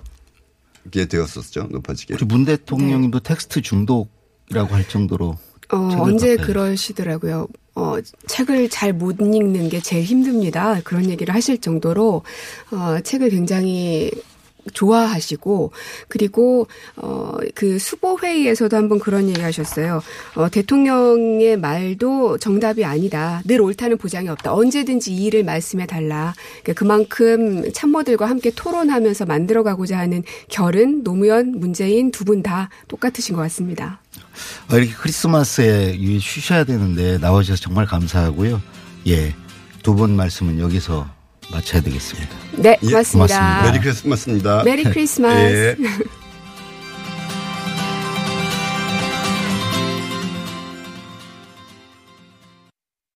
게 0.91 1.05
되었었죠. 1.05 1.67
높아지게. 1.71 2.15
우리 2.15 2.25
문 2.25 2.45
대통령님도 2.45 3.19
텍스트 3.19 3.61
중독 3.61 4.09
이라고 4.49 4.75
할 4.75 4.87
정도로 4.87 5.35
어, 5.71 5.77
언제 5.99 6.35
그러시더라고요. 6.35 7.47
어, 7.75 7.95
책을 8.27 8.69
잘 8.69 8.91
못 8.93 9.21
읽는 9.21 9.69
게 9.69 9.79
제일 9.81 10.03
힘듭니다. 10.03 10.81
그런 10.83 11.09
얘기를 11.09 11.33
하실 11.33 11.61
정도로, 11.61 12.23
어, 12.71 12.99
책을 13.03 13.29
굉장히 13.29 14.09
좋아하시고, 14.73 15.71
그리고, 16.09 16.67
어, 16.97 17.33
그 17.55 17.79
수보 17.79 18.17
회의에서도 18.19 18.75
한번 18.75 18.99
그런 18.99 19.29
얘기 19.29 19.39
하셨어요. 19.41 20.01
어, 20.35 20.49
대통령의 20.49 21.57
말도 21.57 22.39
정답이 22.39 22.83
아니다. 22.83 23.41
늘 23.45 23.61
옳다는 23.61 23.97
보장이 23.97 24.27
없다. 24.27 24.53
언제든지 24.53 25.13
이 25.13 25.25
일을 25.25 25.43
말씀해 25.43 25.85
달라. 25.87 26.33
그러니까 26.63 26.73
그만큼 26.73 27.71
참모들과 27.71 28.27
함께 28.27 28.51
토론하면서 28.53 29.25
만들어 29.25 29.63
가고자 29.63 29.97
하는 29.97 30.23
결은 30.49 31.03
노무현, 31.03 31.59
문재인 31.59 32.11
두 32.11 32.25
분 32.25 32.43
다 32.43 32.69
똑같으신 32.87 33.35
것 33.35 33.41
같습니다. 33.43 34.01
어, 34.71 34.77
이렇게 34.77 34.93
크리스마스에 34.93 35.95
이 35.97 36.19
쉬셔야 36.19 36.63
되는데 36.63 37.17
나와주셔서 37.17 37.61
정말 37.61 37.85
감사하고요. 37.85 38.61
예. 39.07 39.33
두 39.83 39.95
분 39.95 40.15
말씀은 40.15 40.59
여기서 40.59 41.07
마쳐야 41.51 41.81
되겠습니다. 41.81 42.29
네, 42.57 42.77
예, 42.83 42.87
고맙습니다. 42.87 43.63
Merry 43.63 43.79
Christmas입니다. 43.79 44.63
Merry 44.63 44.83
Christmas. 44.91 45.35
예. 45.37 45.77